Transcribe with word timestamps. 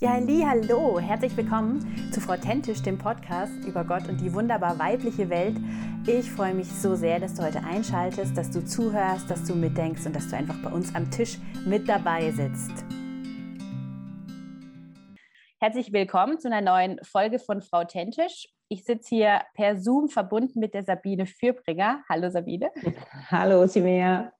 Ja, 0.00 0.12
hallo, 0.12 1.00
herzlich 1.00 1.36
willkommen 1.36 2.12
zu 2.12 2.20
Frau 2.20 2.36
Tentisch, 2.36 2.82
dem 2.82 2.98
Podcast 2.98 3.64
über 3.66 3.82
Gott 3.82 4.08
und 4.08 4.20
die 4.20 4.32
wunderbar 4.32 4.78
weibliche 4.78 5.28
Welt. 5.28 5.56
Ich 6.06 6.30
freue 6.30 6.54
mich 6.54 6.70
so 6.70 6.94
sehr, 6.94 7.18
dass 7.18 7.34
du 7.34 7.42
heute 7.42 7.64
einschaltest, 7.64 8.38
dass 8.38 8.48
du 8.48 8.64
zuhörst, 8.64 9.28
dass 9.28 9.42
du 9.42 9.56
mitdenkst 9.56 10.06
und 10.06 10.14
dass 10.14 10.28
du 10.28 10.36
einfach 10.36 10.54
bei 10.62 10.70
uns 10.70 10.94
am 10.94 11.10
Tisch 11.10 11.38
mit 11.66 11.88
dabei 11.88 12.30
sitzt. 12.30 12.84
Herzlich 15.60 15.92
willkommen 15.92 16.38
zu 16.38 16.46
einer 16.46 16.60
neuen 16.60 17.02
Folge 17.02 17.40
von 17.40 17.62
Frau 17.62 17.82
Tentisch. 17.82 18.46
Ich 18.68 18.84
sitze 18.84 19.08
hier 19.08 19.42
per 19.54 19.76
Zoom 19.76 20.08
verbunden 20.08 20.60
mit 20.60 20.72
der 20.72 20.84
Sabine 20.84 21.26
Fürbringer. 21.26 22.04
Hallo 22.08 22.30
Sabine. 22.30 22.70
Hallo 23.28 23.66
Simea. 23.66 24.32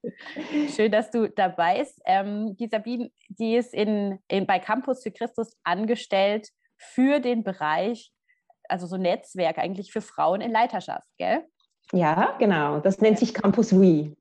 Schön, 0.76 0.92
dass 0.92 1.10
du 1.10 1.28
dabei 1.28 1.80
bist. 1.80 2.00
Ähm, 2.04 2.56
die 2.56 2.68
Sabine, 2.68 3.10
die 3.30 3.56
ist 3.56 3.74
in, 3.74 4.20
in, 4.28 4.46
bei 4.46 4.60
Campus 4.60 5.02
für 5.02 5.10
Christus 5.10 5.50
angestellt 5.64 6.50
für 6.76 7.18
den 7.18 7.42
Bereich, 7.42 8.12
also 8.68 8.86
so 8.86 8.96
Netzwerk 8.96 9.58
eigentlich 9.58 9.90
für 9.90 10.02
Frauen 10.02 10.40
in 10.40 10.52
Leiterschaft, 10.52 11.08
gell? 11.16 11.44
Ja, 11.92 12.34
genau. 12.38 12.80
Das 12.80 13.00
nennt 13.00 13.18
sich 13.18 13.32
Campus 13.32 13.72
We. 13.72 14.14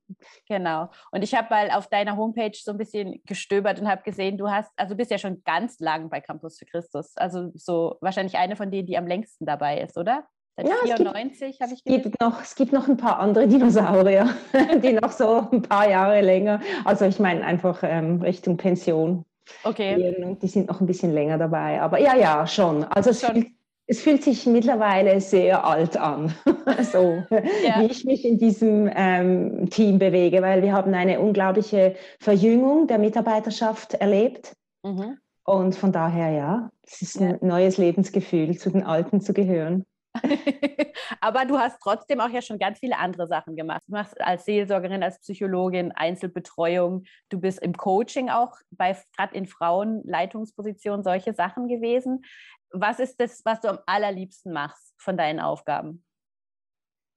Genau. 0.48 0.88
Und 1.10 1.22
ich 1.22 1.34
habe 1.34 1.48
mal 1.50 1.70
auf 1.70 1.88
deiner 1.88 2.16
Homepage 2.16 2.52
so 2.54 2.70
ein 2.70 2.78
bisschen 2.78 3.20
gestöbert 3.26 3.78
und 3.78 3.88
habe 3.88 4.02
gesehen, 4.02 4.38
du 4.38 4.48
hast, 4.48 4.70
also 4.76 4.96
bist 4.96 5.10
ja 5.10 5.18
schon 5.18 5.42
ganz 5.44 5.78
lang 5.80 6.08
bei 6.08 6.20
Campus 6.20 6.58
für 6.58 6.64
Christus. 6.64 7.16
Also 7.16 7.50
so 7.54 7.96
wahrscheinlich 8.00 8.36
eine 8.38 8.56
von 8.56 8.70
denen, 8.70 8.86
die 8.86 8.96
am 8.96 9.06
längsten 9.06 9.44
dabei 9.44 9.80
ist, 9.80 9.98
oder? 9.98 10.24
Seit 10.56 10.68
ja, 10.68 10.96
94 10.96 11.60
habe 11.60 11.72
ich 11.72 11.84
gelesen. 11.84 12.02
Gibt 12.02 12.20
noch, 12.20 12.42
es 12.42 12.54
gibt 12.56 12.72
noch 12.72 12.88
ein 12.88 12.96
paar 12.96 13.20
andere 13.20 13.46
Dinosaurier, 13.46 14.28
die 14.82 14.94
noch 14.94 15.12
so 15.12 15.46
ein 15.52 15.62
paar 15.62 15.88
Jahre 15.88 16.20
länger, 16.20 16.60
also 16.84 17.04
ich 17.04 17.20
meine 17.20 17.44
einfach 17.44 17.80
ähm, 17.84 18.20
Richtung 18.22 18.56
Pension. 18.56 19.24
Okay. 19.62 20.16
Und 20.22 20.42
die 20.42 20.48
sind 20.48 20.68
noch 20.68 20.80
ein 20.80 20.86
bisschen 20.86 21.12
länger 21.12 21.38
dabei. 21.38 21.80
Aber 21.80 22.00
ja, 22.00 22.16
ja, 22.16 22.46
schon. 22.46 22.84
Also 22.84 23.10
es 23.10 23.20
schon 23.20 23.57
es 23.90 24.02
fühlt 24.02 24.22
sich 24.22 24.44
mittlerweile 24.44 25.18
sehr 25.20 25.64
alt 25.64 25.96
an, 25.96 26.34
so 26.92 27.24
ja. 27.30 27.80
wie 27.80 27.86
ich 27.86 28.04
mich 28.04 28.24
in 28.24 28.36
diesem 28.36 28.90
ähm, 28.94 29.70
Team 29.70 29.98
bewege, 29.98 30.42
weil 30.42 30.62
wir 30.62 30.74
haben 30.74 30.92
eine 30.92 31.18
unglaubliche 31.20 31.96
Verjüngung 32.20 32.86
der 32.86 32.98
Mitarbeiterschaft 32.98 33.94
erlebt. 33.94 34.52
Mhm. 34.84 35.16
Und 35.44 35.74
von 35.74 35.90
daher, 35.90 36.30
ja, 36.30 36.70
es 36.82 37.00
ist 37.00 37.20
ein 37.20 37.38
neues 37.40 37.78
Lebensgefühl, 37.78 38.58
zu 38.58 38.68
den 38.70 38.84
Alten 38.84 39.22
zu 39.22 39.32
gehören. 39.32 39.86
Aber 41.20 41.46
du 41.46 41.58
hast 41.58 41.78
trotzdem 41.82 42.20
auch 42.20 42.28
ja 42.28 42.42
schon 42.42 42.58
ganz 42.58 42.78
viele 42.80 42.98
andere 42.98 43.26
Sachen 43.26 43.56
gemacht. 43.56 43.80
Du 43.86 43.92
machst 43.92 44.20
als 44.20 44.44
Seelsorgerin, 44.44 45.02
als 45.02 45.18
Psychologin 45.20 45.92
Einzelbetreuung. 45.92 47.04
Du 47.30 47.40
bist 47.40 47.60
im 47.62 47.74
Coaching 47.74 48.28
auch 48.28 48.56
bei 48.70 48.96
gerade 49.16 49.34
in 49.34 49.46
Frauenleitungspositionen 49.46 51.02
solche 51.02 51.32
Sachen 51.32 51.68
gewesen. 51.68 52.22
Was 52.70 52.98
ist 52.98 53.18
das, 53.20 53.44
was 53.44 53.60
du 53.60 53.68
am 53.68 53.78
allerliebsten 53.86 54.52
machst 54.52 54.94
von 54.98 55.16
deinen 55.16 55.40
Aufgaben? 55.40 56.04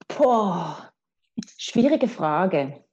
Boah, 0.08 0.92
schwierige 1.58 2.08
Frage. 2.08 2.84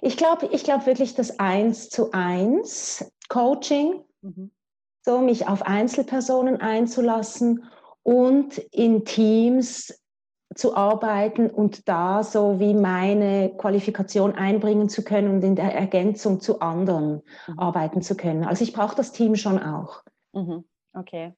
Ich 0.00 0.16
glaube 0.16 0.46
ich 0.46 0.64
glaub 0.64 0.86
wirklich 0.86 1.14
das 1.14 1.38
Eins 1.38 1.90
zu 1.90 2.12
Eins 2.12 3.12
Coaching, 3.28 4.04
mhm. 4.22 4.50
so 5.02 5.20
mich 5.20 5.46
auf 5.46 5.62
Einzelpersonen 5.62 6.60
einzulassen 6.60 7.64
und 8.02 8.58
in 8.58 9.04
Teams 9.04 10.00
zu 10.54 10.76
arbeiten 10.76 11.50
und 11.50 11.88
da 11.88 12.22
so 12.22 12.60
wie 12.60 12.74
meine 12.74 13.56
Qualifikation 13.56 14.34
einbringen 14.34 14.88
zu 14.88 15.02
können 15.02 15.28
und 15.34 15.42
in 15.42 15.56
der 15.56 15.74
Ergänzung 15.74 16.40
zu 16.40 16.60
anderen 16.60 17.22
mhm. 17.46 17.58
arbeiten 17.58 18.02
zu 18.02 18.16
können. 18.16 18.44
Also 18.44 18.62
ich 18.62 18.72
brauche 18.72 18.96
das 18.96 19.12
Team 19.12 19.36
schon 19.36 19.58
auch. 19.60 20.04
Mhm. 20.32 20.64
Okay. 20.92 21.34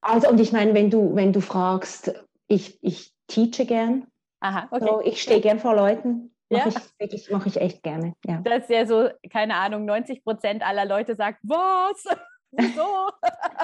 Also, 0.00 0.28
und 0.28 0.40
ich 0.40 0.52
meine, 0.52 0.74
wenn 0.74 0.90
du, 0.90 1.14
wenn 1.14 1.32
du 1.32 1.40
fragst, 1.40 2.14
ich, 2.46 2.78
ich 2.82 3.12
teache 3.26 3.66
gern. 3.66 4.06
Aha, 4.40 4.68
okay. 4.70 4.84
So, 4.84 5.00
ich 5.02 5.22
stehe 5.22 5.40
gern 5.40 5.58
vor 5.58 5.74
Leuten. 5.74 6.34
Mache 6.50 6.70
ja. 6.70 6.74
ich, 6.76 7.00
wirklich, 7.00 7.30
mach 7.30 7.44
ich 7.46 7.60
echt 7.60 7.82
gerne. 7.82 8.14
Ja. 8.24 8.40
Das 8.42 8.62
ist 8.64 8.70
ja 8.70 8.86
so, 8.86 9.08
keine 9.30 9.56
Ahnung, 9.56 9.84
90 9.84 10.24
Prozent 10.24 10.62
aller 10.62 10.86
Leute 10.86 11.14
sagt, 11.14 11.40
was? 11.42 12.04
Wieso? 12.52 13.10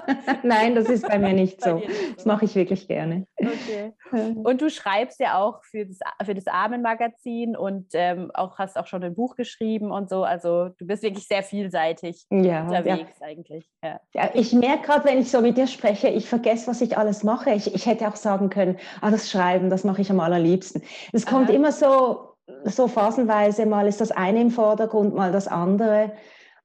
Nein, 0.42 0.74
das 0.74 0.88
ist 0.88 1.06
bei 1.08 1.18
mir 1.18 1.32
nicht 1.32 1.62
so. 1.62 1.82
Das 2.14 2.26
mache 2.26 2.44
ich 2.44 2.54
wirklich 2.54 2.86
gerne. 2.86 3.26
Okay. 3.38 3.92
Und 4.44 4.60
du 4.60 4.68
schreibst 4.68 5.20
ja 5.20 5.38
auch 5.38 5.62
für 5.64 5.86
das, 5.86 5.98
für 6.24 6.34
das 6.34 6.46
Abendmagazin 6.46 7.56
und 7.56 7.88
ähm, 7.94 8.30
auch 8.34 8.58
hast 8.58 8.76
auch 8.76 8.86
schon 8.86 9.02
ein 9.02 9.14
Buch 9.14 9.36
geschrieben 9.36 9.90
und 9.90 10.08
so. 10.08 10.24
Also 10.24 10.68
du 10.78 10.86
bist 10.86 11.02
wirklich 11.02 11.26
sehr 11.26 11.42
vielseitig 11.42 12.26
ja, 12.30 12.62
unterwegs 12.62 13.18
ja. 13.20 13.26
eigentlich. 13.26 13.68
Ja, 13.82 14.00
ja 14.14 14.30
ich 14.34 14.52
merke 14.52 14.86
gerade, 14.86 15.04
wenn 15.06 15.18
ich 15.18 15.30
so 15.30 15.40
mit 15.40 15.56
dir 15.56 15.66
spreche, 15.66 16.08
ich 16.08 16.28
vergesse, 16.28 16.66
was 16.68 16.80
ich 16.80 16.96
alles 16.98 17.24
mache. 17.24 17.50
Ich, 17.50 17.74
ich 17.74 17.86
hätte 17.86 18.06
auch 18.08 18.16
sagen 18.16 18.50
können, 18.50 18.78
ah, 19.00 19.10
das 19.10 19.30
Schreiben, 19.30 19.70
das 19.70 19.84
mache 19.84 20.02
ich 20.02 20.10
am 20.10 20.20
allerliebsten. 20.20 20.82
Es 21.12 21.26
kommt 21.26 21.48
Aha. 21.48 21.56
immer 21.56 21.72
so, 21.72 22.34
so 22.64 22.88
phasenweise, 22.88 23.66
mal 23.66 23.86
ist 23.86 24.00
das 24.00 24.12
eine 24.12 24.40
im 24.40 24.50
Vordergrund, 24.50 25.14
mal 25.14 25.32
das 25.32 25.48
andere 25.48 26.12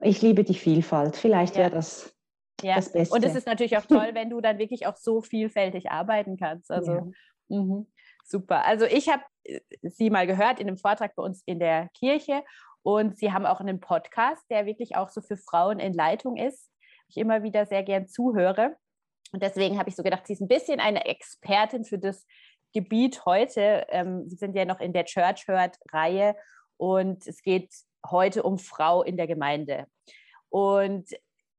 ich 0.01 0.21
liebe 0.21 0.43
die 0.43 0.55
Vielfalt. 0.55 1.15
Vielleicht 1.15 1.55
ja. 1.55 1.63
wäre 1.63 1.71
das 1.71 2.15
ja. 2.61 2.75
das 2.75 2.91
Beste. 2.91 3.15
Und 3.15 3.23
es 3.23 3.35
ist 3.35 3.47
natürlich 3.47 3.77
auch 3.77 3.85
toll, 3.85 4.09
wenn 4.13 4.29
du 4.29 4.41
dann 4.41 4.57
wirklich 4.57 4.87
auch 4.87 4.95
so 4.95 5.21
vielfältig 5.21 5.91
arbeiten 5.91 6.37
kannst. 6.37 6.71
Also 6.71 6.93
ja. 6.93 7.07
mh, 7.49 7.85
super. 8.25 8.65
Also 8.65 8.85
ich 8.85 9.09
habe 9.09 9.23
äh, 9.43 9.59
sie 9.83 10.09
mal 10.09 10.27
gehört 10.27 10.59
in 10.59 10.67
einem 10.67 10.77
Vortrag 10.77 11.15
bei 11.15 11.23
uns 11.23 11.41
in 11.45 11.59
der 11.59 11.89
Kirche 11.97 12.43
und 12.81 13.17
sie 13.17 13.31
haben 13.33 13.45
auch 13.45 13.59
einen 13.59 13.79
Podcast, 13.79 14.43
der 14.49 14.65
wirklich 14.65 14.95
auch 14.95 15.09
so 15.09 15.21
für 15.21 15.37
Frauen 15.37 15.79
in 15.79 15.93
Leitung 15.93 16.37
ist. 16.37 16.71
Ich 17.09 17.17
immer 17.17 17.43
wieder 17.43 17.65
sehr 17.65 17.83
gern 17.83 18.07
zuhöre. 18.07 18.75
Und 19.31 19.43
deswegen 19.43 19.77
habe 19.77 19.89
ich 19.89 19.95
so 19.95 20.03
gedacht, 20.03 20.25
sie 20.25 20.33
ist 20.33 20.41
ein 20.41 20.47
bisschen 20.47 20.79
eine 20.79 21.05
Expertin 21.05 21.85
für 21.85 21.99
das 21.99 22.25
Gebiet 22.73 23.25
heute. 23.25 23.85
Ähm, 23.89 24.27
sie 24.27 24.35
sind 24.35 24.55
ja 24.55 24.65
noch 24.65 24.79
in 24.79 24.93
der 24.93 25.05
Church 25.05 25.47
Hurt-Reihe 25.47 26.35
und 26.77 27.27
es 27.27 27.41
geht 27.41 27.71
heute 28.07 28.43
um 28.43 28.57
Frau 28.57 29.03
in 29.03 29.17
der 29.17 29.27
Gemeinde. 29.27 29.87
Und 30.49 31.09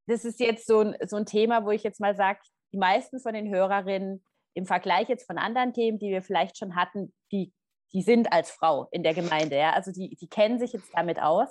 das 0.07 0.25
ist 0.25 0.41
jetzt 0.41 0.67
so 0.67 0.81
ein, 0.81 0.97
so 1.07 1.17
ein 1.17 1.27
Thema, 1.27 1.65
wo 1.65 1.71
ich 1.71 1.83
jetzt 1.83 2.01
mal 2.01 2.17
sage, 2.17 2.41
die 2.73 2.79
meisten 2.79 3.21
von 3.21 3.35
den 3.35 3.49
Hörerinnen 3.49 4.25
im 4.55 4.67
Vergleich 4.67 5.09
jetzt 5.09 5.27
von 5.27 5.39
anderen 5.39 5.73
Themen, 5.73 5.99
die 5.99 6.11
wir 6.11 6.23
vielleicht 6.23 6.59
schon 6.59 6.75
hatten, 6.75 7.15
die, 7.31 7.53
die 7.93 8.03
sind 8.03 8.33
als 8.33 8.51
Frau 8.51 8.89
in 8.91 9.03
der 9.03 9.15
Gemeinde. 9.15 9.57
Ja? 9.57 9.73
Also 9.73 9.93
die, 9.93 10.17
die 10.17 10.29
kennen 10.29 10.59
sich 10.59 10.73
jetzt 10.73 10.91
damit 10.95 11.21
aus. 11.21 11.49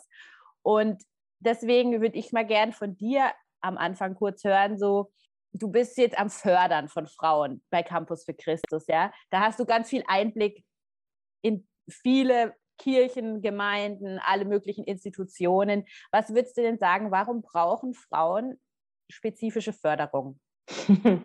Und 0.61 1.01
deswegen 1.39 2.01
würde 2.01 2.17
ich 2.17 2.31
mal 2.31 2.45
gern 2.45 2.73
von 2.73 2.97
dir 2.97 3.31
am 3.61 3.77
Anfang 3.77 4.15
kurz 4.15 4.43
hören, 4.43 4.77
so, 4.77 5.11
du 5.53 5.69
bist 5.69 5.97
jetzt 5.97 6.17
am 6.17 6.29
Fördern 6.29 6.89
von 6.89 7.07
Frauen 7.07 7.63
bei 7.69 7.83
Campus 7.83 8.23
für 8.23 8.33
Christus, 8.33 8.85
ja. 8.87 9.11
Da 9.29 9.41
hast 9.41 9.59
du 9.59 9.65
ganz 9.65 9.89
viel 9.89 10.03
Einblick 10.07 10.63
in 11.41 11.67
viele 11.89 12.53
Kirchen, 12.79 13.41
Gemeinden, 13.41 14.19
alle 14.25 14.45
möglichen 14.45 14.83
Institutionen. 14.83 15.85
Was 16.11 16.33
würdest 16.33 16.57
du 16.57 16.61
denn 16.63 16.79
sagen, 16.79 17.11
warum 17.11 17.41
brauchen 17.43 17.93
Frauen 17.93 18.59
spezifische 19.09 19.73
Förderung? 19.73 20.39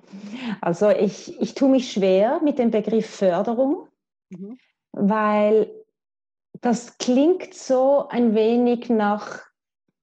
Also 0.60 0.90
ich, 0.90 1.40
ich 1.40 1.54
tue 1.54 1.68
mich 1.68 1.92
schwer 1.92 2.40
mit 2.42 2.58
dem 2.58 2.70
Begriff 2.70 3.06
Förderung, 3.06 3.88
mhm. 4.30 4.58
weil 4.92 5.70
das 6.60 6.96
klingt 6.98 7.54
so 7.54 8.08
ein 8.08 8.34
wenig 8.34 8.88
nach, 8.88 9.42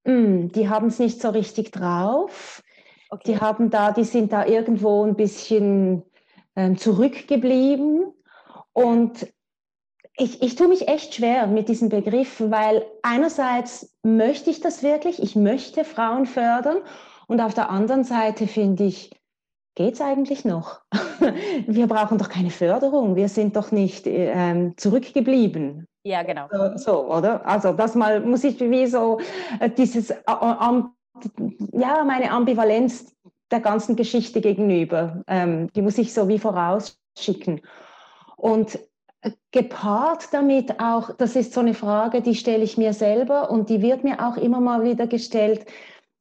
mh, 0.04 0.14
hm, 0.14 0.52
die 0.52 0.70
haben 0.70 0.88
es 0.88 1.00
nicht 1.00 1.22
so 1.22 1.30
richtig 1.30 1.72
drauf. 1.72 2.62
Okay. 3.10 3.34
Die 3.34 3.40
haben 3.40 3.70
da, 3.70 3.92
die 3.92 4.04
sind 4.04 4.32
da 4.32 4.46
irgendwo 4.46 5.04
ein 5.04 5.16
bisschen 5.16 6.04
ähm, 6.56 6.78
zurückgeblieben. 6.78 8.14
Und 8.74 9.28
ich, 10.18 10.42
ich 10.42 10.56
tue 10.56 10.68
mich 10.68 10.88
echt 10.88 11.16
schwer 11.16 11.48
mit 11.48 11.70
diesem 11.70 11.90
Begriff, 11.90 12.42
weil 12.46 12.86
einerseits 13.02 13.96
möchte 14.04 14.50
ich 14.50 14.60
das 14.60 14.84
wirklich, 14.84 15.22
ich 15.22 15.36
möchte 15.36 15.84
Frauen 15.84 16.26
fördern 16.26 16.78
und 17.28 17.40
auf 17.40 17.54
der 17.54 17.70
anderen 17.70 18.04
Seite 18.04 18.48
finde 18.48 18.84
ich, 18.86 19.12
geht 19.76 19.94
es 19.94 20.02
eigentlich 20.02 20.44
noch? 20.44 20.82
wir 21.68 21.88
brauchen 21.88 22.18
doch 22.18 22.30
keine 22.30 22.50
Förderung, 22.50 23.16
wir 23.16 23.30
sind 23.30 23.56
doch 23.56 23.72
nicht 23.72 24.06
ähm, 24.06 24.76
zurückgeblieben. 24.78 25.88
Ja, 26.04 26.24
genau. 26.24 26.48
So, 26.76 27.08
oder? 27.08 27.46
Also 27.46 27.74
das 27.74 27.96
mal 27.96 28.22
muss 28.22 28.44
ich 28.44 28.60
wie 28.60 28.88
so 28.88 29.20
äh, 29.60 29.70
dieses, 29.70 30.10
äh, 30.10 30.24
ja, 30.28 32.04
meine 32.04 32.32
Ambivalenz 32.32 33.16
der 33.52 33.60
ganzen 33.60 33.96
Geschichte 33.96 34.42
gegenüber, 34.42 35.24
ähm, 35.28 35.72
die 35.74 35.82
muss 35.82 35.98
ich 35.98 36.14
so 36.14 36.28
wie 36.28 36.40
vorausschicken. 36.40 37.62
Und 38.38 38.80
gepaart 39.52 40.30
damit 40.32 40.80
auch, 40.80 41.16
das 41.16 41.36
ist 41.36 41.54
so 41.54 41.60
eine 41.60 41.74
Frage, 41.74 42.22
die 42.22 42.36
stelle 42.36 42.64
ich 42.64 42.78
mir 42.78 42.94
selber 42.94 43.52
und 43.52 43.70
die 43.70 43.82
wird 43.82 44.04
mir 44.04 44.26
auch 44.26 44.38
immer 44.38 44.60
mal 44.60 44.84
wieder 44.84 45.08
gestellt, 45.08 45.66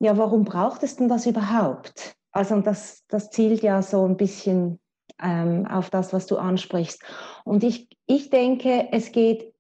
ja, 0.01 0.17
warum 0.17 0.45
braucht 0.45 0.83
es 0.83 0.97
denn 0.97 1.09
das 1.09 1.27
überhaupt? 1.27 2.15
Also 2.33 2.61
das, 2.61 3.05
das 3.09 3.31
zielt 3.31 3.63
ja 3.63 3.83
so 3.83 4.05
ein 4.05 4.17
bisschen 4.17 4.79
ähm, 5.23 5.67
auf 5.67 5.91
das, 5.91 6.13
was 6.13 6.27
du 6.27 6.37
ansprichst. 6.37 7.03
Und 7.45 7.65
ich, 7.65 7.89
ich 8.07 8.31
denke, 8.31 8.89
es 8.93 9.13
geht 9.13 9.53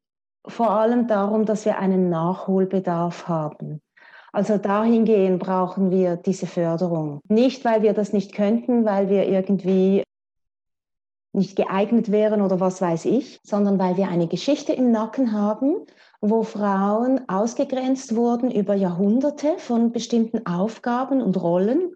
vor 0.46 0.70
allem 0.70 1.06
darum, 1.06 1.44
dass 1.44 1.64
wir 1.64 1.78
einen 1.78 2.08
Nachholbedarf 2.08 3.28
haben. 3.28 3.80
Also 4.32 4.58
dahingehend 4.58 5.40
brauchen 5.40 5.90
wir 5.90 6.16
diese 6.16 6.46
Förderung. 6.46 7.20
Nicht, 7.28 7.64
weil 7.64 7.82
wir 7.82 7.92
das 7.92 8.12
nicht 8.12 8.32
könnten, 8.32 8.84
weil 8.84 9.08
wir 9.08 9.26
irgendwie 9.28 10.04
nicht 11.32 11.56
geeignet 11.56 12.10
wären 12.10 12.42
oder 12.42 12.60
was 12.60 12.80
weiß 12.80 13.04
ich, 13.04 13.40
sondern 13.42 13.78
weil 13.78 13.96
wir 13.96 14.08
eine 14.08 14.26
Geschichte 14.26 14.72
im 14.72 14.90
Nacken 14.90 15.32
haben, 15.32 15.86
wo 16.20 16.42
Frauen 16.42 17.28
ausgegrenzt 17.28 18.16
wurden 18.16 18.50
über 18.50 18.74
Jahrhunderte 18.74 19.54
von 19.58 19.92
bestimmten 19.92 20.46
Aufgaben 20.46 21.22
und 21.22 21.40
Rollen. 21.40 21.94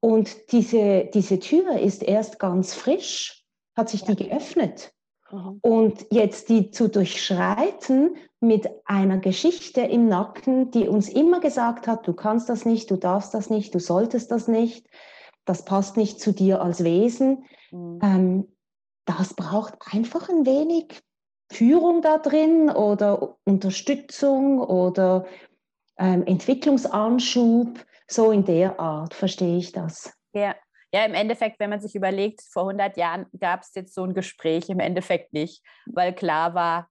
Und 0.00 0.52
diese, 0.52 1.10
diese 1.12 1.38
Tür 1.38 1.78
ist 1.78 2.02
erst 2.02 2.38
ganz 2.38 2.74
frisch, 2.74 3.44
hat 3.76 3.88
sich 3.88 4.04
die 4.04 4.16
geöffnet. 4.16 4.92
Und 5.62 6.06
jetzt 6.10 6.50
die 6.50 6.70
zu 6.70 6.90
durchschreiten 6.90 8.16
mit 8.40 8.68
einer 8.84 9.16
Geschichte 9.16 9.80
im 9.80 10.06
Nacken, 10.06 10.70
die 10.70 10.88
uns 10.88 11.08
immer 11.08 11.40
gesagt 11.40 11.86
hat, 11.86 12.06
du 12.06 12.12
kannst 12.12 12.50
das 12.50 12.66
nicht, 12.66 12.90
du 12.90 12.96
darfst 12.96 13.32
das 13.32 13.48
nicht, 13.48 13.74
du 13.74 13.78
solltest 13.78 14.30
das 14.30 14.46
nicht, 14.46 14.86
das 15.46 15.64
passt 15.64 15.96
nicht 15.96 16.20
zu 16.20 16.32
dir 16.32 16.60
als 16.60 16.84
Wesen. 16.84 17.44
Mhm. 17.72 17.98
Ähm, 18.02 18.56
das 19.04 19.34
braucht 19.34 19.74
einfach 19.92 20.28
ein 20.28 20.46
wenig 20.46 21.02
Führung 21.50 22.02
da 22.02 22.18
drin 22.18 22.70
oder 22.70 23.36
Unterstützung 23.44 24.60
oder 24.60 25.26
ähm, 25.98 26.24
Entwicklungsanschub. 26.26 27.84
So 28.06 28.30
in 28.30 28.44
der 28.44 28.78
Art 28.78 29.14
verstehe 29.14 29.58
ich 29.58 29.72
das. 29.72 30.12
Ja. 30.32 30.54
Ja, 30.94 31.06
im 31.06 31.14
Endeffekt, 31.14 31.58
wenn 31.58 31.70
man 31.70 31.80
sich 31.80 31.94
überlegt, 31.94 32.42
vor 32.42 32.64
100 32.64 32.98
Jahren 32.98 33.24
gab 33.40 33.62
es 33.62 33.74
jetzt 33.74 33.94
so 33.94 34.04
ein 34.04 34.12
Gespräch, 34.12 34.68
im 34.68 34.78
Endeffekt 34.78 35.32
nicht, 35.32 35.64
weil 35.86 36.12
klar 36.12 36.52
war, 36.52 36.88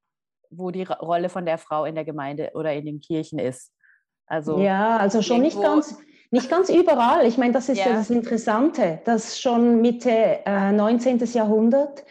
wo 0.50 0.72
die 0.72 0.84
Rolle 0.84 1.30
von 1.30 1.46
der 1.46 1.60
Frau 1.60 1.86
in 1.86 1.94
der 1.94 2.04
Gemeinde 2.04 2.50
oder 2.56 2.74
in 2.74 2.86
den 2.86 3.00
Kirchen 3.00 3.38
ist. 3.38 3.72
Also 4.26 4.58
ja, 4.58 4.98
also 4.98 5.22
schon 5.22 5.42
nicht 5.42 5.62
ganz, 5.62 6.00
nicht 6.32 6.50
ganz 6.50 6.70
überall. 6.70 7.26
Ich 7.28 7.38
meine, 7.38 7.54
das 7.54 7.70
ist 7.70 7.80
ja. 7.80 7.94
das 7.94 8.10
Interessante, 8.10 9.02
dass 9.06 9.40
schon 9.40 9.82
Mitte 9.82 10.40
äh, 10.46 10.72
19. 10.72 11.20
Jahrhundert 11.34 12.04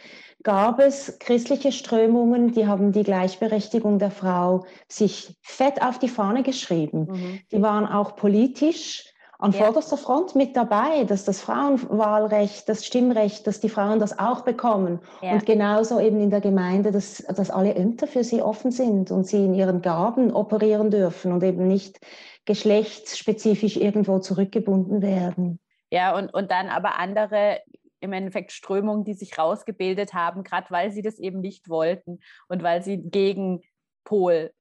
gab 0.43 0.79
es 0.79 1.19
christliche 1.19 1.71
Strömungen, 1.71 2.51
die 2.51 2.67
haben 2.67 2.91
die 2.91 3.03
Gleichberechtigung 3.03 3.99
der 3.99 4.11
Frau 4.11 4.65
sich 4.87 5.35
fett 5.41 5.81
auf 5.81 5.99
die 5.99 6.09
Fahne 6.09 6.43
geschrieben. 6.43 7.07
Mhm. 7.11 7.39
Die 7.51 7.61
waren 7.61 7.85
auch 7.85 8.15
politisch 8.15 9.05
an 9.41 9.51
ja. 9.51 9.63
vorderster 9.63 9.97
Front 9.97 10.35
mit 10.35 10.55
dabei, 10.55 11.03
dass 11.03 11.25
das 11.25 11.41
Frauenwahlrecht, 11.41 12.69
das 12.69 12.85
Stimmrecht, 12.85 13.47
dass 13.47 13.59
die 13.59 13.69
Frauen 13.69 13.99
das 13.99 14.17
auch 14.19 14.41
bekommen. 14.41 14.99
Ja. 15.21 15.33
Und 15.33 15.47
genauso 15.47 15.99
eben 15.99 16.19
in 16.19 16.29
der 16.29 16.41
Gemeinde, 16.41 16.91
dass, 16.91 17.17
dass 17.23 17.49
alle 17.49 17.73
Ämter 17.73 18.05
für 18.05 18.23
sie 18.23 18.41
offen 18.43 18.71
sind 18.71 19.09
und 19.09 19.25
sie 19.25 19.43
in 19.43 19.55
ihren 19.55 19.81
Gaben 19.81 20.31
operieren 20.31 20.91
dürfen 20.91 21.31
und 21.31 21.43
eben 21.43 21.67
nicht 21.67 21.99
geschlechtsspezifisch 22.45 23.77
irgendwo 23.77 24.19
zurückgebunden 24.19 25.01
werden. 25.01 25.59
Ja, 25.91 26.15
und, 26.15 26.33
und 26.33 26.51
dann 26.51 26.69
aber 26.69 26.97
andere 26.97 27.59
im 27.99 28.13
Endeffekt 28.13 28.51
Strömungen, 28.51 29.03
die 29.03 29.13
sich 29.13 29.37
rausgebildet 29.37 30.13
haben, 30.13 30.43
gerade 30.43 30.67
weil 30.69 30.91
sie 30.91 31.01
das 31.01 31.19
eben 31.19 31.39
nicht 31.39 31.69
wollten 31.69 32.19
und 32.47 32.63
weil 32.63 32.81
sie 32.81 32.97
gegen 32.97 33.61
Pol 34.03 34.51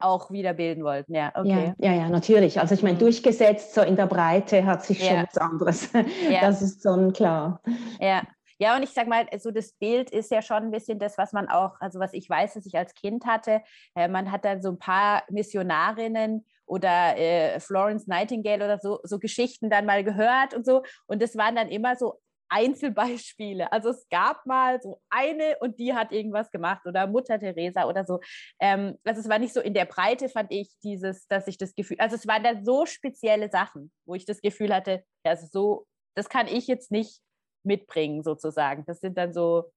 auch 0.00 0.30
wieder 0.30 0.54
bilden 0.54 0.84
wollten. 0.84 1.14
Ja, 1.14 1.32
okay. 1.34 1.74
Ja, 1.78 1.90
ja, 1.90 1.96
ja 2.02 2.08
natürlich. 2.08 2.60
Also 2.60 2.74
ich 2.74 2.82
meine, 2.82 2.94
mhm. 2.94 3.00
durchgesetzt 3.00 3.74
so 3.74 3.80
in 3.80 3.96
der 3.96 4.06
Breite 4.06 4.64
hat 4.64 4.84
sich 4.84 5.04
schon 5.04 5.16
ja. 5.16 5.24
was 5.26 5.38
anderes. 5.38 5.90
Ja. 6.30 6.40
Das 6.42 6.62
ist 6.62 6.82
schon 6.82 7.12
klar. 7.12 7.60
Ja. 8.00 8.22
Ja, 8.60 8.76
und 8.76 8.82
ich 8.82 8.90
sage 8.90 9.08
mal, 9.08 9.24
so 9.38 9.52
das 9.52 9.72
Bild 9.74 10.10
ist 10.10 10.32
ja 10.32 10.42
schon 10.42 10.64
ein 10.64 10.70
bisschen 10.72 10.98
das, 10.98 11.16
was 11.16 11.32
man 11.32 11.48
auch, 11.48 11.80
also 11.80 12.00
was 12.00 12.12
ich 12.12 12.28
weiß, 12.28 12.54
dass 12.54 12.66
ich 12.66 12.76
als 12.76 12.92
Kind 12.94 13.24
hatte. 13.24 13.62
Äh, 13.94 14.08
man 14.08 14.32
hat 14.32 14.44
dann 14.44 14.62
so 14.62 14.70
ein 14.70 14.80
paar 14.80 15.22
Missionarinnen 15.30 16.44
oder 16.68 17.16
äh, 17.16 17.60
Florence 17.60 18.06
Nightingale 18.06 18.64
oder 18.64 18.78
so, 18.78 19.00
so 19.02 19.18
Geschichten 19.18 19.70
dann 19.70 19.86
mal 19.86 20.04
gehört 20.04 20.54
und 20.54 20.64
so. 20.64 20.82
Und 21.06 21.22
das 21.22 21.36
waren 21.36 21.56
dann 21.56 21.68
immer 21.68 21.96
so 21.96 22.20
Einzelbeispiele. 22.50 23.70
Also 23.72 23.90
es 23.90 24.08
gab 24.08 24.46
mal 24.46 24.80
so 24.80 25.00
eine 25.10 25.56
und 25.60 25.78
die 25.78 25.94
hat 25.94 26.12
irgendwas 26.12 26.50
gemacht 26.50 26.86
oder 26.86 27.06
Mutter 27.06 27.38
Teresa 27.38 27.86
oder 27.86 28.04
so. 28.04 28.20
Ähm, 28.60 28.98
also 29.04 29.20
es 29.20 29.28
war 29.28 29.38
nicht 29.38 29.54
so 29.54 29.60
in 29.60 29.74
der 29.74 29.84
Breite, 29.84 30.28
fand 30.28 30.50
ich 30.50 30.70
dieses, 30.82 31.26
dass 31.28 31.46
ich 31.46 31.58
das 31.58 31.74
Gefühl, 31.74 31.98
also 32.00 32.16
es 32.16 32.26
waren 32.26 32.42
dann 32.42 32.64
so 32.64 32.86
spezielle 32.86 33.50
Sachen, 33.50 33.92
wo 34.06 34.14
ich 34.14 34.24
das 34.24 34.40
Gefühl 34.40 34.74
hatte, 34.74 35.04
also 35.24 35.46
so, 35.46 35.86
das 36.14 36.28
kann 36.28 36.46
ich 36.46 36.66
jetzt 36.66 36.90
nicht 36.90 37.20
mitbringen 37.64 38.22
sozusagen. 38.22 38.84
Das 38.86 39.00
sind 39.00 39.18
dann 39.18 39.32
so 39.32 39.70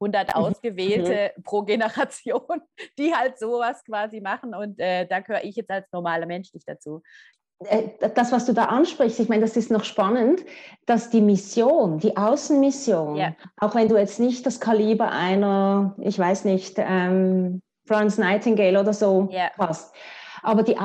100 0.00 0.28
mhm. 0.28 0.34
ausgewählte 0.34 1.32
mhm. 1.36 1.42
pro 1.42 1.62
Generation, 1.62 2.60
die 2.98 3.14
halt 3.14 3.38
sowas 3.38 3.84
quasi 3.84 4.20
machen 4.20 4.54
und 4.54 4.78
äh, 4.78 5.06
da 5.06 5.20
gehöre 5.20 5.44
ich 5.44 5.56
jetzt 5.56 5.70
als 5.70 5.90
normaler 5.92 6.26
Mensch 6.26 6.52
nicht 6.52 6.68
dazu. 6.68 7.02
Äh, 7.60 7.88
das, 8.14 8.32
was 8.32 8.46
du 8.46 8.52
da 8.52 8.66
ansprichst, 8.66 9.20
ich 9.20 9.28
meine, 9.28 9.42
das 9.42 9.56
ist 9.56 9.70
noch 9.70 9.84
spannend, 9.84 10.42
dass 10.86 11.10
die 11.10 11.20
Mission, 11.20 11.98
die 11.98 12.16
Außenmission, 12.16 13.16
ja. 13.16 13.34
auch 13.58 13.74
wenn 13.74 13.88
du 13.88 13.96
jetzt 13.96 14.20
nicht 14.20 14.44
das 14.44 14.60
Kaliber 14.60 15.10
einer, 15.10 15.94
ich 15.98 16.18
weiß 16.18 16.44
nicht, 16.44 16.74
ähm, 16.78 17.62
Florence 17.86 18.18
Nightingale 18.18 18.80
oder 18.80 18.92
so 18.92 19.28
ja. 19.30 19.50
hast, 19.58 19.94
aber 20.42 20.62
die 20.62 20.78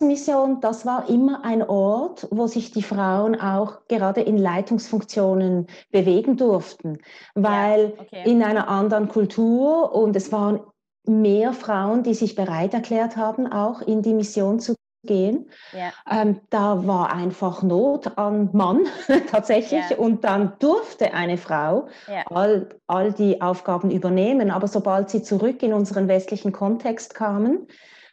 Außenmission, 0.00 0.62
das 0.62 0.86
war 0.86 1.10
immer 1.10 1.44
ein 1.44 1.62
Ort, 1.62 2.26
wo 2.30 2.46
sich 2.46 2.70
die 2.70 2.82
Frauen 2.82 3.38
auch 3.38 3.86
gerade 3.86 4.22
in 4.22 4.38
Leitungsfunktionen 4.38 5.66
bewegen 5.90 6.38
durften, 6.38 6.98
weil 7.34 7.92
ja. 7.96 8.00
okay. 8.00 8.30
in 8.30 8.42
einer 8.42 8.68
anderen 8.68 9.08
Kultur 9.08 9.94
und 9.94 10.16
es 10.16 10.32
waren 10.32 10.60
mehr 11.06 11.52
Frauen, 11.52 12.02
die 12.02 12.14
sich 12.14 12.34
bereit 12.34 12.72
erklärt 12.72 13.18
haben, 13.18 13.46
auch 13.46 13.82
in 13.82 14.00
die 14.00 14.14
Mission 14.14 14.58
zu 14.58 14.74
gehen. 15.02 15.50
Ja. 15.72 15.92
Ähm, 16.10 16.40
da 16.48 16.86
war 16.86 17.12
einfach 17.12 17.62
Not 17.62 18.16
an 18.16 18.48
Mann 18.54 18.86
tatsächlich 19.30 19.84
ja. 19.90 19.98
und 19.98 20.24
dann 20.24 20.54
durfte 20.60 21.12
eine 21.12 21.36
Frau 21.36 21.88
ja. 22.08 22.22
all, 22.30 22.70
all 22.86 23.12
die 23.12 23.42
Aufgaben 23.42 23.90
übernehmen. 23.90 24.50
Aber 24.50 24.66
sobald 24.66 25.10
sie 25.10 25.22
zurück 25.22 25.62
in 25.62 25.74
unseren 25.74 26.08
westlichen 26.08 26.52
Kontext 26.52 27.14
kamen, 27.14 27.66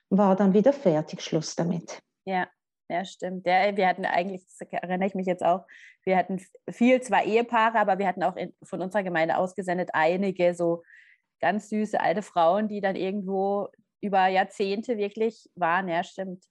war 0.09 0.35
dann 0.35 0.53
wieder 0.53 0.73
fertig 0.73 1.21
Schluss 1.21 1.55
damit. 1.55 2.01
Ja. 2.25 2.47
Ja, 2.89 3.03
stimmt. 3.03 3.45
Ja, 3.45 3.75
wir 3.75 3.85
hatten 3.87 4.05
eigentlich, 4.05 4.45
das 4.45 4.67
erinnere 4.71 5.07
ich 5.07 5.15
mich 5.15 5.27
jetzt 5.27 5.43
auch, 5.43 5.65
wir 6.05 6.15
hatten 6.15 6.41
viel, 6.69 7.01
zwar 7.01 7.25
Ehepaare, 7.25 7.79
aber 7.79 7.99
wir 7.99 8.07
hatten 8.07 8.23
auch 8.23 8.37
in, 8.37 8.53
von 8.63 8.81
unserer 8.81 9.03
Gemeinde 9.03 9.37
ausgesendet 9.37 9.89
einige 9.91 10.55
so 10.55 10.83
ganz 11.41 11.69
süße 11.69 11.99
alte 11.99 12.21
Frauen, 12.21 12.69
die 12.69 12.79
dann 12.79 12.95
irgendwo 12.95 13.67
über 14.01 14.27
Jahrzehnte 14.27 14.97
wirklich 14.97 15.49
waren. 15.55 15.89
Ja, 15.89 16.03
stimmt. 16.03 16.45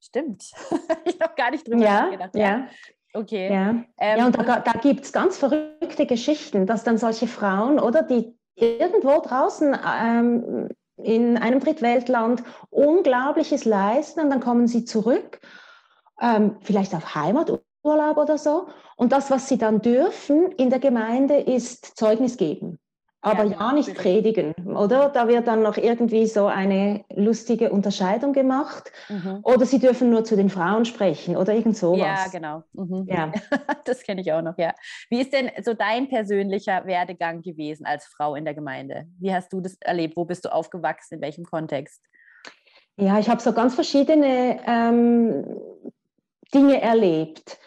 Stimmt. 0.00 0.44
ich 1.04 1.20
habe 1.20 1.34
gar 1.36 1.50
nicht 1.50 1.66
drüber 1.66 1.82
ja, 1.82 2.02
nachgedacht. 2.02 2.36
Ja. 2.36 2.40
ja. 2.42 2.68
Okay. 3.12 3.52
Ja, 3.52 3.70
ähm, 3.98 4.18
ja 4.18 4.26
und 4.26 4.38
da, 4.38 4.60
da 4.60 4.72
gibt 4.72 5.04
es 5.04 5.12
ganz 5.12 5.38
verrückte 5.38 6.06
Geschichten, 6.06 6.66
dass 6.66 6.84
dann 6.84 6.98
solche 6.98 7.26
Frauen, 7.26 7.78
oder 7.78 8.02
die 8.02 8.36
irgendwo 8.56 9.20
draußen 9.20 9.76
ähm, 10.02 10.68
in 10.96 11.36
einem 11.36 11.60
Drittweltland 11.60 12.42
Unglaubliches 12.70 13.64
leisten 13.64 14.20
und 14.20 14.30
dann 14.30 14.40
kommen 14.40 14.66
sie 14.66 14.84
zurück, 14.84 15.40
ähm, 16.20 16.56
vielleicht 16.60 16.94
auf 16.94 17.14
Heimaturlaub 17.14 18.16
oder 18.16 18.38
so. 18.38 18.68
Und 18.96 19.12
das, 19.12 19.30
was 19.30 19.48
sie 19.48 19.58
dann 19.58 19.80
dürfen 19.80 20.52
in 20.52 20.70
der 20.70 20.78
Gemeinde, 20.78 21.36
ist 21.36 21.96
Zeugnis 21.96 22.36
geben 22.36 22.78
aber 23.24 23.44
ja, 23.44 23.56
ja 23.58 23.72
nicht 23.72 23.94
predigen, 23.94 24.54
oder? 24.66 25.08
Da 25.08 25.28
wird 25.28 25.48
dann 25.48 25.62
noch 25.62 25.78
irgendwie 25.78 26.26
so 26.26 26.46
eine 26.46 27.04
lustige 27.14 27.70
Unterscheidung 27.70 28.34
gemacht. 28.34 28.92
Mhm. 29.08 29.40
Oder 29.42 29.64
sie 29.64 29.78
dürfen 29.78 30.10
nur 30.10 30.24
zu 30.24 30.36
den 30.36 30.50
Frauen 30.50 30.84
sprechen 30.84 31.36
oder 31.36 31.54
irgend 31.54 31.76
sowas. 31.76 32.00
Ja, 32.00 32.26
genau. 32.30 32.62
Mhm. 32.74 33.06
Ja. 33.08 33.32
das 33.86 34.02
kenne 34.02 34.20
ich 34.20 34.30
auch 34.32 34.42
noch, 34.42 34.58
ja. 34.58 34.74
Wie 35.08 35.20
ist 35.20 35.32
denn 35.32 35.50
so 35.62 35.72
dein 35.72 36.08
persönlicher 36.08 36.84
Werdegang 36.84 37.40
gewesen 37.40 37.86
als 37.86 38.04
Frau 38.04 38.34
in 38.34 38.44
der 38.44 38.54
Gemeinde? 38.54 39.06
Wie 39.18 39.32
hast 39.32 39.52
du 39.52 39.62
das 39.62 39.76
erlebt? 39.80 40.16
Wo 40.16 40.26
bist 40.26 40.44
du 40.44 40.52
aufgewachsen? 40.52 41.14
In 41.14 41.20
welchem 41.22 41.44
Kontext? 41.44 42.02
Ja, 42.96 43.18
ich 43.18 43.28
habe 43.30 43.40
so 43.40 43.52
ganz 43.52 43.74
verschiedene 43.74 44.60
ähm, 44.66 45.44
Dinge 46.52 46.80
erlebt. 46.80 47.58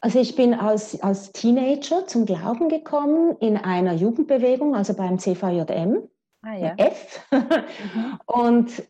Also 0.00 0.20
ich 0.20 0.36
bin 0.36 0.54
als, 0.54 1.00
als 1.02 1.32
Teenager 1.32 2.06
zum 2.06 2.24
Glauben 2.24 2.68
gekommen 2.68 3.36
in 3.40 3.56
einer 3.56 3.94
Jugendbewegung, 3.94 4.76
also 4.76 4.94
beim 4.94 5.18
CVJM, 5.18 6.08
ah, 6.42 6.54
ja. 6.54 6.74
F. 6.76 7.20
Mhm. 7.32 8.18
Und 8.26 8.82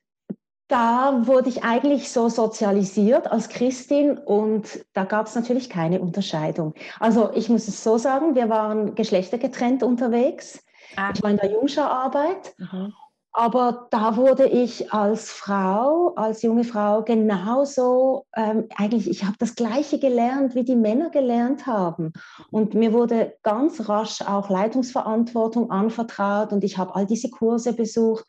da 0.68 1.26
wurde 1.26 1.48
ich 1.48 1.64
eigentlich 1.64 2.10
so 2.10 2.28
sozialisiert 2.28 3.26
als 3.26 3.48
Christin 3.48 4.18
und 4.18 4.84
da 4.92 5.04
gab 5.04 5.26
es 5.26 5.34
natürlich 5.34 5.70
keine 5.70 6.00
Unterscheidung. 6.00 6.74
Also 7.00 7.30
ich 7.34 7.48
muss 7.48 7.68
es 7.68 7.82
so 7.82 7.96
sagen, 7.96 8.34
wir 8.34 8.50
waren 8.50 8.94
geschlechtergetrennt 8.94 9.82
unterwegs. 9.82 10.62
Ah. 10.96 11.10
Ich 11.14 11.22
war 11.22 11.30
in 11.30 11.38
der 11.38 11.52
Jungschararbeit 11.52 12.54
mhm. 12.58 12.92
Aber 13.38 13.86
da 13.92 14.16
wurde 14.16 14.48
ich 14.48 14.92
als 14.92 15.30
Frau, 15.30 16.12
als 16.16 16.42
junge 16.42 16.64
Frau 16.64 17.04
genauso, 17.04 18.26
ähm, 18.34 18.66
eigentlich, 18.74 19.08
ich 19.08 19.22
habe 19.22 19.36
das 19.38 19.54
Gleiche 19.54 20.00
gelernt, 20.00 20.56
wie 20.56 20.64
die 20.64 20.74
Männer 20.74 21.10
gelernt 21.10 21.64
haben. 21.64 22.12
Und 22.50 22.74
mir 22.74 22.92
wurde 22.92 23.36
ganz 23.44 23.88
rasch 23.88 24.22
auch 24.22 24.50
Leitungsverantwortung 24.50 25.70
anvertraut 25.70 26.52
und 26.52 26.64
ich 26.64 26.78
habe 26.78 26.96
all 26.96 27.06
diese 27.06 27.30
Kurse 27.30 27.74
besucht. 27.74 28.24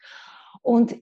Und 0.61 0.95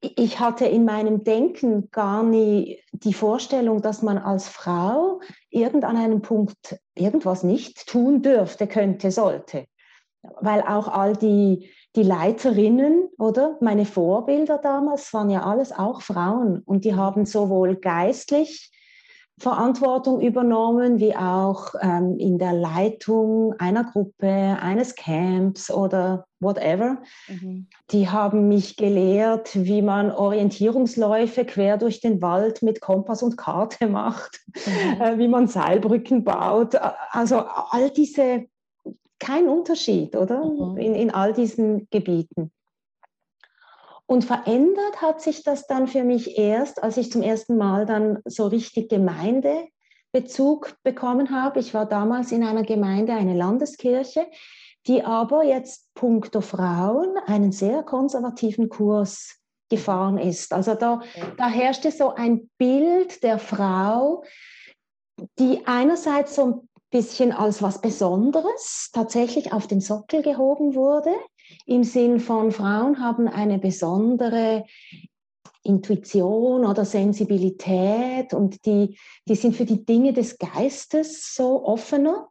ich 0.00 0.38
hatte 0.38 0.66
in 0.66 0.84
meinem 0.84 1.24
Denken 1.24 1.90
gar 1.90 2.22
nie 2.22 2.84
die 2.92 3.14
Vorstellung, 3.14 3.82
dass 3.82 4.00
man 4.00 4.16
als 4.16 4.48
Frau 4.48 5.18
irgend 5.50 5.84
an 5.84 5.96
einem 5.96 6.22
Punkt 6.22 6.78
irgendwas 6.94 7.42
nicht 7.42 7.88
tun 7.88 8.22
dürfte, 8.22 8.68
könnte, 8.68 9.10
sollte. 9.10 9.66
Weil 10.40 10.62
auch 10.62 10.86
all 10.86 11.16
die, 11.16 11.68
die 11.96 12.02
Leiterinnen, 12.02 13.08
oder 13.18 13.56
meine 13.60 13.84
Vorbilder 13.84 14.58
damals 14.58 15.12
waren 15.12 15.30
ja 15.30 15.44
alles 15.44 15.72
auch 15.72 16.02
Frauen 16.02 16.62
und 16.64 16.84
die 16.84 16.94
haben 16.94 17.24
sowohl 17.24 17.76
geistlich 17.76 18.72
Verantwortung 19.38 20.20
übernommen, 20.20 21.00
wie 21.00 21.16
auch 21.16 21.74
ähm, 21.80 22.16
in 22.18 22.38
der 22.38 22.52
Leitung 22.52 23.54
einer 23.58 23.82
Gruppe, 23.82 24.28
eines 24.28 24.94
Camps 24.94 25.72
oder 25.72 26.26
whatever. 26.38 26.98
Mhm. 27.26 27.66
Die 27.90 28.08
haben 28.08 28.48
mich 28.48 28.76
gelehrt, 28.76 29.50
wie 29.54 29.82
man 29.82 30.12
Orientierungsläufe 30.12 31.44
quer 31.44 31.78
durch 31.78 32.00
den 32.00 32.22
Wald 32.22 32.62
mit 32.62 32.80
Kompass 32.80 33.24
und 33.24 33.36
Karte 33.36 33.86
macht, 33.88 34.40
mhm. 34.54 35.00
äh, 35.00 35.18
wie 35.18 35.28
man 35.28 35.48
Seilbrücken 35.48 36.22
baut. 36.22 36.76
Also 37.10 37.40
all 37.40 37.90
diese, 37.90 38.44
kein 39.24 39.48
Unterschied, 39.48 40.14
oder? 40.16 40.44
Mhm. 40.44 40.76
In, 40.76 40.94
in 40.94 41.10
all 41.10 41.32
diesen 41.32 41.88
Gebieten. 41.90 42.52
Und 44.06 44.24
verändert 44.24 45.00
hat 45.00 45.22
sich 45.22 45.42
das 45.42 45.66
dann 45.66 45.88
für 45.88 46.04
mich 46.04 46.36
erst, 46.36 46.82
als 46.82 46.98
ich 46.98 47.10
zum 47.10 47.22
ersten 47.22 47.56
Mal 47.56 47.86
dann 47.86 48.18
so 48.26 48.46
richtig 48.46 48.90
Gemeindebezug 48.90 50.74
bekommen 50.82 51.30
habe. 51.30 51.58
Ich 51.58 51.72
war 51.72 51.86
damals 51.86 52.30
in 52.30 52.44
einer 52.44 52.64
Gemeinde, 52.64 53.14
eine 53.14 53.34
Landeskirche, 53.34 54.26
die 54.86 55.02
aber 55.02 55.42
jetzt 55.44 55.94
puncto 55.94 56.42
Frauen 56.42 57.16
einen 57.24 57.50
sehr 57.50 57.82
konservativen 57.82 58.68
Kurs 58.68 59.40
gefahren 59.70 60.18
ist. 60.18 60.52
Also 60.52 60.74
da, 60.74 61.00
da 61.38 61.48
herrschte 61.48 61.90
so 61.90 62.14
ein 62.14 62.50
Bild 62.58 63.22
der 63.22 63.38
Frau, 63.38 64.22
die 65.38 65.62
einerseits 65.64 66.34
so 66.34 66.44
ein 66.44 66.68
bisschen 66.94 67.32
als 67.32 67.60
was 67.60 67.80
Besonderes 67.80 68.90
tatsächlich 68.92 69.52
auf 69.52 69.66
den 69.66 69.80
Sockel 69.80 70.22
gehoben 70.22 70.76
wurde, 70.76 71.10
im 71.66 71.82
Sinn 71.82 72.20
von 72.20 72.52
Frauen 72.52 73.00
haben 73.02 73.26
eine 73.26 73.58
besondere 73.58 74.64
Intuition 75.64 76.64
oder 76.64 76.84
Sensibilität 76.84 78.32
und 78.32 78.64
die, 78.64 78.96
die 79.26 79.34
sind 79.34 79.56
für 79.56 79.64
die 79.64 79.84
Dinge 79.84 80.12
des 80.12 80.38
Geistes 80.38 81.34
so 81.34 81.64
offener 81.64 82.28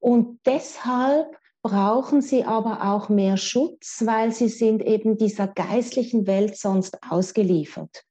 und 0.00 0.40
deshalb 0.46 1.36
brauchen 1.60 2.22
sie 2.22 2.44
aber 2.44 2.90
auch 2.90 3.10
mehr 3.10 3.36
Schutz, 3.36 4.04
weil 4.06 4.32
sie 4.32 4.48
sind 4.48 4.82
eben 4.82 5.18
dieser 5.18 5.48
geistlichen 5.48 6.26
Welt 6.26 6.56
sonst 6.56 6.96
ausgeliefert. 7.10 8.04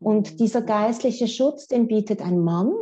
Und 0.00 0.40
dieser 0.40 0.62
geistliche 0.62 1.28
Schutz, 1.28 1.68
den 1.68 1.86
bietet 1.86 2.20
ein 2.20 2.40
Mann, 2.40 2.72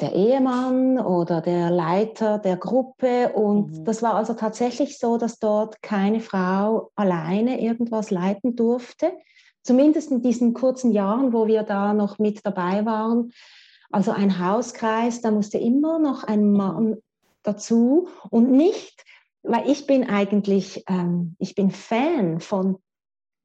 der 0.00 0.14
Ehemann 0.14 0.98
oder 0.98 1.40
der 1.40 1.70
Leiter 1.70 2.38
der 2.38 2.56
Gruppe. 2.56 3.32
Und 3.34 3.78
mhm. 3.78 3.84
das 3.84 4.02
war 4.02 4.14
also 4.14 4.34
tatsächlich 4.34 4.98
so, 4.98 5.18
dass 5.18 5.38
dort 5.38 5.82
keine 5.82 6.20
Frau 6.20 6.90
alleine 6.96 7.60
irgendwas 7.60 8.10
leiten 8.10 8.56
durfte. 8.56 9.12
Zumindest 9.62 10.10
in 10.10 10.22
diesen 10.22 10.54
kurzen 10.54 10.90
Jahren, 10.90 11.32
wo 11.32 11.46
wir 11.46 11.62
da 11.62 11.94
noch 11.94 12.18
mit 12.18 12.44
dabei 12.44 12.84
waren. 12.84 13.32
Also 13.92 14.10
ein 14.10 14.38
Hauskreis, 14.38 15.20
da 15.20 15.30
musste 15.30 15.58
immer 15.58 15.98
noch 15.98 16.24
ein 16.24 16.50
mhm. 16.50 16.56
Mann 16.56 16.96
dazu 17.42 18.08
und 18.30 18.50
nicht, 18.50 19.04
weil 19.42 19.68
ich 19.68 19.86
bin 19.86 20.08
eigentlich, 20.08 20.84
ähm, 20.88 21.36
ich 21.38 21.54
bin 21.54 21.70
Fan 21.70 22.40
von 22.40 22.78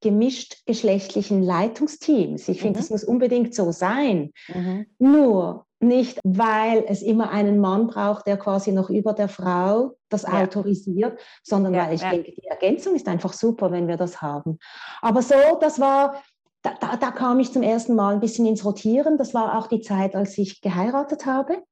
gemischt 0.02 0.66
geschlechtlichen 0.66 1.44
Leitungsteams. 1.44 2.48
Ich 2.48 2.62
finde, 2.62 2.80
es 2.80 2.90
mhm. 2.90 2.94
muss 2.94 3.04
unbedingt 3.04 3.54
so 3.54 3.72
sein. 3.72 4.32
Mhm. 4.48 4.86
Nur 5.00 5.67
nicht, 5.80 6.20
weil 6.24 6.86
es 6.88 7.02
immer 7.02 7.30
einen 7.30 7.60
Mann 7.60 7.88
braucht, 7.88 8.26
der 8.26 8.38
quasi 8.38 8.72
noch 8.72 8.90
über 8.90 9.14
der 9.14 9.30
Frau 9.30 9.96
das 10.10 10.24
ja. 10.24 10.42
autorisiert, 10.42 11.20
sondern 11.44 11.74
ja, 11.74 11.86
weil 11.86 11.96
ich 11.96 12.02
ja. 12.02 12.12
denke, 12.12 12.32
die 12.32 12.48
Ergänzung 12.48 12.96
ist 12.96 13.08
einfach 13.08 13.34
super, 13.34 13.72
wenn 13.72 13.88
wir 13.88 13.98
das 13.98 14.22
haben. 14.22 14.58
Aber 15.02 15.22
so, 15.22 15.36
das 15.62 15.80
war, 15.80 16.22
da, 16.64 16.74
da, 16.80 16.98
da 16.98 17.12
kam 17.12 17.40
ich 17.40 17.54
zum 17.54 17.62
ersten 17.62 17.96
Mal 17.96 18.16
ein 18.16 18.20
bisschen 18.20 18.46
ins 18.46 18.66
Rotieren. 18.66 19.18
Das 19.18 19.34
war 19.34 19.58
auch 19.58 19.68
die 19.68 19.82
Zeit, 19.82 20.16
als 20.16 20.38
ich 20.38 20.62
geheiratet 20.62 21.26
habe. 21.26 21.64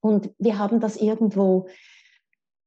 Und 0.00 0.30
wir 0.38 0.58
haben 0.58 0.80
das 0.80 0.96
irgendwo 0.96 1.68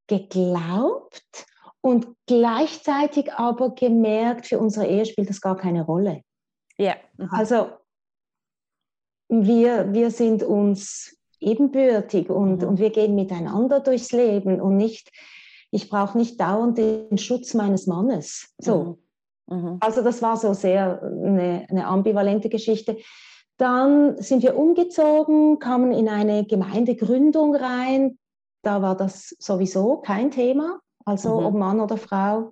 geglaubt 0.07 1.45
und 1.81 2.07
gleichzeitig 2.25 3.33
aber 3.33 3.75
gemerkt, 3.75 4.47
für 4.47 4.59
unsere 4.59 4.87
Ehe 4.87 5.05
spielt 5.05 5.29
das 5.29 5.41
gar 5.41 5.57
keine 5.57 5.83
Rolle. 5.83 6.21
Ja. 6.77 6.95
Mhm. 7.17 7.29
Also 7.31 7.69
wir, 9.29 9.93
wir 9.93 10.11
sind 10.11 10.43
uns 10.43 11.17
ebenbürtig 11.39 12.29
und, 12.29 12.61
mhm. 12.61 12.67
und 12.67 12.79
wir 12.79 12.89
gehen 12.89 13.15
miteinander 13.15 13.79
durchs 13.79 14.11
Leben 14.11 14.59
und 14.61 14.77
nicht, 14.77 15.11
ich 15.71 15.89
brauche 15.89 16.17
nicht 16.17 16.39
dauernd 16.39 16.77
den 16.77 17.17
Schutz 17.17 17.53
meines 17.53 17.87
Mannes. 17.87 18.53
So. 18.57 18.97
Mhm. 19.47 19.59
Mhm. 19.59 19.77
Also 19.79 20.01
das 20.01 20.21
war 20.21 20.37
so 20.37 20.53
sehr 20.53 21.01
eine, 21.01 21.65
eine 21.69 21.87
ambivalente 21.87 22.49
Geschichte. 22.49 22.97
Dann 23.57 24.21
sind 24.21 24.43
wir 24.43 24.57
umgezogen, 24.57 25.59
kamen 25.59 25.91
in 25.91 26.09
eine 26.09 26.45
Gemeindegründung 26.45 27.55
rein. 27.55 28.17
Da 28.61 28.81
war 28.81 28.95
das 28.95 29.35
sowieso 29.39 29.97
kein 29.97 30.31
Thema, 30.31 30.79
also 31.05 31.39
mhm. 31.39 31.45
ob 31.45 31.53
Mann 31.55 31.79
oder 31.79 31.97
Frau. 31.97 32.51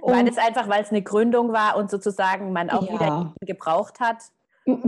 Und 0.00 0.14
weil 0.14 0.28
es 0.28 0.38
einfach, 0.38 0.68
weil 0.68 0.82
es 0.82 0.90
eine 0.90 1.02
Gründung 1.02 1.52
war 1.52 1.76
und 1.76 1.90
sozusagen 1.90 2.52
man 2.52 2.70
auch 2.70 2.86
ja. 2.86 2.92
wieder 2.92 3.34
gebraucht 3.40 4.00
hat. 4.00 4.18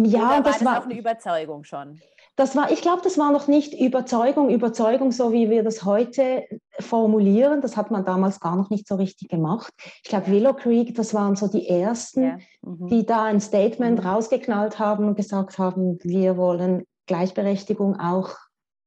Ja, 0.04 0.38
Oder 0.38 0.42
das 0.42 0.64
war 0.64 0.80
auch 0.80 0.84
eine 0.84 0.98
Überzeugung 0.98 1.64
schon. 1.64 2.00
Das 2.36 2.56
war, 2.56 2.70
ich 2.70 2.80
glaube, 2.80 3.02
das 3.02 3.18
war 3.18 3.32
noch 3.32 3.48
nicht 3.48 3.78
Überzeugung, 3.78 4.50
Überzeugung, 4.50 5.12
so 5.12 5.32
wie 5.32 5.50
wir 5.50 5.62
das 5.62 5.84
heute 5.84 6.44
formulieren. 6.78 7.60
Das 7.60 7.76
hat 7.76 7.90
man 7.90 8.04
damals 8.04 8.40
gar 8.40 8.56
noch 8.56 8.70
nicht 8.70 8.86
so 8.86 8.94
richtig 8.94 9.28
gemacht. 9.28 9.72
Ich 10.02 10.08
glaube, 10.08 10.28
Willow 10.28 10.54
Creek, 10.54 10.94
das 10.94 11.12
waren 11.12 11.36
so 11.36 11.48
die 11.48 11.68
ersten, 11.68 12.22
ja. 12.22 12.38
mhm. 12.62 12.88
die 12.88 13.04
da 13.04 13.24
ein 13.24 13.40
Statement 13.40 14.00
mhm. 14.00 14.06
rausgeknallt 14.06 14.78
haben 14.78 15.08
und 15.08 15.16
gesagt 15.16 15.58
haben, 15.58 15.98
wir 16.02 16.36
wollen 16.36 16.84
Gleichberechtigung 17.06 17.98
auch 17.98 18.36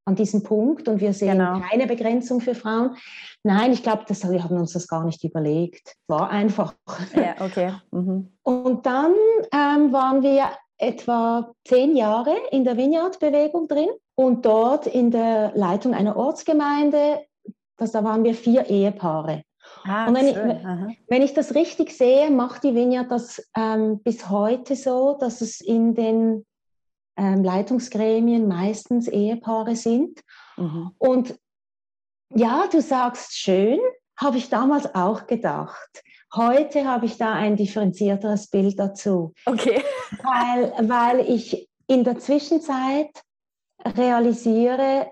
an 0.05 0.15
diesem 0.15 0.43
Punkt 0.43 0.87
und 0.87 0.99
wir 0.99 1.13
sehen 1.13 1.37
genau. 1.37 1.61
keine 1.69 1.87
Begrenzung 1.87 2.41
für 2.41 2.55
Frauen. 2.55 2.95
Nein, 3.43 3.71
ich 3.71 3.83
glaube, 3.83 4.03
wir 4.07 4.43
haben 4.43 4.57
uns 4.57 4.73
das 4.73 4.87
gar 4.87 5.05
nicht 5.05 5.23
überlegt. 5.23 5.95
War 6.07 6.29
einfach. 6.29 6.73
Ja, 7.15 7.35
okay. 7.39 7.73
Mhm. 7.91 8.31
Und 8.43 8.85
dann 8.85 9.13
ähm, 9.53 9.93
waren 9.93 10.23
wir 10.23 10.49
etwa 10.83 11.53
zehn 11.65 11.95
Jahre 11.95 12.35
in 12.51 12.63
der 12.63 12.77
Vineyard-Bewegung 12.77 13.67
drin 13.67 13.89
und 14.15 14.45
dort 14.45 14.87
in 14.87 15.11
der 15.11 15.53
Leitung 15.55 15.93
einer 15.93 16.15
Ortsgemeinde, 16.15 17.25
das, 17.77 17.91
da 17.91 18.03
waren 18.03 18.23
wir 18.23 18.35
vier 18.35 18.69
Ehepaare. 18.69 19.43
Ah, 19.85 20.07
und 20.07 20.15
wenn 20.15 20.27
ich, 20.27 20.35
wenn 21.07 21.21
ich, 21.21 21.33
das 21.33 21.55
richtig 21.55 21.91
sehe, 21.91 22.29
macht 22.29 22.63
die 22.63 22.75
Vineyard 22.75 23.09
das 23.09 23.49
ähm, 23.55 23.99
bis 23.99 24.29
heute 24.29 24.75
so, 24.75 25.17
dass 25.19 25.41
es 25.41 25.61
in 25.61 25.95
den 25.95 26.45
ähm, 27.17 27.43
Leitungsgremien 27.43 28.47
meistens 28.47 29.07
Ehepaare 29.07 29.75
sind. 29.75 30.21
Mhm. 30.57 30.91
Und 30.97 31.35
ja, 32.29 32.65
du 32.71 32.81
sagst 32.81 33.37
schön, 33.37 33.79
habe 34.17 34.37
ich 34.37 34.49
damals 34.49 34.93
auch 34.95 35.27
gedacht. 35.27 36.03
Heute 36.35 36.85
habe 36.85 37.05
ich 37.05 37.17
da 37.17 37.33
ein 37.33 37.55
differenzierteres 37.55 38.47
Bild 38.47 38.79
dazu. 38.79 39.33
Okay. 39.45 39.83
Weil, 40.23 40.89
weil 40.89 41.19
ich 41.19 41.69
in 41.87 42.03
der 42.03 42.17
Zwischenzeit 42.17 43.09
realisiere, 43.85 45.07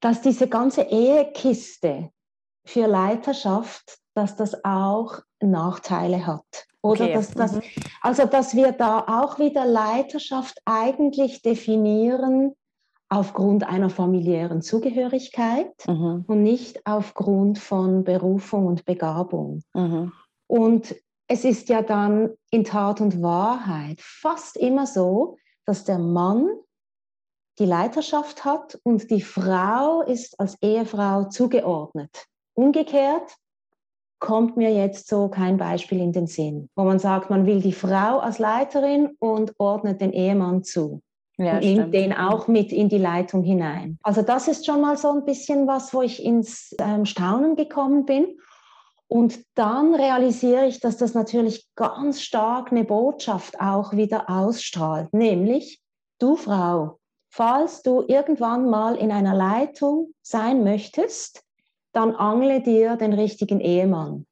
dass 0.00 0.22
diese 0.22 0.48
ganze 0.48 0.82
Ehekiste 0.82 2.10
für 2.64 2.86
Leiterschaft, 2.86 3.98
dass 4.14 4.36
das 4.36 4.64
auch 4.64 5.20
Nachteile 5.40 6.26
hat. 6.26 6.66
Oder 6.80 7.04
okay. 7.04 7.14
dass 7.14 7.30
das, 7.32 7.52
mhm. 7.52 7.62
also 8.00 8.26
dass 8.26 8.54
wir 8.54 8.72
da 8.72 9.00
auch 9.00 9.38
wieder 9.38 9.64
Leiterschaft 9.64 10.58
eigentlich 10.64 11.42
definieren 11.42 12.54
aufgrund 13.08 13.64
einer 13.68 13.90
familiären 13.90 14.62
Zugehörigkeit 14.62 15.72
mhm. 15.86 16.24
und 16.26 16.42
nicht 16.42 16.84
aufgrund 16.86 17.58
von 17.58 18.04
Berufung 18.04 18.66
und 18.66 18.84
Begabung. 18.84 19.62
Mhm. 19.74 20.12
Und 20.52 20.94
es 21.28 21.46
ist 21.46 21.70
ja 21.70 21.80
dann 21.80 22.28
in 22.50 22.64
Tat 22.64 23.00
und 23.00 23.22
Wahrheit 23.22 23.98
fast 24.02 24.58
immer 24.58 24.86
so, 24.86 25.38
dass 25.64 25.84
der 25.84 25.98
Mann 25.98 26.46
die 27.58 27.64
Leiterschaft 27.64 28.44
hat 28.44 28.78
und 28.82 29.10
die 29.10 29.22
Frau 29.22 30.02
ist 30.02 30.38
als 30.38 30.60
Ehefrau 30.60 31.24
zugeordnet. 31.24 32.26
Umgekehrt 32.52 33.34
kommt 34.18 34.58
mir 34.58 34.74
jetzt 34.74 35.08
so 35.08 35.28
kein 35.28 35.56
Beispiel 35.56 36.00
in 36.00 36.12
den 36.12 36.26
Sinn, 36.26 36.68
wo 36.76 36.84
man 36.84 36.98
sagt, 36.98 37.30
man 37.30 37.46
will 37.46 37.62
die 37.62 37.72
Frau 37.72 38.18
als 38.18 38.38
Leiterin 38.38 39.16
und 39.20 39.58
ordnet 39.58 40.02
den 40.02 40.12
Ehemann 40.12 40.64
zu. 40.64 41.00
Ja, 41.38 41.54
und 41.54 41.60
nimmt 41.60 41.94
den 41.94 42.12
auch 42.12 42.46
mit 42.46 42.72
in 42.72 42.90
die 42.90 42.98
Leitung 42.98 43.42
hinein. 43.42 43.98
Also 44.02 44.20
das 44.20 44.48
ist 44.48 44.66
schon 44.66 44.82
mal 44.82 44.98
so 44.98 45.12
ein 45.12 45.24
bisschen 45.24 45.66
was, 45.66 45.94
wo 45.94 46.02
ich 46.02 46.22
ins 46.22 46.76
ähm, 46.78 47.06
Staunen 47.06 47.56
gekommen 47.56 48.04
bin. 48.04 48.36
Und 49.12 49.44
dann 49.56 49.94
realisiere 49.94 50.64
ich, 50.64 50.80
dass 50.80 50.96
das 50.96 51.12
natürlich 51.12 51.68
ganz 51.76 52.22
stark 52.22 52.72
eine 52.72 52.82
Botschaft 52.82 53.60
auch 53.60 53.92
wieder 53.92 54.30
ausstrahlt, 54.30 55.12
nämlich, 55.12 55.82
du 56.18 56.34
Frau, 56.34 56.98
falls 57.30 57.82
du 57.82 58.04
irgendwann 58.08 58.70
mal 58.70 58.96
in 58.96 59.12
einer 59.12 59.34
Leitung 59.34 60.14
sein 60.22 60.64
möchtest, 60.64 61.44
dann 61.92 62.16
angle 62.16 62.62
dir 62.62 62.96
den 62.96 63.12
richtigen 63.12 63.60
Ehemann. 63.60 64.24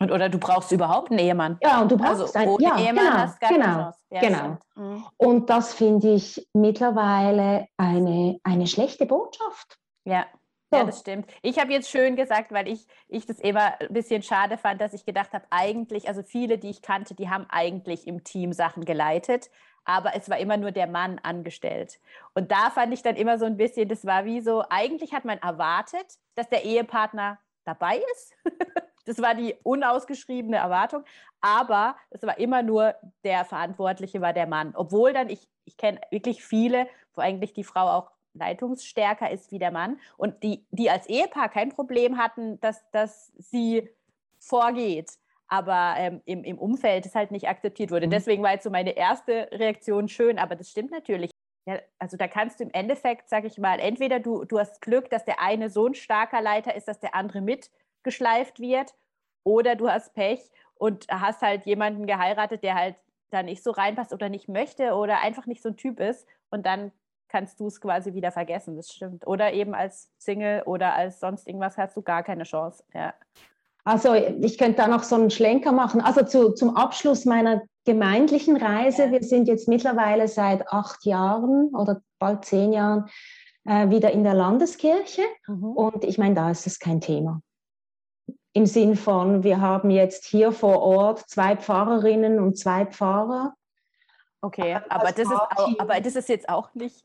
Und, 0.00 0.10
oder 0.10 0.28
du 0.28 0.38
brauchst 0.38 0.72
überhaupt 0.72 1.12
einen 1.12 1.20
Ehemann. 1.20 1.58
Ja, 1.62 1.80
und 1.80 1.92
du 1.92 1.96
brauchst 1.96 2.22
also, 2.22 2.34
einen 2.36 2.50
ohne 2.50 2.64
ja, 2.64 2.78
Ehemann 2.78 3.04
genau, 3.04 3.18
hast 3.18 3.40
gar 3.40 3.50
genau, 3.50 3.66
Chance. 3.66 3.98
Ja, 4.10 4.20
genau. 4.20 4.58
Mhm. 4.74 5.04
Und 5.16 5.48
das 5.48 5.74
finde 5.74 6.14
ich 6.14 6.48
mittlerweile 6.54 7.68
eine, 7.76 8.40
eine 8.42 8.66
schlechte 8.66 9.06
Botschaft. 9.06 9.78
Ja. 10.04 10.26
Ja, 10.72 10.84
das 10.84 11.00
stimmt. 11.00 11.30
Ich 11.42 11.58
habe 11.58 11.72
jetzt 11.72 11.90
schön 11.90 12.16
gesagt, 12.16 12.52
weil 12.52 12.68
ich, 12.68 12.86
ich 13.08 13.26
das 13.26 13.38
immer 13.38 13.80
ein 13.80 13.92
bisschen 13.92 14.22
schade 14.22 14.56
fand, 14.56 14.80
dass 14.80 14.94
ich 14.94 15.04
gedacht 15.04 15.32
habe, 15.32 15.44
eigentlich, 15.50 16.08
also 16.08 16.22
viele, 16.22 16.58
die 16.58 16.70
ich 16.70 16.82
kannte, 16.82 17.14
die 17.14 17.28
haben 17.28 17.46
eigentlich 17.48 18.06
im 18.06 18.24
Team 18.24 18.52
Sachen 18.52 18.84
geleitet, 18.84 19.50
aber 19.84 20.14
es 20.14 20.30
war 20.30 20.38
immer 20.38 20.56
nur 20.56 20.70
der 20.70 20.86
Mann 20.86 21.18
angestellt. 21.22 22.00
Und 22.34 22.50
da 22.50 22.70
fand 22.70 22.94
ich 22.94 23.02
dann 23.02 23.16
immer 23.16 23.38
so 23.38 23.44
ein 23.44 23.56
bisschen, 23.56 23.88
das 23.88 24.06
war 24.06 24.24
wie 24.24 24.40
so, 24.40 24.64
eigentlich 24.70 25.12
hat 25.12 25.24
man 25.24 25.38
erwartet, 25.38 26.18
dass 26.34 26.48
der 26.48 26.64
Ehepartner 26.64 27.38
dabei 27.64 28.00
ist. 28.12 28.34
das 29.04 29.20
war 29.20 29.34
die 29.34 29.54
unausgeschriebene 29.62 30.56
Erwartung, 30.56 31.04
aber 31.40 31.96
es 32.10 32.22
war 32.22 32.38
immer 32.38 32.62
nur 32.62 32.94
der 33.24 33.44
Verantwortliche 33.44 34.20
war 34.20 34.32
der 34.32 34.46
Mann. 34.46 34.72
Obwohl 34.74 35.12
dann, 35.12 35.28
ich, 35.28 35.48
ich 35.64 35.76
kenne 35.76 36.00
wirklich 36.10 36.44
viele, 36.44 36.88
wo 37.14 37.20
eigentlich 37.20 37.52
die 37.52 37.64
Frau 37.64 37.88
auch 37.88 38.10
leitungsstärker 38.34 39.30
ist 39.30 39.52
wie 39.52 39.58
der 39.58 39.70
Mann 39.70 39.98
und 40.16 40.42
die, 40.42 40.64
die 40.70 40.90
als 40.90 41.06
Ehepaar 41.08 41.48
kein 41.48 41.70
Problem 41.70 42.18
hatten, 42.18 42.60
dass, 42.60 42.88
dass 42.90 43.32
sie 43.36 43.88
vorgeht, 44.38 45.12
aber 45.48 45.94
ähm, 45.98 46.22
im, 46.24 46.44
im 46.44 46.58
Umfeld 46.58 47.06
es 47.06 47.14
halt 47.14 47.30
nicht 47.30 47.48
akzeptiert 47.48 47.90
wurde. 47.90 48.06
Mhm. 48.06 48.12
Deswegen 48.12 48.42
war 48.42 48.52
jetzt 48.52 48.64
so 48.64 48.70
meine 48.70 48.96
erste 48.96 49.48
Reaktion 49.52 50.08
schön, 50.08 50.38
aber 50.38 50.56
das 50.56 50.70
stimmt 50.70 50.90
natürlich. 50.90 51.30
Ja, 51.66 51.78
also 51.98 52.16
da 52.16 52.26
kannst 52.26 52.58
du 52.58 52.64
im 52.64 52.70
Endeffekt, 52.72 53.28
sage 53.28 53.46
ich 53.46 53.58
mal, 53.58 53.78
entweder 53.78 54.18
du, 54.18 54.44
du 54.44 54.58
hast 54.58 54.80
Glück, 54.80 55.10
dass 55.10 55.24
der 55.24 55.40
eine 55.40 55.70
so 55.70 55.86
ein 55.86 55.94
starker 55.94 56.40
Leiter 56.40 56.74
ist, 56.74 56.88
dass 56.88 56.98
der 56.98 57.14
andere 57.14 57.40
mitgeschleift 57.40 58.58
wird, 58.58 58.94
oder 59.44 59.76
du 59.76 59.88
hast 59.88 60.14
Pech 60.14 60.50
und 60.74 61.06
hast 61.08 61.42
halt 61.42 61.66
jemanden 61.66 62.06
geheiratet, 62.06 62.62
der 62.62 62.74
halt 62.74 62.96
da 63.30 63.42
nicht 63.42 63.62
so 63.62 63.70
reinpasst 63.70 64.12
oder 64.12 64.28
nicht 64.28 64.48
möchte 64.48 64.94
oder 64.94 65.20
einfach 65.20 65.46
nicht 65.46 65.62
so 65.62 65.70
ein 65.70 65.76
Typ 65.76 66.00
ist 66.00 66.26
und 66.50 66.66
dann 66.66 66.92
kannst 67.32 67.58
du 67.58 67.66
es 67.66 67.80
quasi 67.80 68.12
wieder 68.12 68.30
vergessen, 68.30 68.76
das 68.76 68.92
stimmt. 68.92 69.26
Oder 69.26 69.54
eben 69.54 69.74
als 69.74 70.10
Single 70.18 70.62
oder 70.66 70.94
als 70.94 71.18
sonst 71.18 71.48
irgendwas 71.48 71.78
hast 71.78 71.96
du 71.96 72.02
gar 72.02 72.22
keine 72.22 72.44
Chance. 72.44 72.84
Ja. 72.92 73.14
Also 73.84 74.14
ich 74.14 74.58
könnte 74.58 74.82
da 74.82 74.86
noch 74.86 75.02
so 75.02 75.16
einen 75.16 75.30
Schlenker 75.30 75.72
machen. 75.72 76.02
Also 76.02 76.24
zu, 76.24 76.52
zum 76.52 76.76
Abschluss 76.76 77.24
meiner 77.24 77.62
gemeindlichen 77.84 78.56
Reise, 78.58 79.10
wir 79.10 79.22
sind 79.22 79.48
jetzt 79.48 79.66
mittlerweile 79.66 80.28
seit 80.28 80.68
acht 80.68 81.04
Jahren 81.06 81.74
oder 81.74 82.02
bald 82.18 82.44
zehn 82.44 82.74
Jahren 82.74 83.08
äh, 83.64 83.88
wieder 83.88 84.12
in 84.12 84.24
der 84.24 84.34
Landeskirche 84.34 85.22
mhm. 85.48 85.72
und 85.72 86.04
ich 86.04 86.18
meine, 86.18 86.34
da 86.34 86.50
ist 86.50 86.66
es 86.66 86.78
kein 86.78 87.00
Thema. 87.00 87.40
Im 88.52 88.66
Sinn 88.66 88.94
von, 88.94 89.42
wir 89.42 89.62
haben 89.62 89.90
jetzt 89.90 90.26
hier 90.26 90.52
vor 90.52 90.82
Ort 90.82 91.30
zwei 91.30 91.56
Pfarrerinnen 91.56 92.38
und 92.38 92.58
zwei 92.58 92.84
Pfarrer. 92.84 93.54
Okay, 94.42 94.78
aber 94.90 95.12
das, 95.12 95.30
ist 95.30 95.80
aber 95.80 96.00
das 96.00 96.14
ist 96.14 96.28
jetzt 96.28 96.48
auch 96.48 96.74
nicht 96.74 97.02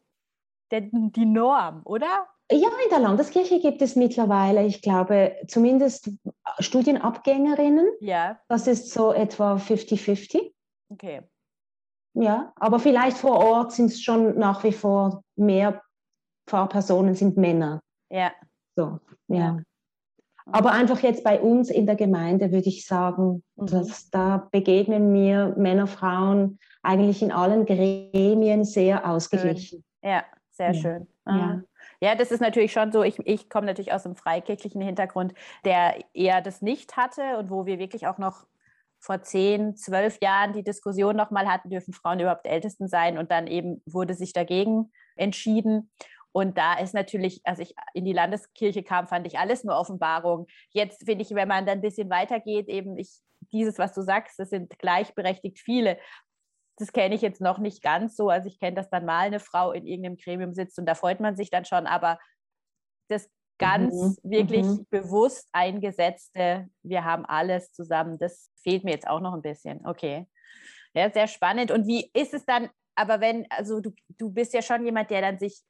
der, 0.72 0.82
die 0.92 1.26
Norm, 1.26 1.82
oder? 1.86 2.28
Ja, 2.50 2.70
in 2.84 2.90
der 2.90 3.00
Landeskirche 3.00 3.60
gibt 3.60 3.82
es 3.82 3.96
mittlerweile, 3.96 4.66
ich 4.66 4.82
glaube, 4.82 5.36
zumindest 5.48 6.12
Studienabgängerinnen. 6.60 7.88
Ja. 8.00 8.40
Das 8.48 8.68
ist 8.68 8.92
so 8.92 9.12
etwa 9.12 9.56
50-50. 9.56 10.54
Okay. 10.90 11.24
Ja, 12.14 12.54
aber 12.56 12.80
vielleicht 12.80 13.18
vor 13.18 13.38
Ort 13.38 13.74
sind 13.74 13.88
es 13.88 14.02
schon 14.02 14.40
nach 14.40 14.64
wie 14.64 14.72
vor 14.72 15.24
mehr 15.36 15.82
Pfarrpersonen 16.48 17.16
sind 17.16 17.38
Männer. 17.38 17.82
Ja. 18.10 18.32
So, 18.76 19.00
ja. 19.28 19.60
Aber 20.50 20.72
einfach 20.72 21.02
jetzt 21.02 21.26
bei 21.26 21.42
uns 21.42 21.70
in 21.70 21.86
der 21.86 21.98
Gemeinde 21.98 22.54
würde 22.54 22.70
ich 22.70 22.86
sagen, 22.86 23.44
mhm. 23.56 23.66
dass 23.68 24.10
da 24.10 24.48
begegnen 24.52 25.12
mir 25.12 25.54
Männer, 25.58 25.88
Frauen 25.88 26.60
eigentlich 26.82 27.22
in 27.22 27.34
allen 27.34 27.66
Gremien 27.66 28.64
sehr 28.64 29.10
ausgeglichen. 29.10 29.84
Ja, 30.02 30.24
sehr 30.58 30.74
ja. 30.74 30.82
schön. 30.82 31.08
Ja. 31.26 31.62
ja, 32.02 32.16
das 32.16 32.32
ist 32.32 32.42
natürlich 32.42 32.72
schon 32.72 32.92
so. 32.92 33.04
Ich, 33.04 33.20
ich 33.26 33.50
komme 33.50 33.68
natürlich 33.68 33.94
aus 33.94 34.06
einem 34.06 34.16
freikirchlichen 34.16 34.82
Hintergrund, 34.82 35.34
der 35.64 36.04
eher 36.14 36.42
das 36.42 36.62
nicht 36.62 36.98
hatte 36.98 37.38
und 37.38 37.50
wo 37.50 37.66
wir 37.66 37.80
wirklich 37.80 38.08
auch 38.08 38.18
noch 38.18 38.46
vor 39.00 39.22
zehn, 39.22 39.76
zwölf 39.76 40.20
Jahren 40.22 40.54
die 40.54 40.64
Diskussion 40.64 41.16
nochmal 41.16 41.48
hatten, 41.48 41.70
dürfen 41.70 41.94
Frauen 41.94 42.20
überhaupt 42.20 42.48
Ältesten 42.48 42.88
sein? 42.88 43.18
Und 43.18 43.32
dann 43.32 43.48
eben 43.48 43.82
wurde 43.86 44.16
sich 44.16 44.34
dagegen 44.34 44.92
entschieden. 45.16 45.92
Und 46.32 46.58
da 46.58 46.78
ist 46.80 46.94
natürlich, 46.94 47.42
als 47.46 47.60
ich 47.60 47.74
in 47.94 48.06
die 48.06 48.14
Landeskirche 48.14 48.84
kam, 48.84 49.08
fand 49.08 49.26
ich 49.28 49.40
alles 49.40 49.64
nur 49.64 49.78
Offenbarung. 49.78 50.48
Jetzt 50.72 51.06
finde 51.06 51.24
ich, 51.24 51.34
wenn 51.34 51.48
man 51.48 51.66
dann 51.66 51.80
ein 51.80 51.82
bisschen 51.82 52.10
weitergeht, 52.10 52.68
eben 52.68 52.98
ich, 52.98 53.10
dieses, 53.52 53.78
was 53.78 53.94
du 53.94 54.02
sagst, 54.02 54.40
das 54.40 54.50
sind 54.50 54.78
gleichberechtigt 54.80 55.60
viele 55.60 55.98
das 56.78 56.92
kenne 56.92 57.16
ich 57.16 57.22
jetzt 57.22 57.42
noch 57.42 57.58
nicht 57.58 57.82
ganz 57.82 58.16
so. 58.16 58.30
Also 58.30 58.48
ich 58.48 58.60
kenne, 58.60 58.76
dass 58.76 58.90
dann 58.90 59.06
mal 59.06 59.26
eine 59.26 59.40
Frau 59.40 59.72
in 59.72 59.86
irgendeinem 59.86 60.18
Gremium 60.18 60.54
sitzt 60.54 60.80
und 60.80 60.86
da 60.86 60.96
freut 60.96 61.20
man 61.20 61.36
sich 61.36 61.50
dann 61.50 61.66
schon, 61.66 61.88
aber 61.88 62.20
das 63.10 63.30
ganz 63.58 63.94
mhm. 63.94 64.18
wirklich 64.24 64.66
mhm. 64.66 64.86
bewusst 64.90 65.50
eingesetzte, 65.52 66.68
wir 66.84 67.04
haben 67.04 67.26
alles 67.26 67.72
zusammen, 67.72 68.20
das 68.20 68.52
fehlt 68.62 68.84
mir 68.84 68.92
jetzt 68.92 69.08
auch 69.08 69.20
noch 69.20 69.34
ein 69.34 69.42
bisschen. 69.42 69.86
Okay. 69.86 70.28
Ja, 70.94 71.12
sehr 71.12 71.28
spannend. 71.28 71.72
Und 71.72 71.88
wie 71.88 72.10
ist 72.14 72.34
es 72.34 72.46
dann, 72.46 72.70
aber 72.96 73.20
wenn, 73.20 73.46
also 73.50 73.82
du, 73.82 73.92
du 74.10 74.32
bist 74.32 74.54
ja 74.54 74.62
schon 74.62 74.86
jemand, 74.86 75.10
der 75.10 75.22
dann 75.22 75.40
sich 75.40 75.64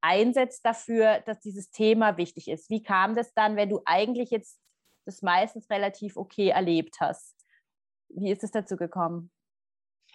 einsetzt 0.00 0.64
dafür, 0.66 1.20
dass 1.24 1.40
dieses 1.40 1.70
Thema 1.70 2.18
wichtig 2.18 2.48
ist. 2.48 2.68
Wie 2.68 2.82
kam 2.82 3.14
das 3.14 3.32
dann, 3.32 3.56
wenn 3.56 3.70
du 3.70 3.80
eigentlich 3.86 4.30
jetzt 4.30 4.60
das 5.06 5.22
meistens 5.22 5.70
relativ 5.70 6.16
okay 6.16 6.48
erlebt 6.48 6.96
hast? 7.00 7.34
Wie 8.10 8.30
ist 8.30 8.44
es 8.44 8.50
dazu 8.50 8.76
gekommen? 8.76 9.30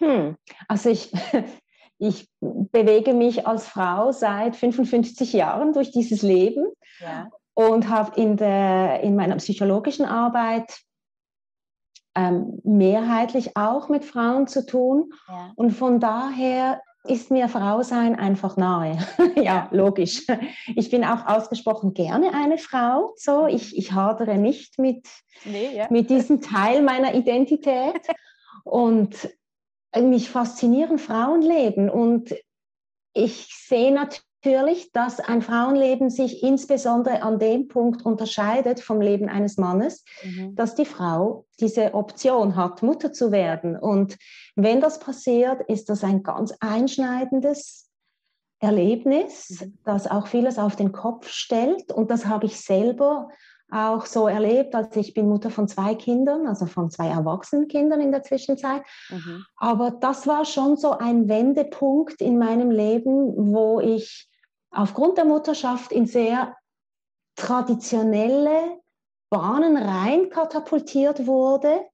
Hm. 0.00 0.36
Also 0.68 0.90
ich, 0.90 1.12
ich 1.98 2.28
bewege 2.40 3.14
mich 3.14 3.46
als 3.46 3.68
Frau 3.68 4.12
seit 4.12 4.56
55 4.56 5.32
Jahren 5.32 5.72
durch 5.72 5.92
dieses 5.92 6.22
Leben 6.22 6.66
ja. 7.00 7.30
und 7.54 7.88
habe 7.88 8.20
in, 8.20 8.38
in 8.38 9.16
meiner 9.16 9.36
psychologischen 9.36 10.06
Arbeit 10.06 10.80
ähm, 12.16 12.60
mehrheitlich 12.64 13.56
auch 13.56 13.88
mit 13.88 14.04
Frauen 14.04 14.46
zu 14.46 14.66
tun. 14.66 15.12
Ja. 15.28 15.52
Und 15.56 15.70
von 15.70 16.00
daher 16.00 16.80
ist 17.04 17.30
mir 17.30 17.48
Frausein 17.48 18.18
einfach 18.18 18.56
nahe. 18.56 18.98
ja, 19.36 19.68
logisch. 19.70 20.26
Ich 20.76 20.90
bin 20.90 21.04
auch 21.04 21.26
ausgesprochen 21.26 21.94
gerne 21.94 22.34
eine 22.34 22.58
Frau. 22.58 23.14
So, 23.16 23.46
ich, 23.46 23.76
ich 23.76 23.92
hadere 23.92 24.36
nicht 24.36 24.78
mit, 24.78 25.06
nee, 25.44 25.76
ja. 25.76 25.86
mit 25.90 26.10
diesem 26.10 26.42
Teil 26.42 26.82
meiner 26.82 27.14
Identität. 27.14 28.06
Und 28.64 29.30
mich 29.96 30.30
faszinieren 30.30 30.98
Frauenleben 30.98 31.90
und 31.90 32.34
ich 33.12 33.48
sehe 33.66 33.92
natürlich, 33.92 34.92
dass 34.92 35.20
ein 35.20 35.42
Frauenleben 35.42 36.10
sich 36.10 36.42
insbesondere 36.42 37.22
an 37.22 37.38
dem 37.38 37.68
Punkt 37.68 38.06
unterscheidet 38.06 38.80
vom 38.80 39.00
Leben 39.00 39.28
eines 39.28 39.58
Mannes, 39.58 40.04
mhm. 40.22 40.54
dass 40.54 40.74
die 40.74 40.86
Frau 40.86 41.44
diese 41.58 41.94
Option 41.94 42.56
hat, 42.56 42.82
Mutter 42.82 43.12
zu 43.12 43.32
werden. 43.32 43.76
Und 43.76 44.16
wenn 44.54 44.80
das 44.80 45.00
passiert, 45.00 45.62
ist 45.68 45.88
das 45.88 46.04
ein 46.04 46.22
ganz 46.22 46.54
einschneidendes 46.60 47.90
Erlebnis, 48.60 49.60
mhm. 49.60 49.78
das 49.84 50.06
auch 50.06 50.26
vieles 50.26 50.58
auf 50.58 50.76
den 50.76 50.92
Kopf 50.92 51.28
stellt. 51.28 51.92
Und 51.92 52.10
das 52.10 52.26
habe 52.26 52.46
ich 52.46 52.60
selber 52.60 53.28
auch 53.70 54.06
so 54.06 54.28
erlebt. 54.28 54.74
Also 54.74 55.00
ich 55.00 55.14
bin 55.14 55.28
Mutter 55.28 55.50
von 55.50 55.68
zwei 55.68 55.94
Kindern, 55.94 56.46
also 56.46 56.66
von 56.66 56.90
zwei 56.90 57.08
erwachsenen 57.08 57.68
Kindern 57.68 58.00
in 58.00 58.12
der 58.12 58.22
Zwischenzeit. 58.22 58.82
Mhm. 59.10 59.44
Aber 59.56 59.90
das 59.90 60.26
war 60.26 60.44
schon 60.44 60.76
so 60.76 60.92
ein 60.92 61.28
Wendepunkt 61.28 62.20
in 62.20 62.38
meinem 62.38 62.70
Leben, 62.70 63.52
wo 63.52 63.80
ich 63.80 64.28
aufgrund 64.70 65.18
der 65.18 65.24
Mutterschaft 65.24 65.92
in 65.92 66.06
sehr 66.06 66.56
traditionelle 67.36 68.80
Bahnen 69.30 69.76
rein 69.76 70.28
katapultiert 70.30 71.26
wurde, 71.26 71.86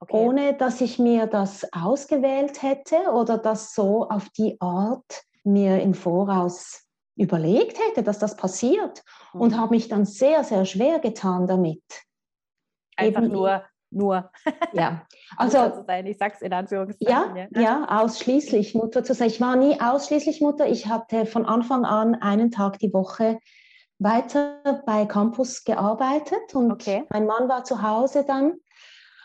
okay. 0.00 0.16
ohne 0.16 0.54
dass 0.54 0.80
ich 0.80 0.98
mir 0.98 1.26
das 1.26 1.66
ausgewählt 1.72 2.62
hätte 2.62 3.12
oder 3.12 3.38
das 3.38 3.74
so 3.74 4.08
auf 4.08 4.28
die 4.30 4.56
Art 4.60 5.24
mir 5.44 5.80
im 5.80 5.94
Voraus 5.94 6.86
überlegt 7.20 7.78
hätte, 7.78 8.02
dass 8.02 8.18
das 8.18 8.36
passiert 8.36 9.02
mhm. 9.32 9.40
und 9.40 9.58
habe 9.58 9.74
mich 9.74 9.88
dann 9.88 10.04
sehr, 10.04 10.42
sehr 10.42 10.64
schwer 10.64 10.98
getan 10.98 11.46
damit. 11.46 11.82
Einfach 12.96 13.22
Eben, 13.22 13.32
nur, 13.32 13.64
nur. 13.90 14.30
Ja, 14.72 15.06
also 15.36 15.58
Mutter 15.58 15.74
zu 15.74 15.84
sein, 15.86 16.06
ich 16.06 16.18
sage 16.18 16.34
es 16.36 16.42
in 16.42 16.52
Anführungszeichen. 16.52 17.36
Ja, 17.36 17.48
ja, 17.52 17.60
ja, 17.60 18.02
ausschließlich 18.02 18.74
Mutter 18.74 19.04
zu 19.04 19.14
sein. 19.14 19.28
Ich 19.28 19.40
war 19.40 19.56
nie 19.56 19.80
ausschließlich 19.80 20.40
Mutter. 20.40 20.66
Ich 20.68 20.86
hatte 20.86 21.26
von 21.26 21.44
Anfang 21.44 21.84
an 21.84 22.14
einen 22.14 22.50
Tag 22.50 22.78
die 22.78 22.92
Woche 22.92 23.38
weiter 23.98 24.82
bei 24.86 25.04
Campus 25.04 25.64
gearbeitet 25.64 26.54
und 26.54 26.72
okay. 26.72 27.04
mein 27.10 27.26
Mann 27.26 27.48
war 27.48 27.64
zu 27.64 27.82
Hause 27.82 28.24
dann. 28.26 28.54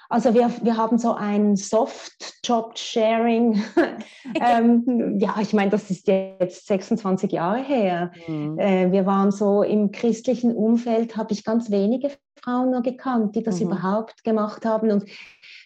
Also 0.10 0.34
wir, 0.34 0.52
wir 0.62 0.76
haben 0.78 0.98
so 0.98 1.14
ein 1.14 1.56
Soft-Job-Sharing. 1.56 3.64
ähm, 4.40 5.18
ja, 5.20 5.36
ich 5.42 5.54
meine, 5.54 5.72
das 5.72 5.90
ist 5.90 6.08
jetzt 6.08 6.68
26 6.68 7.32
Jahre 7.32 7.64
her. 7.64 8.12
Mhm. 8.28 8.60
Äh, 8.60 8.92
wir 8.92 9.06
waren 9.06 9.32
so 9.32 9.64
im 9.64 9.92
christlichen 9.92 10.54
Umfeld, 10.56 11.16
habe 11.18 11.34
ich 11.34 11.44
ganz 11.44 11.72
wenige 11.72 12.12
Frauen 12.42 12.72
nur 12.72 12.82
gekannt, 12.82 13.36
die 13.36 13.44
das 13.44 13.60
mhm. 13.60 13.68
überhaupt 13.68 14.24
gemacht 14.24 14.66
haben. 14.66 14.92
Und 14.92 15.06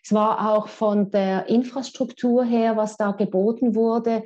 es 0.04 0.14
war 0.14 0.54
auch 0.54 0.68
von 0.68 1.12
der 1.12 1.48
Infrastruktur 1.50 2.44
her, 2.46 2.78
was 2.78 2.98
da 2.98 3.12
geboten 3.12 3.76
wurde, 3.76 4.24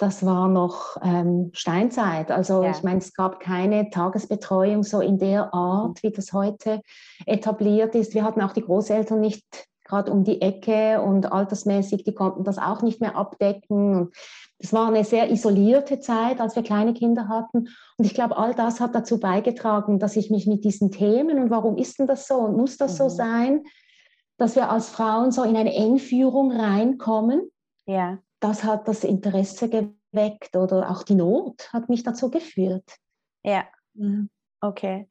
das 0.00 0.24
war 0.24 0.48
noch 0.48 0.96
ähm, 1.02 1.50
Steinzeit. 1.52 2.30
Also 2.30 2.62
ja. 2.62 2.70
ich 2.70 2.82
meine, 2.82 2.98
es 2.98 3.12
gab 3.12 3.38
keine 3.38 3.90
Tagesbetreuung 3.90 4.82
so 4.82 5.00
in 5.00 5.18
der 5.18 5.52
Art, 5.52 6.02
wie 6.02 6.10
das 6.10 6.32
heute 6.32 6.80
etabliert 7.26 7.94
ist. 7.94 8.14
Wir 8.14 8.24
hatten 8.24 8.40
auch 8.40 8.52
die 8.52 8.62
Großeltern 8.62 9.20
nicht 9.20 9.44
gerade 9.84 10.10
um 10.10 10.24
die 10.24 10.40
Ecke 10.40 11.02
und 11.02 11.30
altersmäßig, 11.30 12.04
die 12.04 12.14
konnten 12.14 12.44
das 12.44 12.56
auch 12.56 12.80
nicht 12.80 13.00
mehr 13.00 13.14
abdecken. 13.16 14.10
es 14.58 14.72
war 14.72 14.88
eine 14.88 15.04
sehr 15.04 15.30
isolierte 15.30 16.00
Zeit, 16.00 16.40
als 16.40 16.56
wir 16.56 16.62
kleine 16.62 16.94
Kinder 16.94 17.28
hatten. 17.28 17.68
Und 17.98 18.04
ich 18.04 18.14
glaube, 18.14 18.38
all 18.38 18.54
das 18.54 18.80
hat 18.80 18.94
dazu 18.94 19.20
beigetragen, 19.20 19.98
dass 19.98 20.16
ich 20.16 20.30
mich 20.30 20.46
mit 20.46 20.64
diesen 20.64 20.90
Themen 20.92 21.38
und 21.38 21.50
warum 21.50 21.76
ist 21.76 21.98
denn 21.98 22.06
das 22.06 22.26
so 22.26 22.36
und 22.36 22.56
muss 22.56 22.78
das 22.78 22.94
mhm. 22.94 22.96
so 22.96 23.08
sein, 23.10 23.64
dass 24.38 24.56
wir 24.56 24.70
als 24.70 24.88
Frauen 24.88 25.30
so 25.30 25.42
in 25.42 25.56
eine 25.56 25.74
Engführung 25.74 26.52
reinkommen. 26.52 27.50
Ja 27.84 28.18
das 28.40 28.64
hat 28.64 28.88
das 28.88 29.04
Interesse 29.04 29.68
geweckt 29.68 30.56
oder 30.56 30.90
auch 30.90 31.02
die 31.02 31.14
Not 31.14 31.72
hat 31.72 31.88
mich 31.88 32.02
dazu 32.02 32.30
geführt. 32.30 32.96
Ja, 33.44 33.66
mhm. 33.94 34.30
okay. 34.60 35.08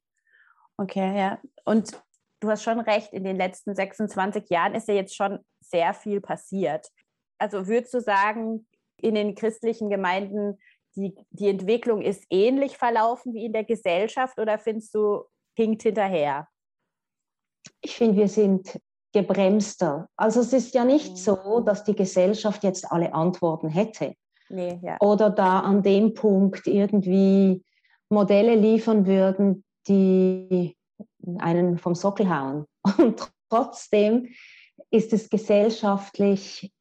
Okay, 0.78 1.18
ja. 1.18 1.39
Und 1.65 2.02
du 2.39 2.50
hast 2.50 2.63
schon 2.63 2.80
recht, 2.80 3.13
in 3.13 3.24
den 3.24 3.36
letzten 3.36 3.76
26 3.76 4.50
Jahren 4.50 4.76
ist 4.76 4.88
ja 4.88 4.94
jetzt 4.94 5.15
schon 5.15 5.39
sehr 5.60 5.94
viel 5.94 6.22
passiert. 6.22 6.88
Also 7.38 7.68
würdest 7.68 7.94
du 7.94 8.02
sagen, 8.02 8.68
in 8.98 9.15
den 9.15 9.36
christlichen 9.36 9.89
Gemeinden, 9.89 10.58
die, 10.96 11.15
die 11.32 11.50
Entwicklung 11.50 12.02
ist 12.02 12.26
ähnlich 12.30 12.78
verlaufen 12.78 13.34
wie 13.34 13.46
in 13.46 13.54
der 13.54 13.63
Gesellschaft 13.63 14.39
oder 14.39 14.58
findest 14.58 14.94
du, 14.96 15.24
hinkt 15.56 15.84
hinterher? 15.84 16.48
Ich 17.82 17.96
finde, 17.96 18.18
wir 18.18 18.28
sind 18.28 18.80
gebremster. 19.12 20.08
Also 20.15 20.41
es 20.41 20.54
ist 20.54 20.74
ja 20.74 20.86
nicht 20.86 21.17
so, 21.17 21.60
mhm. 21.60 21.65
dass 21.65 21.84
die 21.84 21.95
Gesellschaft 21.95 22.63
jetzt 22.63 22.91
alle 22.91 23.13
Antworten 23.13 23.69
hätte. 23.69 24.15
Nee, 24.50 24.80
ja. 24.82 24.98
Oder 25.00 25.30
da 25.30 25.60
an 25.60 25.84
dem 25.84 26.13
Punkt 26.13 26.67
irgendwie 26.67 27.63
Modelle 28.10 28.56
liefern 28.56 29.06
würden, 29.06 29.63
die 29.88 30.76
einen 31.38 31.78
vom 31.78 31.95
Sockel 31.95 32.30
hauen. 32.30 32.65
Und 32.98 33.32
trotzdem 33.50 34.30
ist 34.89 35.13
es 35.13 35.30
gesellschaftlich, 35.30 36.72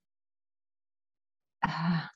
ah, 1.62 2.08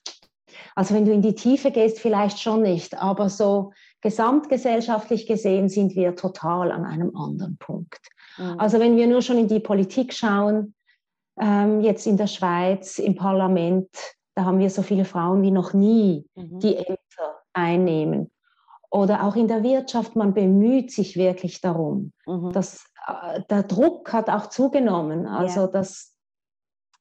also 0.74 0.94
wenn 0.94 1.04
du 1.04 1.12
in 1.12 1.22
die 1.22 1.34
Tiefe 1.34 1.70
gehst, 1.70 1.98
vielleicht 1.98 2.40
schon 2.40 2.62
nicht, 2.62 2.94
aber 2.96 3.28
so 3.28 3.72
gesamtgesellschaftlich 4.02 5.26
gesehen 5.26 5.68
sind 5.68 5.94
wir 5.94 6.16
total 6.16 6.72
an 6.72 6.84
einem 6.84 7.16
anderen 7.16 7.56
Punkt. 7.56 8.00
Mhm. 8.36 8.58
Also 8.58 8.78
wenn 8.80 8.96
wir 8.96 9.06
nur 9.06 9.22
schon 9.22 9.38
in 9.38 9.48
die 9.48 9.60
Politik 9.60 10.12
schauen, 10.12 10.74
ähm, 11.40 11.80
jetzt 11.80 12.06
in 12.06 12.16
der 12.16 12.26
Schweiz, 12.26 12.98
im 12.98 13.14
Parlament, 13.14 13.88
da 14.34 14.44
haben 14.44 14.58
wir 14.58 14.70
so 14.70 14.82
viele 14.82 15.04
Frauen 15.04 15.42
wie 15.42 15.50
noch 15.50 15.72
nie, 15.72 16.26
mhm. 16.34 16.58
die 16.58 16.76
Ämter 16.76 17.40
einnehmen. 17.52 18.30
Oder 18.90 19.24
auch 19.24 19.36
in 19.36 19.48
der 19.48 19.62
Wirtschaft, 19.62 20.16
man 20.16 20.34
bemüht 20.34 20.90
sich 20.90 21.16
wirklich 21.16 21.60
darum. 21.60 22.12
Mhm. 22.26 22.52
Dass, 22.52 22.84
äh, 23.06 23.40
der 23.48 23.62
Druck 23.62 24.12
hat 24.12 24.28
auch 24.28 24.48
zugenommen, 24.48 25.26
also 25.26 25.60
yeah. 25.60 25.70
dass, 25.70 26.14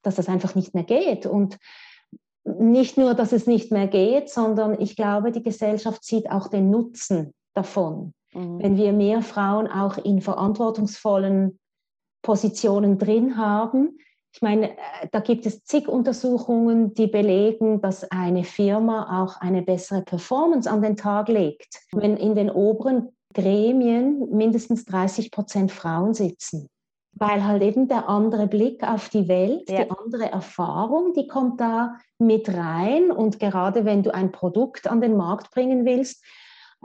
dass 0.04 0.16
das 0.16 0.30
einfach 0.30 0.56
nicht 0.56 0.74
mehr 0.74 0.86
geht. 0.86 1.26
Und 1.26 1.58
nicht 2.44 2.98
nur, 2.98 3.14
dass 3.14 3.32
es 3.32 3.48
nicht 3.48 3.72
mehr 3.72 3.88
geht, 3.88 4.30
sondern 4.30 4.80
ich 4.80 4.96
glaube, 4.96 5.32
die 5.32 5.44
Gesellschaft 5.44 6.04
sieht 6.04 6.30
auch 6.32 6.48
den 6.48 6.70
Nutzen 6.70 7.34
davon. 7.54 8.14
Mhm. 8.34 8.62
Wenn 8.62 8.78
wir 8.78 8.94
mehr 8.94 9.22
Frauen 9.22 9.68
auch 9.68 9.98
in 9.98 10.22
verantwortungsvollen 10.22 11.60
Positionen 12.22 12.98
drin 12.98 13.38
haben. 13.38 13.98
Ich 14.34 14.42
meine, 14.42 14.72
äh, 14.72 15.08
da 15.12 15.20
gibt 15.20 15.46
es 15.46 15.64
zig 15.64 15.88
Untersuchungen, 15.88 16.94
die 16.94 17.08
belegen, 17.08 17.82
dass 17.82 18.10
eine 18.12 18.44
Firma 18.44 19.24
auch 19.24 19.38
eine 19.42 19.62
bessere 19.62 20.02
Performance 20.02 20.70
an 20.70 20.82
den 20.82 20.96
Tag 20.96 21.28
legt, 21.28 21.80
mhm. 21.92 22.02
wenn 22.02 22.18
in 22.18 22.36
den 22.36 22.50
oberen 22.50 23.10
Gremien 23.34 24.30
mindestens 24.32 24.86
30 24.86 25.32
Prozent 25.32 25.72
Frauen 25.72 26.14
sitzen. 26.14 26.68
Weil 27.22 27.46
halt 27.46 27.62
eben 27.62 27.88
der 27.88 28.10
andere 28.10 28.48
Blick 28.48 28.82
auf 28.84 29.10
die 29.10 29.28
Welt, 29.28 29.70
ja. 29.70 29.84
die 29.84 29.92
andere 29.92 30.32
Erfahrung, 30.32 31.14
die 31.14 31.28
kommt 31.28 31.62
da 31.62 31.98
mit 32.18 32.50
rein. 32.50 33.12
Und 33.12 33.40
gerade 33.40 33.86
wenn 33.86 34.02
du 34.02 34.12
ein 34.12 34.32
Produkt 34.32 34.88
an 34.88 35.02
den 35.02 35.16
Markt 35.16 35.52
bringen 35.52 35.86
willst, 35.86 36.26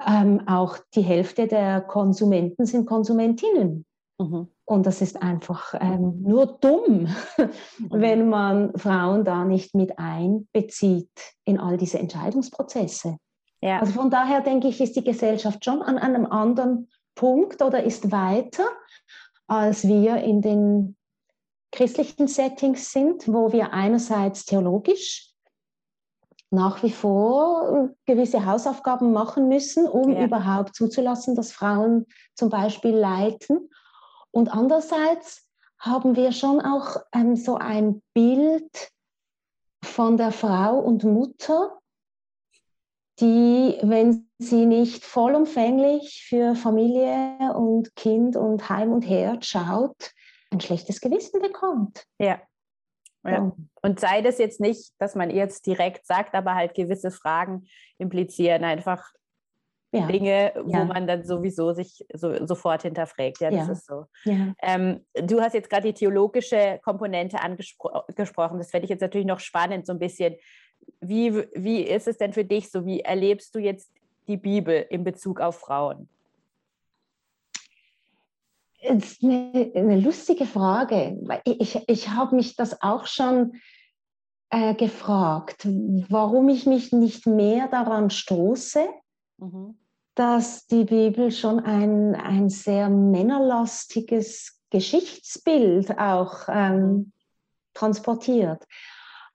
ähm, 0.07 0.43
auch 0.47 0.77
die 0.95 1.01
Hälfte 1.01 1.47
der 1.47 1.81
Konsumenten 1.81 2.67
sind 2.67 2.85
Konsumentinnen. 2.85 3.87
Mhm. 4.19 4.49
Und 4.67 4.85
das 4.85 5.01
ist 5.01 5.23
einfach 5.23 5.75
ähm, 5.81 6.23
nur 6.23 6.59
dumm, 6.61 7.09
mhm. 7.39 7.49
wenn 7.91 8.29
man 8.29 8.77
Frauen 8.77 9.25
da 9.25 9.45
nicht 9.45 9.75
mit 9.75 9.99
einbezieht 9.99 11.11
in 11.45 11.59
all 11.59 11.79
diese 11.79 11.99
Entscheidungsprozesse. 11.99 13.17
Ja. 13.63 13.81
Also 13.81 13.93
von 13.93 14.11
daher 14.11 14.43
denke 14.43 14.69
ich, 14.69 14.81
ist 14.83 14.97
die 14.97 15.05
Gesellschaft 15.05 15.65
schon 15.65 15.81
an 15.81 15.97
einem 15.97 16.27
anderen 16.27 16.89
Punkt 17.15 17.63
oder 17.63 17.83
ist 17.83 18.13
weiter, 18.13 18.65
als 19.47 19.87
wir 19.87 20.17
in 20.19 20.43
den 20.43 20.97
christlichen 21.73 22.29
Settings 22.29 22.93
sind, 22.93 23.29
wo 23.29 23.53
wir 23.53 23.73
einerseits 23.73 24.45
theologisch 24.45 25.33
nach 26.51 26.83
wie 26.83 26.93
vor 26.93 27.91
gewisse 28.07 28.47
Hausaufgaben 28.47 29.13
machen 29.13 29.49
müssen, 29.49 29.87
um 29.87 30.13
ja. 30.13 30.25
überhaupt 30.25 30.75
zuzulassen, 30.75 31.35
dass 31.35 31.53
Frauen 31.53 32.07
zum 32.35 32.51
Beispiel 32.51 32.95
leiten. 32.95 33.69
Und 34.31 34.53
andererseits 34.55 35.47
haben 35.79 36.17
wir 36.17 36.33
schon 36.33 36.61
auch 36.61 36.97
ähm, 37.13 37.37
so 37.37 37.57
ein 37.57 38.03
Bild 38.15 38.91
von 39.83 40.17
der 40.17 40.33
Frau 40.33 40.79
und 40.79 41.05
Mutter, 41.05 41.79
die, 43.21 43.79
wenn 43.83 44.29
sie 44.39 44.67
nicht 44.67 45.05
vollumfänglich 45.05 46.25
für 46.29 46.55
Familie 46.55 47.55
und 47.55 47.95
Kind 47.97 48.37
und 48.37 48.69
Heim 48.69 48.93
und 48.93 49.03
Herd 49.03 49.47
schaut, 49.47 50.13
ein 50.51 50.61
schlechtes 50.61 51.01
Gewissen 51.01 51.41
bekommt. 51.41 52.05
Ja. 52.19 52.41
Ja. 53.25 53.53
Und 53.83 53.99
sei 53.99 54.23
das 54.23 54.39
jetzt 54.39 54.61
nicht, 54.61 54.93
dass 54.99 55.17
man 55.17 55.31
ihr 55.31 55.37
jetzt 55.37 55.67
direkt 55.67 56.07
sagt, 56.07 56.35
aber 56.35 56.55
halt 56.55 56.75
gewisse 56.75 57.11
Fragen 57.11 57.67
implizieren 57.99 58.63
einfach 58.63 59.05
ja. 59.93 60.07
Dinge, 60.07 60.53
wo 60.65 60.71
ja. 60.71 60.85
man 60.85 61.07
dann 61.07 61.25
sowieso 61.25 61.73
sich 61.73 62.05
so, 62.13 62.47
sofort 62.47 62.83
hinterfragt. 62.83 63.41
Ja, 63.41 63.51
das 63.51 63.69
ist 63.69 63.87
so. 63.87 64.07
Ähm, 64.25 65.05
du 65.15 65.41
hast 65.41 65.55
jetzt 65.55 65.71
gerade 65.71 65.89
die 65.89 65.95
theologische 65.95 66.81
Komponente 66.85 67.41
angesprochen. 67.41 68.59
Das 68.59 68.71
fände 68.71 68.85
ich 68.85 68.91
jetzt 68.91 69.01
natürlich 69.01 69.27
noch 69.27 69.41
spannend, 69.41 69.87
so 69.87 69.93
ein 69.93 69.99
bisschen. 69.99 70.37
Wie, 71.01 71.45
wie 71.55 71.83
ist 71.83 72.09
es 72.09 72.17
denn 72.17 72.33
für 72.33 72.45
dich 72.45 72.71
so? 72.71 72.85
Wie 72.87 73.01
erlebst 73.01 73.55
du 73.55 73.59
jetzt 73.59 73.91
die 74.27 74.37
Bibel 74.37 74.87
in 74.91 75.05
Bezug 75.05 75.41
auf 75.41 75.61
Frauen? 75.61 76.09
Das 78.83 79.13
ist 79.13 79.23
eine, 79.23 79.73
eine 79.75 80.01
lustige 80.01 80.47
Frage. 80.47 81.19
Ich, 81.45 81.79
ich 81.87 82.09
habe 82.11 82.37
mich 82.37 82.57
das 82.57 82.83
auch 82.83 83.07
schon 83.07 83.55
äh, 84.51 84.75
gefragt, 84.75 85.67
warum 86.09 86.49
ich 86.49 86.67
mich 86.67 86.93
nicht 86.93 87.27
mehr 87.27 87.69
daran 87.69 88.11
stoße, 88.11 88.87
mhm. 89.39 89.77
dass 90.15 90.67
die 90.67 90.85
Bibel 90.85 91.33
schon 91.33 91.61
ein, 91.61 92.15
ein 92.15 92.49
sehr 92.49 92.89
männerlastiges 92.89 94.61
Geschichtsbild 94.71 95.99
auch 95.99 96.49
ähm, 96.49 96.81
mhm. 96.81 97.13
transportiert. 97.75 98.65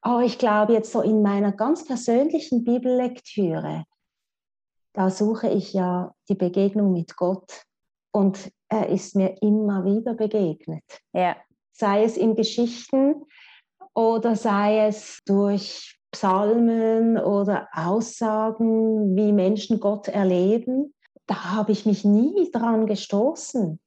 Aber 0.02 0.24
ich 0.24 0.38
glaube 0.38 0.74
jetzt 0.74 0.92
so 0.92 1.02
in 1.02 1.22
meiner 1.22 1.52
ganz 1.52 1.86
persönlichen 1.86 2.64
Bibellektüre, 2.64 3.86
da 4.94 5.10
suche 5.10 5.50
ich 5.50 5.74
ja 5.74 6.14
die 6.28 6.36
Begegnung 6.36 6.92
mit 6.92 7.16
Gott. 7.16 7.64
Und 8.12 8.52
er 8.68 8.90
ist 8.90 9.16
mir 9.16 9.42
immer 9.42 9.86
wieder 9.86 10.16
begegnet. 10.16 10.84
Ja. 11.14 11.38
Sei 11.72 12.04
es 12.04 12.18
in 12.18 12.36
Geschichten 12.36 13.26
oder 13.94 14.36
sei 14.36 14.88
es 14.88 15.20
durch 15.26 15.98
Psalmen 16.12 17.18
oder 17.18 17.70
Aussagen, 17.72 19.16
wie 19.16 19.32
Menschen 19.32 19.80
Gott 19.80 20.10
erleben. 20.10 20.94
Da 21.26 21.54
habe 21.56 21.72
ich 21.72 21.86
mich 21.86 22.04
nie 22.04 22.52
dran 22.52 22.86
gestoßen. 22.86 23.80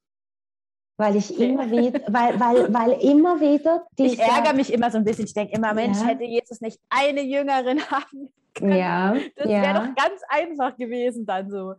Weil 0.97 1.17
ich 1.17 1.39
immer 1.41 1.69
wieder, 1.71 2.01
weil, 2.07 2.39
weil, 2.39 2.73
weil 2.73 2.93
immer 3.03 3.41
wieder. 3.41 3.85
ich 3.97 4.19
ärgere 4.19 4.55
mich 4.55 4.73
immer 4.73 4.91
so 4.91 4.99
ein 4.99 5.05
bisschen. 5.05 5.25
Ich 5.25 5.35
denke 5.35 5.55
immer, 5.55 5.75
Mensch, 5.75 5.99
ja. 6.01 6.07
hätte 6.07 6.25
Jesus 6.25 6.61
nicht 6.61 6.79
eine 6.89 7.23
Jüngerin 7.23 7.81
haben 7.91 8.33
können. 8.55 8.77
Ja, 8.77 9.15
das 9.37 9.51
ja. 9.51 9.63
wäre 9.63 9.75
doch 9.75 9.95
ganz 9.95 10.21
einfach 10.29 10.77
gewesen 10.77 11.27
dann 11.27 11.51
so. 11.51 11.75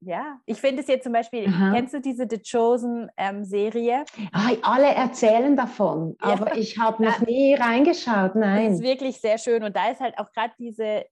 ja, 0.00 0.38
ich 0.46 0.58
finde 0.60 0.82
es 0.82 0.88
jetzt 0.88 1.02
zum 1.02 1.12
Beispiel, 1.12 1.48
Aha. 1.48 1.72
kennst 1.74 1.92
du 1.92 2.00
diese 2.00 2.26
The 2.30 2.38
Chosen-Serie? 2.38 4.04
Ähm, 4.16 4.28
ah, 4.32 4.50
alle 4.62 4.94
erzählen 4.94 5.56
davon, 5.56 6.16
aber 6.20 6.48
ja. 6.54 6.56
ich 6.56 6.78
habe 6.78 7.04
noch 7.04 7.20
nie 7.20 7.54
reingeschaut, 7.54 8.36
nein. 8.36 8.68
Das 8.68 8.74
ist 8.78 8.84
wirklich 8.84 9.20
sehr 9.20 9.38
schön 9.38 9.64
und 9.64 9.74
da 9.74 9.90
ist 9.90 10.00
halt 10.00 10.16
auch 10.18 10.30
gerade 10.32 10.54
diese, 10.58 11.04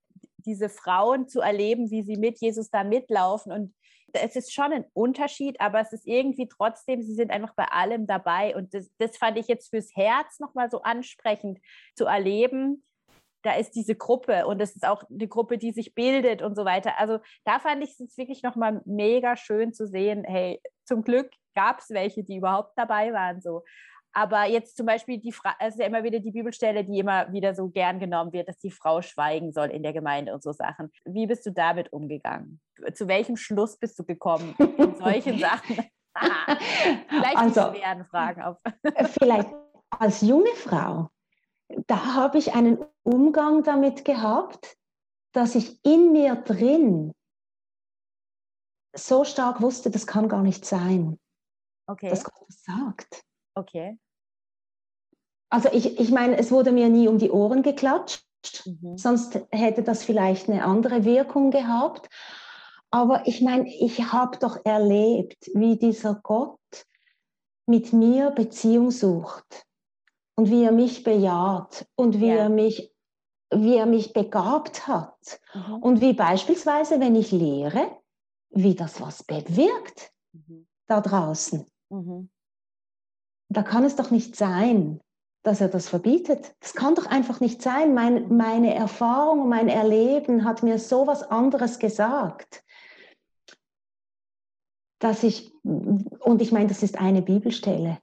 diese 0.47 0.69
Frauen 0.69 1.27
zu 1.27 1.41
erleben, 1.41 1.91
wie 1.91 2.03
sie 2.03 2.17
mit 2.17 2.41
Jesus 2.41 2.71
da 2.71 2.85
mitlaufen 2.85 3.51
und 3.51 3.75
es 4.13 4.37
ist 4.37 4.53
schon 4.53 4.73
ein 4.73 4.85
Unterschied, 4.93 5.61
aber 5.61 5.81
es 5.81 5.93
ist 5.93 6.07
irgendwie 6.07 6.49
trotzdem, 6.49 7.03
sie 7.03 7.15
sind 7.15 7.31
einfach 7.31 7.55
bei 7.55 7.67
allem 7.67 8.07
dabei 8.07 8.57
und 8.57 8.75
das, 8.75 8.91
das 8.99 9.17
fand 9.17 9.37
ich 9.39 9.49
jetzt 9.49 9.71
fürs 9.71 9.95
Herz 9.95 10.39
nochmal 10.41 10.71
so 10.71 10.83
ansprechend 10.83 11.59
zu 11.95 12.07
erleben, 12.07 12.85
da 13.43 13.55
ist 13.55 13.73
diese 13.73 13.95
Gruppe 13.95 14.47
und 14.47 14.61
es 14.61 14.75
ist 14.75 14.87
auch 14.87 15.05
eine 15.09 15.29
Gruppe, 15.29 15.59
die 15.59 15.73
sich 15.73 15.95
bildet 15.95 16.43
und 16.43 16.57
so 16.57 16.65
weiter. 16.65 16.99
Also 16.99 17.21
da 17.45 17.59
fand 17.59 17.83
ich 17.85 17.99
es 18.01 18.19
wirklich 18.19 18.43
nochmal 18.43 18.83
mega 18.85 19.37
schön 19.37 19.73
zu 19.73 19.87
sehen, 19.87 20.25
hey, 20.25 20.61
zum 20.85 21.03
Glück 21.03 21.31
gab 21.55 21.79
es 21.79 21.91
welche, 21.91 22.25
die 22.25 22.37
überhaupt 22.37 22.73
dabei 22.77 23.13
waren. 23.13 23.41
So. 23.41 23.63
Aber 24.19 24.47
jetzt 24.47 24.77
zum 24.77 24.87
Beispiel, 24.87 25.19
die 25.19 25.33
Fra 25.33 25.55
es 25.61 25.75
ist 25.75 25.81
ja 25.81 25.87
immer 25.87 26.03
wieder 26.03 26.19
die 26.19 26.33
Bibelstelle, 26.33 26.85
die 26.85 26.99
immer 26.99 27.33
wieder 27.33 27.55
so 27.55 27.69
gern 27.69 28.01
genommen 28.01 28.33
wird, 28.33 28.49
dass 28.49 28.59
die 28.59 28.71
Frau 28.71 29.01
schweigen 29.01 29.53
soll 29.53 29.69
in 29.69 29.83
der 29.83 29.93
Gemeinde 29.93 30.35
und 30.35 30.43
so 30.43 30.53
Sachen. 30.53 30.91
Wie 31.05 31.27
bist 31.27 31.47
du 31.47 31.53
damit 31.53 31.93
umgegangen? 31.93 32.61
Zu 32.95 33.07
welchem 33.07 33.37
Schluss 33.37 33.77
bist 33.77 33.99
du 33.99 34.05
gekommen 34.05 34.55
in 34.59 34.97
solchen 34.97 35.39
Sachen? 35.39 35.77
vielleicht 37.09 37.37
also, 37.37 37.73
schweren 37.73 38.05
Fragen 38.07 38.43
auf. 38.43 38.57
vielleicht 39.21 39.51
als 39.91 40.21
junge 40.23 40.51
Frau 40.57 41.09
da 41.87 42.15
habe 42.15 42.39
ich 42.39 42.55
einen 42.55 42.85
Umgang 43.03 43.63
damit 43.63 44.05
gehabt, 44.05 44.77
dass 45.33 45.55
ich 45.55 45.85
in 45.85 46.13
mir 46.13 46.37
drin 46.37 47.13
so 48.97 49.25
stark 49.25 49.61
wusste, 49.61 49.91
das 49.91 50.07
kann 50.07 50.29
gar 50.29 50.43
nicht 50.43 50.65
sein, 50.65 51.21
okay. 51.87 52.09
dass 52.09 52.25
Gott 52.25 52.47
das 52.47 52.63
sagt. 52.65 53.23
Okay. 53.55 53.99
Also 55.51 55.71
ich, 55.73 55.99
ich 55.99 56.11
meine, 56.11 56.37
es 56.37 56.51
wurde 56.51 56.73
mir 56.73 56.89
nie 56.89 57.09
um 57.09 57.19
die 57.19 57.31
Ohren 57.31 57.63
geklatscht, 57.63 58.23
mhm. 58.67 58.99
sonst 58.99 59.41
hätte 59.51 59.83
das 59.83 60.05
vielleicht 60.05 60.49
eine 60.49 60.65
andere 60.65 61.05
Wirkung 61.05 61.51
gehabt. 61.51 62.09
Aber 62.91 63.27
ich 63.27 63.43
meine, 63.43 63.69
ich 63.69 64.13
habe 64.13 64.39
doch 64.39 64.65
erlebt, 64.65 65.51
wie 65.55 65.77
dieser 65.77 66.15
Gott 66.23 66.59
mit 67.67 67.93
mir 67.93 68.31
Beziehung 68.31 68.91
sucht 68.91 69.67
und 70.37 70.51
wie 70.51 70.65
er 70.65 70.73
mich 70.73 71.05
bejaht 71.05 71.87
und 71.97 72.21
wie 72.21 72.29
ja. 72.29 72.37
er 72.37 72.49
mich 72.49 72.93
wie 73.51 73.77
er 73.77 73.87
mich 73.87 74.13
begabt 74.13 74.87
hat 74.87 75.41
mhm. 75.55 75.75
und 75.77 76.01
wie 76.01 76.13
beispielsweise, 76.13 77.01
wenn 77.01 77.17
ich 77.17 77.33
lehre, 77.33 77.91
wie 78.51 78.75
das 78.75 79.01
was 79.01 79.23
bewirkt 79.23 80.13
mhm. 80.33 80.67
da 80.87 81.01
draußen. 81.01 81.67
Mhm. 81.89 82.31
Da 83.49 83.63
kann 83.63 83.85
es 83.85 83.97
doch 83.97 84.11
nicht 84.11 84.37
sein, 84.37 85.01
dass 85.43 85.61
er 85.61 85.69
das 85.69 85.89
verbietet. 85.89 86.55
Das 86.61 86.75
kann 86.75 86.95
doch 86.95 87.07
einfach 87.07 87.41
nicht 87.41 87.63
sein. 87.63 87.95
Mein, 87.95 88.37
meine 88.37 88.75
Erfahrung 88.75 89.43
und 89.43 89.49
mein 89.49 89.69
Erleben 89.69 90.45
hat 90.45 90.63
mir 90.63 90.79
so 90.79 91.07
was 91.07 91.23
anderes 91.23 91.79
gesagt, 91.79 92.65
dass 94.99 95.23
ich, 95.23 95.53
und 95.63 96.43
ich 96.43 96.53
meine, 96.53 96.67
das 96.67 96.83
ist 96.83 96.99
eine 96.99 97.23
Bibelstelle. 97.23 97.99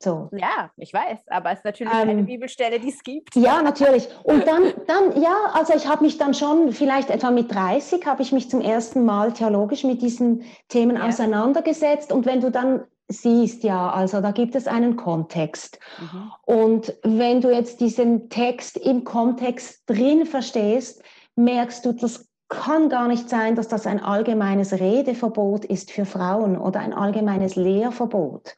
So. 0.00 0.28
Ja, 0.32 0.70
ich 0.76 0.94
weiß, 0.94 1.26
aber 1.26 1.50
es 1.50 1.58
ist 1.58 1.64
natürlich 1.64 1.92
ähm, 1.92 2.08
eine 2.08 2.22
Bibelstelle, 2.22 2.78
die 2.78 2.90
es 2.90 3.02
gibt. 3.02 3.34
Ja, 3.34 3.62
natürlich. 3.62 4.08
Und 4.22 4.46
dann, 4.46 4.72
dann 4.86 5.20
ja, 5.20 5.36
also 5.54 5.74
ich 5.74 5.88
habe 5.88 6.04
mich 6.04 6.18
dann 6.18 6.34
schon, 6.34 6.72
vielleicht 6.72 7.10
etwa 7.10 7.32
mit 7.32 7.52
30, 7.52 8.06
habe 8.06 8.22
ich 8.22 8.30
mich 8.30 8.48
zum 8.48 8.60
ersten 8.60 9.04
Mal 9.04 9.32
theologisch 9.32 9.82
mit 9.82 10.00
diesen 10.00 10.44
Themen 10.68 10.96
ja. 10.96 11.06
auseinandergesetzt. 11.06 12.12
Und 12.12 12.26
wenn 12.26 12.40
du 12.40 12.52
dann 12.52 12.84
siehst, 13.08 13.64
ja, 13.64 13.90
also 13.90 14.20
da 14.20 14.30
gibt 14.30 14.54
es 14.54 14.66
einen 14.66 14.96
Kontext. 14.96 15.78
Mhm. 16.00 16.32
Und 16.44 16.94
wenn 17.02 17.40
du 17.40 17.50
jetzt 17.50 17.80
diesen 17.80 18.28
Text 18.28 18.76
im 18.76 19.04
Kontext 19.04 19.82
drin 19.86 20.26
verstehst, 20.26 21.02
merkst 21.34 21.84
du, 21.84 21.92
das 21.92 22.28
kann 22.48 22.88
gar 22.88 23.08
nicht 23.08 23.28
sein, 23.28 23.56
dass 23.56 23.68
das 23.68 23.86
ein 23.86 24.00
allgemeines 24.02 24.72
Redeverbot 24.72 25.64
ist 25.64 25.90
für 25.90 26.04
Frauen 26.04 26.56
oder 26.56 26.80
ein 26.80 26.92
allgemeines 26.94 27.56
Lehrverbot 27.56 28.56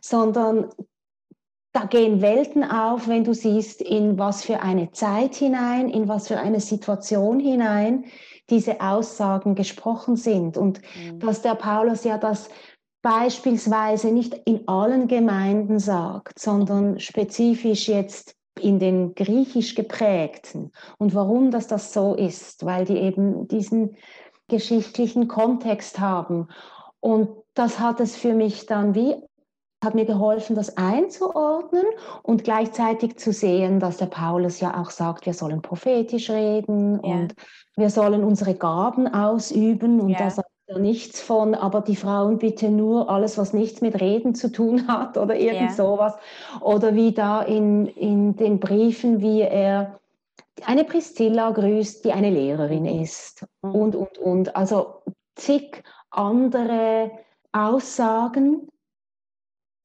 sondern 0.00 0.70
da 1.72 1.86
gehen 1.86 2.22
Welten 2.22 2.62
auf, 2.62 3.08
wenn 3.08 3.24
du 3.24 3.34
siehst, 3.34 3.82
in 3.82 4.16
was 4.18 4.44
für 4.44 4.60
eine 4.60 4.92
Zeit 4.92 5.34
hinein, 5.34 5.88
in 5.88 6.08
was 6.08 6.28
für 6.28 6.38
eine 6.38 6.60
Situation 6.60 7.40
hinein 7.40 8.04
diese 8.48 8.80
Aussagen 8.80 9.54
gesprochen 9.54 10.16
sind. 10.16 10.56
Und 10.56 10.80
mhm. 10.96 11.18
dass 11.18 11.42
der 11.42 11.56
Paulus 11.56 12.04
ja 12.04 12.16
das 12.16 12.48
beispielsweise 13.04 14.10
nicht 14.12 14.34
in 14.46 14.66
allen 14.66 15.08
Gemeinden 15.08 15.78
sagt, 15.78 16.38
sondern 16.38 16.98
spezifisch 16.98 17.86
jetzt 17.86 18.34
in 18.58 18.78
den 18.78 19.14
griechisch 19.14 19.74
geprägten. 19.74 20.72
Und 20.96 21.14
warum 21.14 21.50
das 21.50 21.66
das 21.66 21.92
so 21.92 22.14
ist, 22.14 22.64
weil 22.64 22.86
die 22.86 22.96
eben 22.96 23.46
diesen 23.46 23.96
geschichtlichen 24.48 25.28
Kontext 25.28 26.00
haben. 26.00 26.48
Und 27.00 27.28
das 27.52 27.78
hat 27.78 28.00
es 28.00 28.16
für 28.16 28.32
mich 28.32 28.64
dann 28.64 28.94
wie 28.94 29.14
hat 29.84 29.94
mir 29.94 30.06
geholfen, 30.06 30.56
das 30.56 30.78
einzuordnen 30.78 31.84
und 32.22 32.42
gleichzeitig 32.42 33.18
zu 33.18 33.34
sehen, 33.34 33.80
dass 33.80 33.98
der 33.98 34.06
Paulus 34.06 34.60
ja 34.60 34.80
auch 34.80 34.88
sagt, 34.88 35.26
wir 35.26 35.34
sollen 35.34 35.60
prophetisch 35.60 36.30
reden 36.30 37.00
ja. 37.04 37.12
und 37.12 37.34
wir 37.76 37.90
sollen 37.90 38.24
unsere 38.24 38.54
Gaben 38.54 39.06
ausüben 39.12 40.00
und 40.00 40.08
ja. 40.08 40.18
da 40.20 40.30
sagt 40.30 40.53
nichts 40.78 41.20
von, 41.20 41.54
aber 41.54 41.80
die 41.80 41.96
Frauen 41.96 42.38
bitte 42.38 42.68
nur 42.68 43.10
alles, 43.10 43.36
was 43.36 43.52
nichts 43.52 43.80
mit 43.80 44.00
Reden 44.00 44.34
zu 44.34 44.50
tun 44.50 44.88
hat 44.88 45.16
oder 45.18 45.36
irgend 45.36 45.70
ja. 45.70 45.74
sowas. 45.74 46.14
Oder 46.60 46.94
wie 46.94 47.12
da 47.12 47.42
in, 47.42 47.86
in 47.86 48.36
den 48.36 48.60
Briefen, 48.60 49.20
wie 49.20 49.42
er 49.42 50.00
eine 50.64 50.84
Priscilla 50.84 51.50
grüßt, 51.50 52.04
die 52.04 52.12
eine 52.12 52.30
Lehrerin 52.30 52.86
ist 52.86 53.46
mhm. 53.62 53.74
und, 53.74 53.96
und, 53.96 54.18
und. 54.18 54.56
Also 54.56 55.02
zig 55.34 55.82
andere 56.10 57.10
Aussagen, 57.52 58.68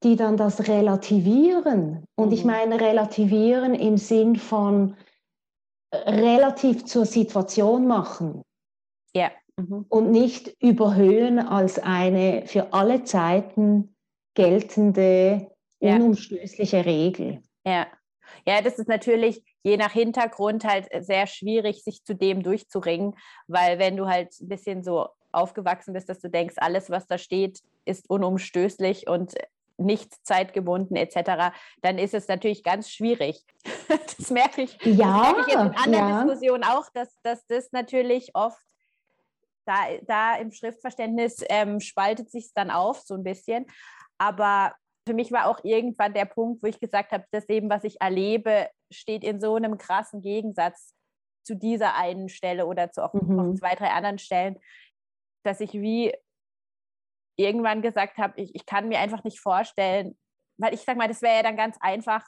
die 0.03 0.15
dann 0.15 0.37
das 0.37 0.67
relativieren. 0.67 2.05
Und 2.15 2.27
mhm. 2.27 2.33
ich 2.33 2.45
meine 2.45 2.79
relativieren 2.79 3.73
im 3.73 3.97
Sinn 3.97 4.35
von 4.35 4.95
relativ 5.93 6.85
zur 6.85 7.05
Situation 7.05 7.87
machen. 7.87 8.43
Ja. 9.13 9.31
Mhm. 9.59 9.85
Und 9.89 10.11
nicht 10.11 10.55
überhöhen 10.61 11.39
als 11.39 11.79
eine 11.79 12.43
für 12.45 12.73
alle 12.73 13.03
Zeiten 13.03 13.95
geltende, 14.33 15.51
ja. 15.79 15.95
unumstößliche 15.95 16.85
Regel. 16.85 17.43
Ja. 17.65 17.87
Ja, 18.45 18.61
das 18.61 18.77
ist 18.77 18.87
natürlich 18.87 19.43
je 19.63 19.77
nach 19.77 19.91
Hintergrund 19.91 20.63
halt 20.63 20.87
sehr 20.99 21.27
schwierig, 21.27 21.83
sich 21.83 22.03
zu 22.03 22.15
dem 22.15 22.43
durchzuringen, 22.43 23.15
weil 23.47 23.79
wenn 23.79 23.97
du 23.97 24.07
halt 24.07 24.39
ein 24.39 24.47
bisschen 24.47 24.83
so 24.83 25.09
aufgewachsen 25.31 25.93
bist, 25.93 26.09
dass 26.09 26.19
du 26.19 26.29
denkst, 26.29 26.55
alles, 26.57 26.89
was 26.89 27.07
da 27.07 27.17
steht, 27.17 27.59
ist 27.85 28.09
unumstößlich 28.09 29.07
und 29.07 29.35
nicht 29.77 30.13
zeitgebunden 30.25 30.95
etc., 30.95 31.55
dann 31.81 31.97
ist 31.97 32.13
es 32.13 32.27
natürlich 32.27 32.63
ganz 32.63 32.89
schwierig. 32.89 33.43
das 34.17 34.29
merke 34.29 34.63
ich, 34.63 34.77
ja, 34.83 35.33
das 35.33 35.33
merke 35.33 35.41
ich 35.41 35.47
jetzt 35.47 35.55
in 35.55 35.93
anderen 35.93 36.09
ja. 36.09 36.23
Diskussionen 36.23 36.63
auch, 36.63 36.89
dass, 36.93 37.19
dass 37.23 37.45
das 37.47 37.71
natürlich 37.71 38.31
oft 38.33 38.63
da, 39.69 39.85
da 40.07 40.35
im 40.37 40.51
Schriftverständnis 40.51 41.43
ähm, 41.47 41.79
spaltet 41.79 42.31
sich 42.31 42.45
es 42.45 42.53
dann 42.53 42.71
auf 42.71 43.01
so 43.01 43.13
ein 43.13 43.23
bisschen. 43.23 43.67
Aber 44.17 44.73
für 45.07 45.13
mich 45.13 45.31
war 45.31 45.47
auch 45.47 45.63
irgendwann 45.63 46.13
der 46.13 46.25
Punkt, 46.25 46.63
wo 46.63 46.67
ich 46.67 46.79
gesagt 46.79 47.11
habe, 47.11 47.25
das 47.31 47.47
eben, 47.49 47.69
was 47.69 47.83
ich 47.83 48.01
erlebe, 48.01 48.67
steht 48.91 49.23
in 49.23 49.39
so 49.39 49.55
einem 49.55 49.77
krassen 49.77 50.21
Gegensatz 50.21 50.95
zu 51.45 51.55
dieser 51.55 51.95
einen 51.95 52.29
Stelle 52.29 52.65
oder 52.65 52.91
zu 52.91 53.03
auch 53.03 53.13
mhm. 53.13 53.55
zwei, 53.57 53.75
drei 53.75 53.91
anderen 53.91 54.17
Stellen, 54.17 54.57
dass 55.43 55.61
ich 55.61 55.73
wie 55.73 56.13
irgendwann 57.37 57.81
gesagt 57.81 58.17
habe, 58.17 58.41
ich, 58.41 58.53
ich 58.55 58.65
kann 58.65 58.89
mir 58.89 58.99
einfach 58.99 59.23
nicht 59.23 59.39
vorstellen, 59.39 60.17
weil 60.57 60.73
ich 60.73 60.81
sage 60.81 60.97
mal, 60.97 61.07
das 61.07 61.21
wäre 61.21 61.37
ja 61.37 61.43
dann 61.43 61.55
ganz 61.55 61.77
einfach, 61.79 62.25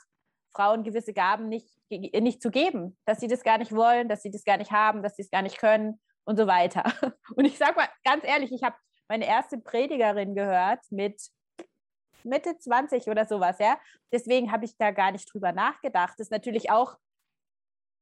Frauen 0.53 0.83
gewisse 0.83 1.13
Gaben 1.13 1.49
nicht, 1.49 1.67
nicht 1.89 2.41
zu 2.41 2.51
geben, 2.51 2.97
dass 3.05 3.19
sie 3.19 3.27
das 3.27 3.43
gar 3.43 3.57
nicht 3.57 3.73
wollen, 3.73 4.09
dass 4.09 4.21
sie 4.21 4.31
das 4.31 4.43
gar 4.43 4.57
nicht 4.57 4.71
haben, 4.71 5.01
dass 5.01 5.15
sie 5.15 5.21
es 5.21 5.29
gar 5.29 5.41
nicht 5.41 5.57
können 5.57 5.99
und 6.31 6.37
so 6.37 6.47
weiter. 6.47 6.83
Und 7.35 7.45
ich 7.45 7.57
sage 7.57 7.75
mal 7.75 7.89
ganz 8.03 8.23
ehrlich, 8.25 8.51
ich 8.51 8.63
habe 8.63 8.75
meine 9.07 9.27
erste 9.27 9.57
Predigerin 9.57 10.33
gehört 10.33 10.79
mit 10.89 11.21
Mitte 12.23 12.57
20 12.57 13.07
oder 13.07 13.25
sowas, 13.25 13.57
ja. 13.59 13.77
Deswegen 14.11 14.51
habe 14.51 14.65
ich 14.65 14.77
da 14.77 14.91
gar 14.91 15.11
nicht 15.11 15.31
drüber 15.31 15.51
nachgedacht. 15.51 16.13
Das 16.17 16.27
ist 16.27 16.31
natürlich 16.31 16.71
auch 16.71 16.95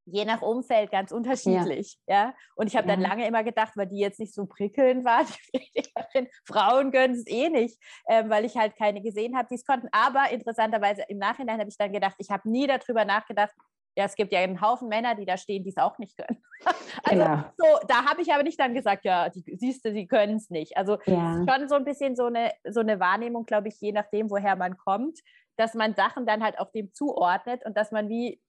je 0.06 0.24
nach 0.24 0.42
Umfeld 0.42 0.90
ganz 0.90 1.12
unterschiedlich. 1.12 1.98
Ja. 2.06 2.26
ja? 2.26 2.34
Und 2.54 2.68
ich 2.68 2.76
habe 2.76 2.88
ja. 2.88 2.94
dann 2.94 3.02
lange 3.02 3.26
immer 3.26 3.44
gedacht, 3.44 3.72
weil 3.76 3.86
die 3.86 3.98
jetzt 3.98 4.20
nicht 4.20 4.34
so 4.34 4.46
prickelnd 4.46 5.04
war, 5.04 5.24
Frauen 6.44 6.90
können 6.92 7.14
es 7.14 7.26
eh 7.26 7.48
nicht, 7.48 7.78
äh, 8.06 8.28
weil 8.28 8.44
ich 8.44 8.56
halt 8.56 8.76
keine 8.76 9.02
gesehen 9.02 9.36
habe, 9.36 9.48
die 9.48 9.56
es 9.56 9.64
konnten. 9.64 9.88
Aber 9.92 10.30
interessanterweise 10.30 11.04
im 11.08 11.18
Nachhinein 11.18 11.58
habe 11.58 11.70
ich 11.70 11.78
dann 11.78 11.92
gedacht, 11.92 12.16
ich 12.18 12.30
habe 12.30 12.48
nie 12.48 12.66
darüber 12.66 13.04
nachgedacht, 13.04 13.54
ja, 13.96 14.04
es 14.04 14.14
gibt 14.14 14.32
ja 14.32 14.40
einen 14.40 14.60
Haufen 14.60 14.88
Männer, 14.88 15.14
die 15.14 15.24
da 15.24 15.36
stehen, 15.36 15.64
die 15.64 15.70
es 15.70 15.76
auch 15.76 15.98
nicht 15.98 16.16
können. 16.16 16.42
also 17.02 17.24
genau. 17.24 17.44
so, 17.56 17.86
da 17.88 18.04
habe 18.04 18.22
ich 18.22 18.32
aber 18.32 18.42
nicht 18.42 18.58
dann 18.60 18.74
gesagt, 18.74 19.04
ja, 19.04 19.28
die, 19.28 19.56
siehst 19.56 19.84
du, 19.84 19.92
sie 19.92 20.06
können 20.06 20.36
es 20.36 20.50
nicht. 20.50 20.76
Also 20.76 20.98
ja. 21.06 21.44
schon 21.48 21.68
so 21.68 21.74
ein 21.74 21.84
bisschen 21.84 22.16
so 22.16 22.26
eine, 22.26 22.52
so 22.68 22.80
eine 22.80 23.00
Wahrnehmung, 23.00 23.46
glaube 23.46 23.68
ich, 23.68 23.80
je 23.80 23.92
nachdem, 23.92 24.30
woher 24.30 24.56
man 24.56 24.76
kommt, 24.76 25.18
dass 25.56 25.74
man 25.74 25.94
Sachen 25.94 26.24
dann 26.24 26.42
halt 26.42 26.58
auch 26.58 26.70
dem 26.70 26.92
zuordnet 26.92 27.64
und 27.66 27.76
dass 27.76 27.90
man 27.90 28.08
wie, 28.08 28.40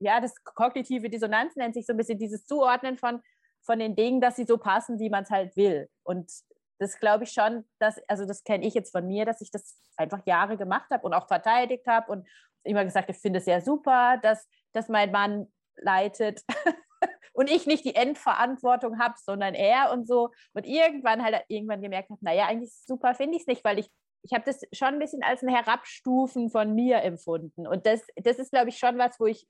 ja, 0.00 0.20
das 0.20 0.34
kognitive 0.44 1.08
Dissonanz 1.08 1.56
nennt 1.56 1.74
sich 1.74 1.86
so 1.86 1.94
ein 1.94 1.96
bisschen 1.96 2.18
dieses 2.18 2.44
Zuordnen 2.44 2.96
von, 2.96 3.20
von 3.62 3.78
den 3.78 3.96
Dingen, 3.96 4.20
dass 4.20 4.36
sie 4.36 4.44
so 4.44 4.58
passen, 4.58 4.98
wie 4.98 5.10
man 5.10 5.22
es 5.24 5.30
halt 5.30 5.56
will. 5.56 5.88
Und 6.02 6.30
das 6.78 6.98
glaube 6.98 7.24
ich 7.24 7.32
schon, 7.32 7.64
dass, 7.78 8.00
also 8.08 8.26
das 8.26 8.44
kenne 8.44 8.66
ich 8.66 8.74
jetzt 8.74 8.90
von 8.90 9.06
mir, 9.06 9.24
dass 9.24 9.40
ich 9.40 9.50
das 9.50 9.80
einfach 9.96 10.26
Jahre 10.26 10.56
gemacht 10.56 10.90
habe 10.90 11.06
und 11.06 11.14
auch 11.14 11.28
verteidigt 11.28 11.86
habe 11.86 12.10
und 12.10 12.28
immer 12.64 12.84
gesagt, 12.84 13.10
ich 13.10 13.16
finde 13.16 13.38
es 13.38 13.44
sehr 13.44 13.60
super, 13.60 14.18
dass, 14.22 14.48
dass 14.72 14.88
mein 14.88 15.10
Mann 15.10 15.52
leitet 15.76 16.42
und 17.32 17.50
ich 17.50 17.66
nicht 17.66 17.84
die 17.84 17.94
Endverantwortung 17.94 18.98
habe, 18.98 19.14
sondern 19.18 19.54
er 19.54 19.92
und 19.92 20.06
so. 20.06 20.30
Und 20.54 20.66
irgendwann 20.66 21.22
halt 21.22 21.42
irgendwann 21.48 21.82
gemerkt 21.82 22.10
habe, 22.10 22.24
naja, 22.24 22.46
eigentlich 22.46 22.72
super 22.86 23.14
finde 23.14 23.36
ich 23.36 23.42
es 23.42 23.46
nicht, 23.46 23.64
weil 23.64 23.78
ich, 23.78 23.90
ich 24.22 24.32
habe 24.32 24.44
das 24.44 24.60
schon 24.72 24.88
ein 24.88 24.98
bisschen 24.98 25.22
als 25.22 25.42
ein 25.42 25.48
Herabstufen 25.48 26.50
von 26.50 26.74
mir 26.74 27.02
empfunden. 27.02 27.66
Und 27.66 27.86
das, 27.86 28.06
das 28.16 28.38
ist, 28.38 28.52
glaube 28.52 28.68
ich, 28.68 28.78
schon 28.78 28.98
was, 28.98 29.18
wo 29.18 29.26
ich, 29.26 29.46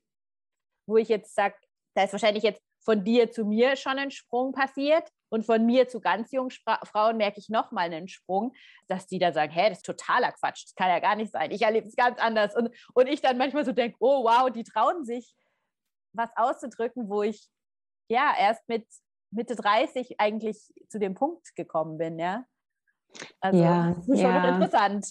wo 0.87 0.96
ich 0.96 1.09
jetzt 1.09 1.35
sage, 1.35 1.57
da 1.94 2.05
ist 2.05 2.12
wahrscheinlich 2.12 2.42
jetzt 2.42 2.62
von 2.85 3.05
dir 3.05 3.31
zu 3.31 3.44
mir 3.44 3.77
schon 3.77 3.98
ein 3.98 4.11
Sprung 4.11 4.53
passiert 4.53 5.09
und 5.32 5.46
von 5.46 5.64
mir 5.64 5.88
zu 5.88 6.00
ganz 6.00 6.30
jungen 6.30 6.50
Spra 6.50 6.78
Frauen 6.84 7.16
merke 7.16 7.40
ich 7.40 7.48
nochmal 7.48 7.86
einen 7.86 8.06
Sprung, 8.06 8.52
dass 8.86 9.06
die 9.06 9.18
dann 9.18 9.32
sagen, 9.32 9.50
hä, 9.50 9.70
das 9.70 9.78
ist 9.78 9.86
totaler 9.86 10.30
Quatsch, 10.32 10.64
das 10.66 10.74
kann 10.74 10.90
ja 10.90 11.00
gar 11.00 11.16
nicht 11.16 11.32
sein, 11.32 11.50
ich 11.50 11.62
erlebe 11.62 11.88
es 11.88 11.96
ganz 11.96 12.18
anders. 12.18 12.54
Und, 12.54 12.70
und 12.92 13.06
ich 13.06 13.22
dann 13.22 13.38
manchmal 13.38 13.64
so 13.64 13.72
denke, 13.72 13.96
oh 14.00 14.24
wow, 14.24 14.50
die 14.50 14.62
trauen 14.62 15.04
sich, 15.04 15.34
was 16.12 16.28
auszudrücken, 16.36 17.08
wo 17.08 17.22
ich 17.22 17.48
ja 18.08 18.34
erst 18.38 18.68
mit 18.68 18.86
Mitte 19.30 19.56
30 19.56 20.20
eigentlich 20.20 20.70
zu 20.90 20.98
dem 20.98 21.14
Punkt 21.14 21.54
gekommen 21.56 21.96
bin, 21.96 22.18
ja. 22.18 22.44
Also 23.40 23.62
ja, 23.62 23.94
das 23.94 24.08
ist 24.08 24.20
schon 24.20 24.30
ja. 24.30 24.48
interessant. 24.54 25.06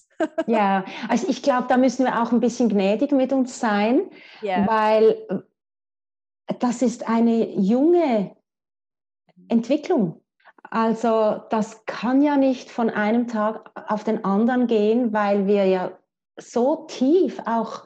Ja, 0.45 0.85
also 1.07 1.27
ich 1.29 1.41
glaube, 1.41 1.67
da 1.67 1.77
müssen 1.77 2.05
wir 2.05 2.21
auch 2.21 2.31
ein 2.31 2.39
bisschen 2.39 2.69
gnädig 2.69 3.11
mit 3.11 3.33
uns 3.33 3.59
sein, 3.59 4.09
ja. 4.41 4.67
weil 4.67 5.45
das 6.59 6.81
ist 6.81 7.07
eine 7.07 7.49
junge 7.59 8.35
Entwicklung. 9.51 10.21
Also 10.69 11.41
das 11.49 11.85
kann 11.85 12.21
ja 12.21 12.37
nicht 12.37 12.71
von 12.71 12.89
einem 12.89 13.27
Tag 13.27 13.71
auf 13.87 14.03
den 14.03 14.23
anderen 14.23 14.67
gehen, 14.67 15.11
weil 15.11 15.45
wir 15.45 15.65
ja 15.65 15.91
so 16.37 16.85
tief 16.87 17.41
auch 17.45 17.85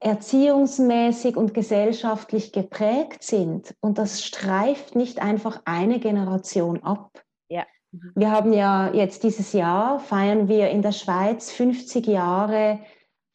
erziehungsmäßig 0.00 1.36
und 1.36 1.54
gesellschaftlich 1.54 2.52
geprägt 2.52 3.22
sind. 3.22 3.74
Und 3.80 3.98
das 3.98 4.24
streift 4.24 4.96
nicht 4.96 5.22
einfach 5.22 5.62
eine 5.64 6.00
Generation 6.00 6.82
ab. 6.82 7.22
Ja. 7.48 7.64
Wir 7.92 8.32
haben 8.32 8.52
ja 8.52 8.92
jetzt 8.92 9.22
dieses 9.22 9.52
Jahr, 9.52 10.00
feiern 10.00 10.48
wir 10.48 10.70
in 10.70 10.82
der 10.82 10.92
Schweiz 10.92 11.52
50 11.52 12.06
Jahre 12.08 12.80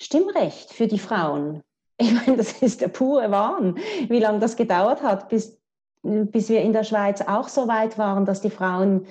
Stimmrecht 0.01 0.73
für 0.73 0.87
die 0.87 0.99
Frauen. 0.99 1.63
Ich 1.99 2.13
meine, 2.13 2.37
das 2.37 2.61
ist 2.61 2.81
der 2.81 2.89
pure 2.89 3.31
Wahn, 3.31 3.79
wie 4.07 4.19
lange 4.19 4.39
das 4.39 4.55
gedauert 4.55 5.01
hat, 5.01 5.29
bis, 5.29 5.57
bis 6.03 6.49
wir 6.49 6.61
in 6.61 6.73
der 6.73 6.83
Schweiz 6.83 7.21
auch 7.21 7.47
so 7.47 7.67
weit 7.67 7.97
waren, 7.97 8.25
dass 8.25 8.41
die 8.41 8.49
Frauen 8.49 9.05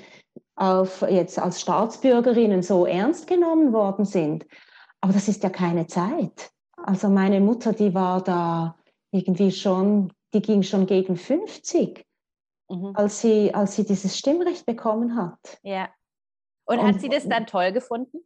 auf, 0.55 1.03
jetzt 1.03 1.38
als 1.38 1.61
Staatsbürgerinnen 1.61 2.62
so 2.62 2.87
ernst 2.87 3.27
genommen 3.27 3.72
worden 3.72 4.05
sind. 4.05 4.46
Aber 5.01 5.12
das 5.12 5.29
ist 5.29 5.42
ja 5.42 5.51
keine 5.51 5.87
Zeit. 5.87 6.51
Also 6.77 7.09
meine 7.09 7.40
Mutter, 7.40 7.72
die 7.72 7.94
war 7.94 8.22
da 8.22 8.77
irgendwie 9.11 9.53
schon, 9.53 10.12
die 10.33 10.42
ging 10.42 10.62
schon 10.62 10.87
gegen 10.87 11.16
50, 11.16 12.05
mhm. 12.68 12.92
als, 12.94 13.20
sie, 13.20 13.53
als 13.55 13.77
sie 13.77 13.85
dieses 13.85 14.18
Stimmrecht 14.18 14.66
bekommen 14.66 15.16
hat. 15.16 15.59
Ja. 15.62 15.88
Und, 16.64 16.81
Und 16.81 16.87
hat 16.87 17.01
sie 17.01 17.09
das 17.09 17.29
dann 17.29 17.46
toll 17.46 17.72
gefunden? 17.72 18.18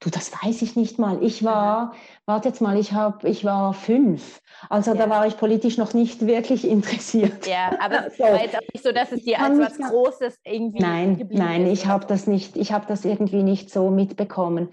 Du, 0.00 0.10
das 0.10 0.30
weiß 0.30 0.60
ich 0.60 0.76
nicht 0.76 0.98
mal. 0.98 1.22
Ich 1.22 1.42
war, 1.42 1.94
warte 2.26 2.48
jetzt 2.48 2.60
mal, 2.60 2.78
ich, 2.78 2.92
hab, 2.92 3.24
ich 3.24 3.44
war 3.44 3.72
fünf. 3.72 4.40
Also 4.68 4.92
ja. 4.92 4.98
da 4.98 5.10
war 5.10 5.26
ich 5.26 5.38
politisch 5.38 5.78
noch 5.78 5.94
nicht 5.94 6.26
wirklich 6.26 6.68
interessiert. 6.68 7.46
Ja, 7.46 7.70
aber 7.80 8.06
es 8.06 8.16
so. 8.18 8.24
war 8.24 8.42
jetzt 8.42 8.56
auch 8.56 8.72
nicht 8.72 8.84
so, 8.84 8.92
dass 8.92 9.12
es 9.12 9.22
dir 9.22 9.40
als 9.40 9.58
was 9.58 9.78
Großes 9.78 10.38
irgendwie. 10.44 10.82
Nein, 10.82 11.28
nein, 11.30 11.66
ich 11.66 11.86
habe 11.86 12.06
das 12.06 12.26
nicht, 12.26 12.56
ich 12.56 12.72
habe 12.72 12.86
das 12.86 13.04
irgendwie 13.04 13.42
nicht 13.42 13.70
so 13.70 13.90
mitbekommen. 13.90 14.68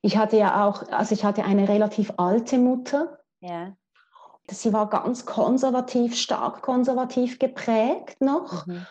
Ich 0.00 0.16
hatte 0.16 0.36
ja 0.36 0.64
auch, 0.64 0.88
also 0.92 1.12
ich 1.12 1.24
hatte 1.24 1.44
eine 1.44 1.68
relativ 1.68 2.12
alte 2.16 2.58
Mutter. 2.58 3.18
Ja. 3.40 3.72
Sie 4.50 4.72
war 4.72 4.88
ganz 4.88 5.26
konservativ, 5.26 6.16
stark 6.16 6.62
konservativ 6.62 7.38
geprägt 7.38 8.20
noch 8.20 8.66
mhm. 8.66 8.86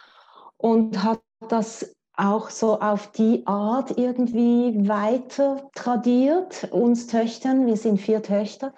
und 0.58 1.04
hat 1.04 1.22
das 1.48 1.97
auch 2.18 2.50
so 2.50 2.80
auf 2.80 3.12
die 3.12 3.46
Art 3.46 3.98
irgendwie 3.98 4.88
weiter 4.88 5.70
tradiert, 5.76 6.68
uns 6.72 7.08
Töchtern, 7.08 7.68
wir 7.68 7.78
sind 7.78 8.00
vier 8.02 8.24
Töchter. 8.24 8.74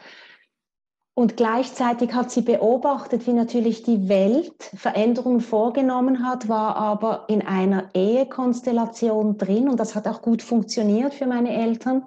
Und 1.15 1.35
gleichzeitig 1.35 2.13
hat 2.13 2.31
sie 2.31 2.41
beobachtet, 2.41 3.27
wie 3.27 3.33
natürlich 3.33 3.83
die 3.83 4.07
Welt 4.07 4.71
Veränderungen 4.75 5.41
vorgenommen 5.41 6.25
hat, 6.25 6.47
war 6.47 6.75
aber 6.75 7.25
in 7.27 7.41
einer 7.41 7.89
Ehekonstellation 7.93 9.37
drin 9.37 9.67
und 9.69 9.79
das 9.79 9.95
hat 9.95 10.07
auch 10.07 10.21
gut 10.21 10.41
funktioniert 10.41 11.13
für 11.13 11.25
meine 11.25 11.53
Eltern. 11.53 12.05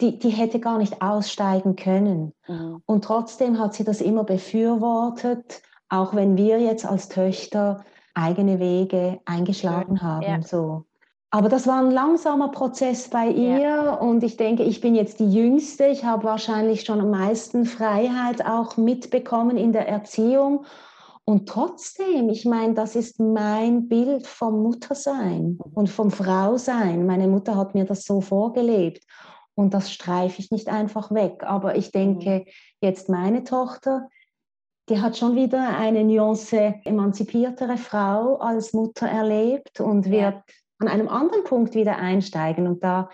Die, 0.00 0.18
die 0.18 0.30
hätte 0.30 0.58
gar 0.58 0.78
nicht 0.78 1.00
aussteigen 1.00 1.76
können. 1.76 2.32
Mhm. 2.48 2.82
Und 2.86 3.04
trotzdem 3.04 3.60
hat 3.60 3.74
sie 3.74 3.84
das 3.84 4.00
immer 4.00 4.24
befürwortet, 4.24 5.62
auch 5.88 6.14
wenn 6.14 6.36
wir 6.36 6.58
jetzt 6.58 6.84
als 6.84 7.08
Töchter 7.08 7.84
eigene 8.14 8.58
Wege 8.58 9.20
eingeschlagen 9.24 10.02
haben. 10.02 10.22
Ja. 10.22 10.42
So. 10.42 10.84
Aber 11.30 11.48
das 11.48 11.66
war 11.66 11.78
ein 11.78 11.90
langsamer 11.90 12.48
Prozess 12.48 13.08
bei 13.08 13.28
ihr 13.28 13.58
ja. 13.58 13.94
und 13.94 14.22
ich 14.22 14.36
denke, 14.36 14.64
ich 14.64 14.82
bin 14.82 14.94
jetzt 14.94 15.18
die 15.18 15.32
Jüngste. 15.32 15.86
Ich 15.86 16.04
habe 16.04 16.24
wahrscheinlich 16.24 16.82
schon 16.82 17.00
am 17.00 17.10
meisten 17.10 17.64
Freiheit 17.64 18.44
auch 18.44 18.76
mitbekommen 18.76 19.56
in 19.56 19.72
der 19.72 19.88
Erziehung. 19.88 20.66
Und 21.24 21.48
trotzdem, 21.48 22.28
ich 22.28 22.44
meine, 22.44 22.74
das 22.74 22.96
ist 22.96 23.18
mein 23.18 23.88
Bild 23.88 24.26
vom 24.26 24.62
Muttersein 24.62 25.58
und 25.72 25.88
vom 25.88 26.10
Frausein. 26.10 27.06
Meine 27.06 27.28
Mutter 27.28 27.56
hat 27.56 27.74
mir 27.74 27.84
das 27.84 28.04
so 28.04 28.20
vorgelebt 28.20 29.02
und 29.54 29.72
das 29.72 29.90
streife 29.90 30.40
ich 30.40 30.50
nicht 30.50 30.68
einfach 30.68 31.12
weg. 31.12 31.44
Aber 31.44 31.76
ich 31.76 31.92
denke, 31.92 32.40
mhm. 32.40 32.44
jetzt 32.80 33.08
meine 33.08 33.44
Tochter, 33.44 34.08
die 34.92 35.00
hat 35.00 35.16
schon 35.16 35.36
wieder 35.36 35.78
eine 35.78 36.04
Nuance 36.04 36.74
emanzipiertere 36.84 37.78
Frau 37.78 38.36
als 38.36 38.74
Mutter 38.74 39.06
erlebt 39.06 39.80
und 39.80 40.10
wird 40.10 40.34
ja. 40.34 40.42
an 40.80 40.88
einem 40.88 41.08
anderen 41.08 41.44
Punkt 41.44 41.74
wieder 41.74 41.96
einsteigen. 41.96 42.66
Und 42.66 42.84
da, 42.84 43.08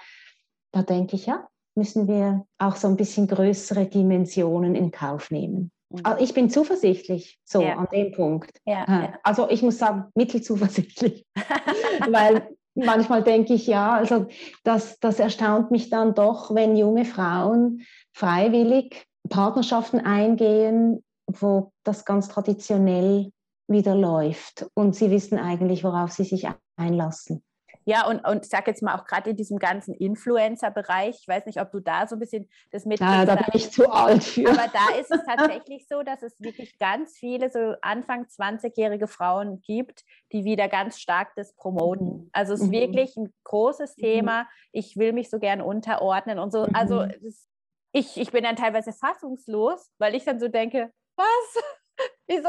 da 0.73 0.83
denke 0.83 1.15
ich, 1.15 1.27
ja, 1.27 1.47
müssen 1.77 2.09
wir 2.09 2.45
auch 2.59 2.75
so 2.75 2.89
ein 2.89 2.97
bisschen 2.97 3.29
größere 3.29 3.87
Dimensionen 3.87 4.75
in 4.75 4.91
Kauf 4.91 5.31
nehmen. 5.31 5.71
Also 6.03 6.23
ich 6.23 6.35
bin 6.35 6.51
zuversichtlich, 6.51 7.39
so 7.45 7.63
ja. 7.63 7.77
an 7.77 7.87
dem 7.93 8.13
Punkt. 8.13 8.61
Ja, 8.67 9.15
also 9.23 9.49
ich 9.49 9.63
muss 9.63 9.79
sagen, 9.79 10.07
mittelzuversichtlich. 10.15 11.25
Weil 12.11 12.49
manchmal 12.75 13.23
denke 13.23 13.55
ich, 13.55 13.69
ja, 13.69 13.93
also 13.93 14.27
das, 14.65 14.99
das 14.99 15.21
erstaunt 15.21 15.71
mich 15.71 15.91
dann 15.91 16.15
doch, 16.15 16.53
wenn 16.55 16.77
junge 16.77 17.05
Frauen 17.05 17.83
freiwillig 18.13 19.07
Partnerschaften 19.29 20.01
eingehen, 20.01 21.03
wo 21.29 21.73
das 21.85 22.05
ganz 22.05 22.29
traditionell 22.29 23.31
wieder 23.69 23.95
läuft 23.95 24.67
und 24.75 24.97
sie 24.97 25.11
wissen 25.11 25.39
eigentlich, 25.39 25.85
worauf 25.85 26.11
sie 26.11 26.25
sich 26.25 26.49
einlassen. 26.77 27.45
Ja, 27.89 28.07
und, 28.07 28.21
und 28.27 28.45
ich 28.45 28.51
sage 28.51 28.71
jetzt 28.71 28.83
mal 28.83 28.99
auch 28.99 29.07
gerade 29.07 29.31
in 29.31 29.37
diesem 29.37 29.59
ganzen 29.59 29.95
Influencer-Bereich, 29.95 31.21
ich 31.23 31.27
weiß 31.27 31.47
nicht, 31.47 31.59
ob 31.59 31.73
du 31.73 31.81
da 31.81 32.07
so 32.07 32.17
ein 32.17 32.19
bisschen 32.19 32.47
das 32.71 32.85
mit. 32.85 33.01
Ja, 33.01 33.25
da 33.25 33.37
bin 33.37 33.47
ich 33.55 33.73
zu 33.73 33.91
alt 33.91 34.23
für. 34.23 34.47
Aber 34.51 34.67
da 34.71 34.95
ist 35.01 35.11
es 35.11 35.25
tatsächlich 35.27 35.87
so, 35.89 36.03
dass 36.03 36.23
es 36.23 36.39
wirklich 36.39 36.79
ganz 36.79 37.17
viele 37.17 37.51
so 37.51 37.77
Anfang 37.81 38.27
20-jährige 38.27 39.07
Frauen 39.07 39.63
gibt, 39.63 40.05
die 40.33 40.45
wieder 40.45 40.69
ganz 40.69 41.01
stark 41.01 41.35
das 41.35 41.55
promoten. 41.55 42.07
Mhm. 42.07 42.31
Also 42.33 42.53
es 42.53 42.61
ist 42.61 42.67
mhm. 42.67 42.73
wirklich 42.73 43.17
ein 43.17 43.33
großes 43.45 43.97
mhm. 43.97 44.03
Thema. 44.03 44.49
Ich 44.71 44.99
will 44.99 45.15
mich 45.15 45.31
so 45.31 45.39
gern 45.39 45.63
unterordnen 45.63 46.39
und 46.39 46.53
so. 46.53 46.67
Also 46.75 47.07
mhm. 47.07 47.15
das, 47.23 47.49
ich, 47.93 48.19
ich 48.19 48.33
bin 48.33 48.45
dann 48.45 48.57
teilweise 48.57 48.93
fassungslos, 48.93 49.91
weil 49.97 50.15
ich 50.15 50.25
dann 50.25 50.41
so 50.41 50.49
denke, 50.49 50.93
was? 51.19 51.63
Wieso? 52.27 52.49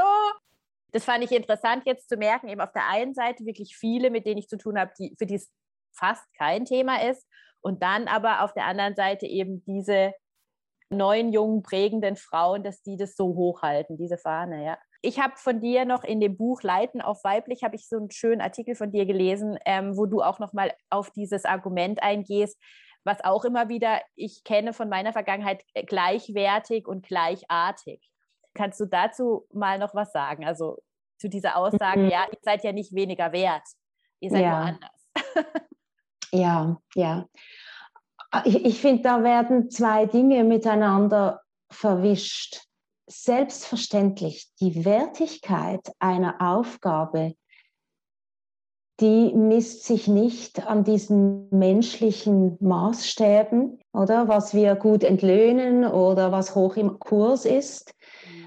Das 0.92 1.06
fand 1.06 1.24
ich 1.24 1.32
interessant 1.32 1.84
jetzt 1.86 2.10
zu 2.10 2.18
merken, 2.18 2.48
eben 2.48 2.62
auf 2.62 2.72
der 2.72 2.88
einen 2.88 3.14
Seite 3.14 3.46
wirklich 3.46 3.76
viele, 3.76 4.10
mit 4.10 4.26
denen 4.26 4.40
ich 4.40 4.48
zu 4.48 4.58
tun 4.58 4.80
habe, 4.80 4.92
die, 4.98 5.16
für 5.18 5.26
die 5.26 5.36
es 5.36 5.52
fast 5.96 6.26
kein 6.38 6.66
Thema 6.66 7.04
ist. 7.04 7.28
Und 7.62 7.84
dann 7.84 8.08
aber 8.08 8.44
auf 8.44 8.54
der 8.54 8.66
anderen 8.66 8.96
Seite 8.96 9.28
eben 9.28 9.64
diese 9.66 10.14
neuen, 10.90 11.32
jungen, 11.32 11.62
prägenden 11.62 12.16
Frauen, 12.16 12.64
dass 12.64 12.82
die 12.82 12.98
das 12.98 13.16
so 13.16 13.36
hochhalten, 13.36 13.98
diese 13.98 14.18
Fahne, 14.18 14.66
ja. 14.66 14.78
Ich 15.02 15.20
habe 15.20 15.36
von 15.38 15.62
dir 15.62 15.86
noch 15.86 16.04
in 16.04 16.20
dem 16.20 16.36
Buch 16.36 16.62
Leiten 16.62 17.02
auf 17.02 17.24
weiblich, 17.24 17.64
habe 17.64 17.76
ich 17.76 17.88
so 17.88 17.96
einen 17.96 18.12
schönen 18.12 18.42
Artikel 18.42 18.76
von 18.76 18.92
dir 18.92 19.06
gelesen, 19.06 19.58
ähm, 19.66 19.96
wo 19.96 20.06
du 20.06 20.22
auch 20.22 20.40
nochmal 20.40 20.74
auf 20.90 21.10
dieses 21.12 21.46
Argument 21.46 22.04
eingehst, 22.04 22.60
was 23.06 23.24
auch 23.24 23.46
immer 23.46 23.70
wieder 23.70 24.02
ich 24.16 24.44
kenne 24.44 24.74
von 24.74 24.90
meiner 24.90 25.14
Vergangenheit, 25.14 25.64
äh, 25.74 25.86
gleichwertig 25.86 26.86
und 26.86 27.08
gleichartig. 27.08 28.02
Kannst 28.54 28.80
du 28.80 28.86
dazu 28.86 29.46
mal 29.54 29.80
noch 29.80 29.94
was 29.96 30.12
sagen? 30.12 30.46
Also 30.46 30.78
zu 31.20 31.30
dieser 31.30 31.58
Aussage, 31.58 32.02
mhm. 32.02 32.10
ja, 32.10 32.26
ihr 32.32 32.40
seid 32.42 32.64
ja 32.64 32.72
nicht 32.72 32.94
weniger 32.94 33.32
wert, 33.32 33.64
ihr 34.20 34.30
seid 34.30 34.42
ja. 34.42 34.50
nur 34.50 34.68
anders. 34.68 34.92
ja, 36.32 36.78
ja. 36.96 37.26
Ich, 38.46 38.66
ich 38.66 38.82
finde, 38.82 39.04
da 39.04 39.24
werden 39.24 39.70
zwei 39.70 40.06
Dinge 40.06 40.44
miteinander 40.44 41.42
verwischt. 41.72 42.64
Selbstverständlich, 43.08 44.52
die 44.60 44.86
Wertigkeit 44.86 45.82
einer 45.98 46.36
Aufgabe, 46.40 47.34
die 49.00 49.34
misst 49.34 49.86
sich 49.86 50.08
nicht 50.08 50.68
an 50.68 50.84
diesen 50.84 51.50
menschlichen 51.50 52.58
Maßstäben, 52.60 53.80
oder 53.94 54.28
was 54.28 54.54
wir 54.54 54.76
gut 54.76 55.04
entlöhnen 55.04 55.86
oder 55.86 56.32
was 56.32 56.56
hoch 56.56 56.76
im 56.76 57.00
Kurs 57.00 57.46
ist. 57.46 57.94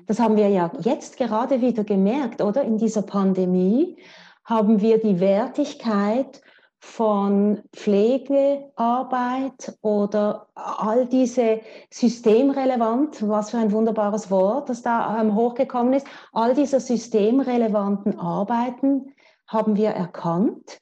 Das 0.06 0.18
haben 0.18 0.36
wir 0.36 0.48
ja 0.48 0.72
jetzt 0.80 1.16
gerade 1.16 1.60
wieder 1.60 1.84
gemerkt, 1.84 2.42
oder? 2.42 2.62
In 2.62 2.78
dieser 2.78 3.02
Pandemie 3.02 3.96
haben 4.44 4.80
wir 4.80 5.00
die 5.00 5.20
Wertigkeit 5.20 6.40
von 6.80 7.62
Pflegearbeit 7.72 9.78
oder 9.82 10.48
all 10.54 11.06
diese 11.06 11.60
systemrelevant, 11.90 13.28
was 13.28 13.50
für 13.50 13.58
ein 13.58 13.70
wunderbares 13.70 14.32
Wort, 14.32 14.68
das 14.68 14.82
da 14.82 15.20
ähm, 15.20 15.36
hochgekommen 15.36 15.92
ist, 15.92 16.08
all 16.32 16.54
diese 16.54 16.80
systemrelevanten 16.80 18.18
Arbeiten 18.18 19.14
haben 19.46 19.76
wir 19.76 19.90
erkannt. 19.90 20.80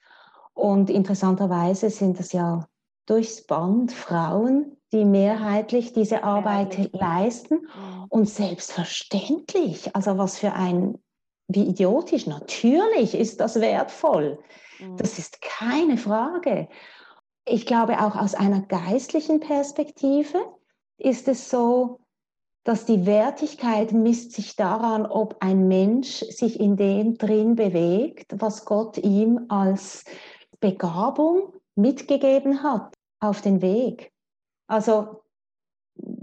Und 0.55 0.89
interessanterweise 0.89 1.91
sind 1.91 2.19
es 2.19 2.33
ja 2.33 2.67
durchs 3.05 3.47
Band 3.47 3.93
Frauen, 3.93 4.80
die 4.93 5.05
mehrheitlich 5.05 5.93
diese 5.93 6.25
Arbeit 6.25 6.93
leisten. 6.93 7.63
Mhm. 7.63 8.05
Und 8.09 8.29
selbstverständlich, 8.29 9.95
also 9.95 10.19
was 10.19 10.39
für 10.39 10.53
ein, 10.53 10.99
wie 11.49 11.65
idiotisch, 11.65 12.27
natürlich 12.27 13.15
ist 13.15 13.41
das 13.41 13.61
wertvoll. 13.61 14.39
Mhm. 14.81 14.97
Das 14.97 15.19
ist 15.19 15.41
keine 15.41 15.97
Frage. 15.97 16.69
Ich 17.45 17.67
glaube, 17.67 18.01
auch 18.01 18.17
aus 18.17 18.35
einer 18.35 18.63
geistlichen 18.63 19.41
Perspektive 19.41 20.39
ist 20.99 21.29
es 21.29 21.51
so, 21.51 22.01
dass 22.65 22.85
die 22.85 23.07
Wertigkeit 23.07 23.93
misst 23.93 24.33
sich 24.33 24.55
daran, 24.55 25.07
ob 25.07 25.37
ein 25.41 25.67
Mensch 25.67 26.19
sich 26.29 26.61
in 26.61 26.77
dem 26.77 27.17
drin 27.17 27.55
bewegt, 27.55 28.35
was 28.37 28.67
Gott 28.67 28.99
ihm 28.99 29.47
als 29.49 30.05
Begabung 30.61 31.55
mitgegeben 31.75 32.63
hat 32.63 32.95
auf 33.19 33.41
den 33.41 33.63
Weg. 33.63 34.13
Also 34.71 35.25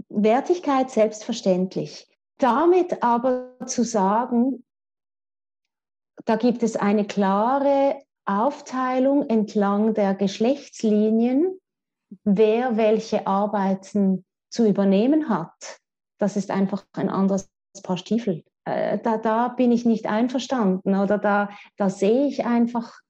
Wertigkeit 0.08 0.90
selbstverständlich. 0.90 2.08
Damit 2.38 3.02
aber 3.02 3.56
zu 3.66 3.84
sagen, 3.84 4.64
da 6.24 6.36
gibt 6.36 6.62
es 6.62 6.74
eine 6.74 7.06
klare 7.06 8.02
Aufteilung 8.24 9.28
entlang 9.28 9.92
der 9.92 10.14
Geschlechtslinien, 10.14 11.60
wer 12.24 12.78
welche 12.78 13.26
Arbeiten 13.26 14.24
zu 14.50 14.66
übernehmen 14.66 15.28
hat. 15.28 15.80
Das 16.18 16.36
ist 16.36 16.50
einfach 16.50 16.86
ein 16.94 17.10
anderes 17.10 17.50
Paar 17.82 17.98
Stiefel. 17.98 18.44
Äh, 18.64 18.98
da, 18.98 19.18
da 19.18 19.48
bin 19.48 19.72
ich 19.72 19.84
nicht 19.84 20.06
einverstanden 20.06 20.94
oder 20.94 21.18
da, 21.18 21.50
da 21.76 21.90
sehe 21.90 22.26
ich 22.26 22.46
einfach, 22.46 23.00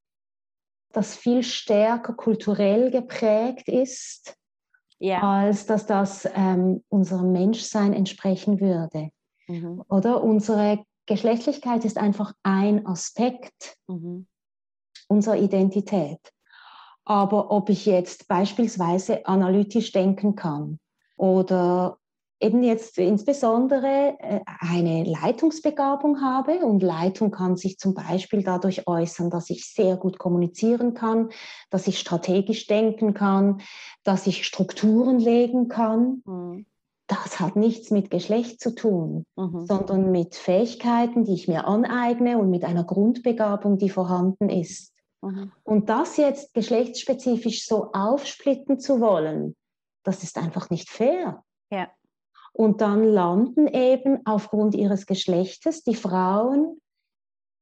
dass 0.92 1.14
viel 1.14 1.44
stärker 1.44 2.14
kulturell 2.14 2.90
geprägt 2.90 3.68
ist, 3.68 4.37
ja. 4.98 5.22
als 5.22 5.66
dass 5.66 5.86
das 5.86 6.28
ähm, 6.34 6.82
unserem 6.88 7.32
Menschsein 7.32 7.92
entsprechen 7.92 8.60
würde. 8.60 9.10
Mhm. 9.46 9.82
Oder 9.88 10.22
unsere 10.22 10.84
Geschlechtlichkeit 11.06 11.84
ist 11.84 11.98
einfach 11.98 12.32
ein 12.42 12.86
Aspekt. 12.86 13.76
Mhm 13.86 14.26
unserer 15.08 15.36
Identität. 15.36 16.20
Aber 17.04 17.50
ob 17.50 17.70
ich 17.70 17.86
jetzt 17.86 18.28
beispielsweise 18.28 19.26
analytisch 19.26 19.92
denken 19.92 20.36
kann 20.36 20.78
oder 21.16 21.98
eben 22.40 22.62
jetzt 22.62 22.98
insbesondere 22.98 24.16
äh, 24.18 24.40
eine 24.60 25.04
Leitungsbegabung 25.04 26.20
habe 26.20 26.64
und 26.64 26.82
Leitung 26.82 27.30
kann 27.30 27.56
sich 27.56 27.78
zum 27.78 27.94
Beispiel 27.94 28.42
dadurch 28.42 28.86
äußern, 28.86 29.30
dass 29.30 29.50
ich 29.50 29.72
sehr 29.72 29.96
gut 29.96 30.18
kommunizieren 30.18 30.94
kann, 30.94 31.30
dass 31.70 31.86
ich 31.86 31.98
strategisch 31.98 32.66
denken 32.66 33.14
kann, 33.14 33.60
dass 34.04 34.26
ich 34.26 34.46
Strukturen 34.46 35.18
legen 35.18 35.68
kann. 35.68 36.22
Mhm. 36.24 36.66
Das 37.08 37.40
hat 37.40 37.56
nichts 37.56 37.90
mit 37.90 38.10
Geschlecht 38.10 38.60
zu 38.60 38.74
tun, 38.74 39.24
mhm. 39.34 39.64
sondern 39.66 40.10
mit 40.12 40.34
Fähigkeiten, 40.34 41.24
die 41.24 41.34
ich 41.34 41.48
mir 41.48 41.66
aneigne 41.66 42.38
und 42.38 42.50
mit 42.50 42.64
einer 42.64 42.84
Grundbegabung, 42.84 43.78
die 43.78 43.88
vorhanden 43.88 44.50
ist. 44.50 44.92
Mhm. 45.22 45.50
Und 45.64 45.88
das 45.88 46.16
jetzt 46.18 46.54
geschlechtsspezifisch 46.54 47.66
so 47.66 47.90
aufsplitten 47.92 48.78
zu 48.78 49.00
wollen, 49.00 49.56
das 50.04 50.22
ist 50.22 50.38
einfach 50.38 50.70
nicht 50.70 50.90
fair. 50.90 51.42
Ja. 51.70 51.88
Und 52.58 52.80
dann 52.80 53.04
landen 53.04 53.68
eben 53.68 54.18
aufgrund 54.24 54.74
ihres 54.74 55.06
Geschlechtes 55.06 55.84
die 55.84 55.94
Frauen 55.94 56.80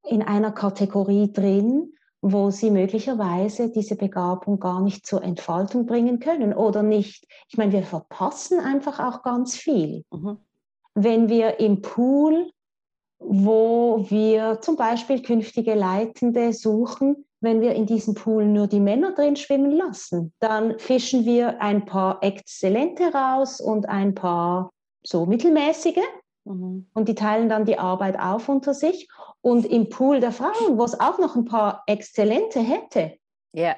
in 0.03 0.23
einer 0.23 0.51
Kategorie 0.51 1.31
drin, 1.31 1.93
wo 2.23 2.49
sie 2.49 2.71
möglicherweise 2.71 3.69
diese 3.69 3.95
Begabung 3.95 4.59
gar 4.59 4.81
nicht 4.81 5.05
zur 5.05 5.21
Entfaltung 5.21 5.85
bringen 5.85 6.19
können 6.19 6.51
oder 6.51 6.81
nicht. 6.81 7.27
Ich 7.47 7.59
meine, 7.59 7.73
wir 7.73 7.83
verpassen 7.83 8.59
einfach 8.59 8.99
auch 8.99 9.21
ganz 9.21 9.55
viel. 9.55 10.03
Mhm. 10.11 10.39
Wenn 10.95 11.29
wir 11.29 11.59
im 11.59 11.83
Pool, 11.83 12.49
wo 13.19 14.03
wir 14.09 14.61
zum 14.61 14.77
Beispiel 14.77 15.21
künftige 15.21 15.75
Leitende 15.75 16.53
suchen, 16.53 17.23
wenn 17.39 17.61
wir 17.61 17.75
in 17.75 17.85
diesem 17.85 18.15
Pool 18.15 18.47
nur 18.47 18.65
die 18.65 18.79
Männer 18.79 19.13
drin 19.13 19.35
schwimmen 19.35 19.73
lassen. 19.73 20.33
Dann 20.39 20.79
fischen 20.79 21.23
wir 21.23 21.61
ein 21.61 21.85
paar 21.85 22.23
Exzellente 22.23 23.13
raus 23.13 23.61
und 23.61 23.87
ein 23.87 24.15
paar 24.15 24.71
so 25.07 25.25
mittelmäßige. 25.25 26.03
Mhm. 26.43 26.89
Und 26.93 27.07
die 27.07 27.15
teilen 27.15 27.47
dann 27.49 27.65
die 27.65 27.79
Arbeit 27.79 28.19
auf 28.19 28.49
unter 28.49 28.73
sich. 28.73 29.07
Und 29.41 29.65
im 29.65 29.89
Pool 29.89 30.19
der 30.19 30.33
Frauen, 30.33 30.77
wo 30.77 30.83
es 30.83 30.99
auch 30.99 31.17
noch 31.17 31.35
ein 31.35 31.45
paar 31.45 31.83
Exzellente 31.87 32.59
hätte, 32.59 33.17
yeah. 33.55 33.77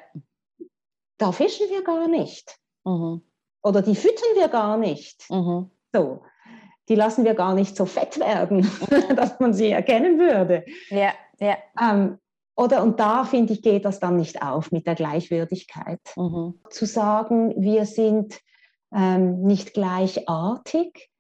da 1.20 1.32
fischen 1.32 1.68
wir 1.70 1.84
gar 1.84 2.08
nicht. 2.08 2.58
Mhm. 2.84 3.22
Oder 3.62 3.82
die 3.82 3.96
füttern 3.96 4.36
wir 4.36 4.48
gar 4.48 4.78
nicht. 4.78 5.30
Mhm. 5.30 5.70
So. 5.94 6.24
Die 6.88 6.96
lassen 6.96 7.24
wir 7.24 7.36
gar 7.36 7.54
nicht 7.54 7.76
so 7.76 7.86
fett 7.86 8.20
werden, 8.20 8.68
dass 9.16 9.40
man 9.40 9.54
sie 9.54 9.70
erkennen 9.70 10.18
würde. 10.18 10.66
Ja, 10.90 11.14
ja. 11.40 11.58
Ähm, 11.80 12.18
oder 12.56 12.82
und 12.82 13.00
da 13.00 13.24
finde 13.24 13.54
ich, 13.54 13.62
geht 13.62 13.86
das 13.86 14.00
dann 14.00 14.16
nicht 14.16 14.42
auf 14.42 14.72
mit 14.72 14.88
der 14.88 14.96
Gleichwürdigkeit. 14.96 16.02
Mhm. 16.16 16.60
Zu 16.72 16.88
sagen, 16.88 17.54
wir 17.62 17.86
sind 17.86 18.40
ähm, 18.92 19.44
nicht 19.44 19.74
gleichartig, 19.74 21.12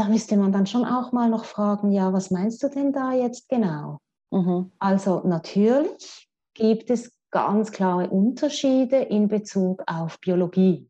da 0.00 0.08
müsste 0.08 0.38
man 0.38 0.50
dann 0.50 0.66
schon 0.66 0.86
auch 0.86 1.12
mal 1.12 1.28
noch 1.28 1.44
fragen, 1.44 1.92
ja, 1.92 2.10
was 2.14 2.30
meinst 2.30 2.62
du 2.62 2.68
denn 2.68 2.90
da 2.90 3.12
jetzt 3.12 3.50
genau? 3.50 3.98
Mhm. 4.30 4.72
Also 4.78 5.20
natürlich 5.26 6.26
gibt 6.54 6.88
es 6.88 7.12
ganz 7.30 7.70
klare 7.70 8.08
Unterschiede 8.08 8.96
in 8.96 9.28
Bezug 9.28 9.82
auf 9.86 10.18
Biologie. 10.20 10.88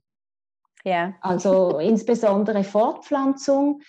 Ja. 0.84 1.14
Also 1.22 1.78
insbesondere 1.80 2.62
Fortpflanzung, 2.62 3.82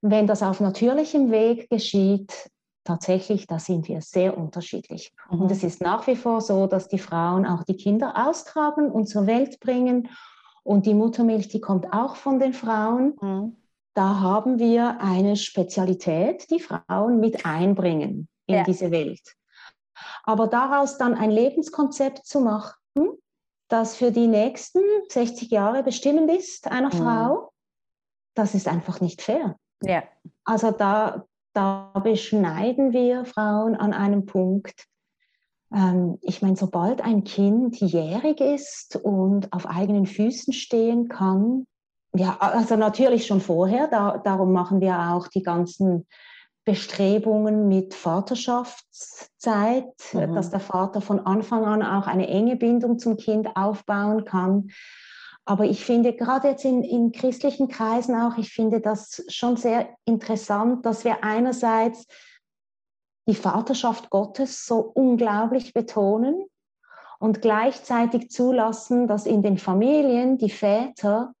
wenn 0.00 0.26
das 0.26 0.42
auf 0.42 0.60
natürlichem 0.60 1.30
Weg 1.30 1.68
geschieht, 1.68 2.50
tatsächlich, 2.82 3.46
da 3.46 3.58
sind 3.58 3.88
wir 3.88 4.00
sehr 4.00 4.38
unterschiedlich. 4.38 5.12
Mhm. 5.30 5.42
Und 5.42 5.50
es 5.50 5.64
ist 5.64 5.82
nach 5.82 6.06
wie 6.06 6.16
vor 6.16 6.40
so, 6.40 6.66
dass 6.66 6.88
die 6.88 6.98
Frauen 6.98 7.44
auch 7.44 7.62
die 7.64 7.76
Kinder 7.76 8.26
austragen 8.26 8.90
und 8.90 9.06
zur 9.06 9.26
Welt 9.26 9.60
bringen. 9.60 10.08
Und 10.62 10.86
die 10.86 10.94
Muttermilch, 10.94 11.48
die 11.48 11.60
kommt 11.60 11.92
auch 11.92 12.16
von 12.16 12.40
den 12.40 12.54
Frauen. 12.54 13.18
Mhm. 13.20 13.56
Da 13.96 14.20
haben 14.20 14.58
wir 14.58 15.00
eine 15.00 15.36
Spezialität, 15.36 16.50
die 16.50 16.60
Frauen 16.60 17.18
mit 17.18 17.46
einbringen 17.46 18.28
in 18.44 18.56
ja. 18.56 18.62
diese 18.62 18.90
Welt. 18.90 19.34
Aber 20.22 20.48
daraus 20.48 20.98
dann 20.98 21.14
ein 21.14 21.30
Lebenskonzept 21.30 22.26
zu 22.26 22.40
machen, 22.40 22.74
das 23.68 23.96
für 23.96 24.12
die 24.12 24.26
nächsten 24.26 24.80
60 25.08 25.50
Jahre 25.50 25.82
bestimmend 25.82 26.30
ist 26.30 26.70
einer 26.70 26.94
mhm. 26.94 26.98
Frau, 26.98 27.52
das 28.34 28.54
ist 28.54 28.68
einfach 28.68 29.00
nicht 29.00 29.22
fair. 29.22 29.56
Ja. 29.82 30.02
Also 30.44 30.72
da, 30.72 31.24
da 31.54 31.90
beschneiden 32.04 32.92
wir 32.92 33.24
Frauen 33.24 33.76
an 33.76 33.94
einem 33.94 34.26
Punkt. 34.26 34.84
Ähm, 35.74 36.18
ich 36.20 36.42
meine, 36.42 36.56
sobald 36.56 37.00
ein 37.00 37.24
Kind 37.24 37.80
jährig 37.80 38.42
ist 38.42 38.96
und 38.96 39.50
auf 39.54 39.66
eigenen 39.66 40.04
Füßen 40.04 40.52
stehen 40.52 41.08
kann, 41.08 41.66
ja, 42.18 42.36
also 42.38 42.76
natürlich 42.76 43.26
schon 43.26 43.40
vorher, 43.40 43.88
da, 43.88 44.18
darum 44.18 44.52
machen 44.52 44.80
wir 44.80 44.96
auch 45.10 45.26
die 45.28 45.42
ganzen 45.42 46.06
Bestrebungen 46.64 47.68
mit 47.68 47.94
Vaterschaftszeit, 47.94 49.94
mhm. 50.12 50.34
dass 50.34 50.50
der 50.50 50.60
Vater 50.60 51.00
von 51.00 51.20
Anfang 51.20 51.64
an 51.64 51.82
auch 51.82 52.08
eine 52.08 52.28
enge 52.28 52.56
Bindung 52.56 52.98
zum 52.98 53.16
Kind 53.16 53.56
aufbauen 53.56 54.24
kann. 54.24 54.70
Aber 55.44 55.64
ich 55.64 55.84
finde 55.84 56.12
gerade 56.12 56.48
jetzt 56.48 56.64
in, 56.64 56.82
in 56.82 57.12
christlichen 57.12 57.68
Kreisen 57.68 58.16
auch, 58.16 58.36
ich 58.36 58.52
finde 58.52 58.80
das 58.80 59.24
schon 59.28 59.56
sehr 59.56 59.90
interessant, 60.04 60.84
dass 60.84 61.04
wir 61.04 61.22
einerseits 61.22 62.06
die 63.28 63.36
Vaterschaft 63.36 64.10
Gottes 64.10 64.66
so 64.66 64.78
unglaublich 64.78 65.72
betonen 65.72 66.46
und 67.20 67.42
gleichzeitig 67.42 68.30
zulassen, 68.30 69.06
dass 69.06 69.24
in 69.24 69.42
den 69.42 69.58
Familien 69.58 70.36
die 70.36 70.50
Väter 70.50 71.32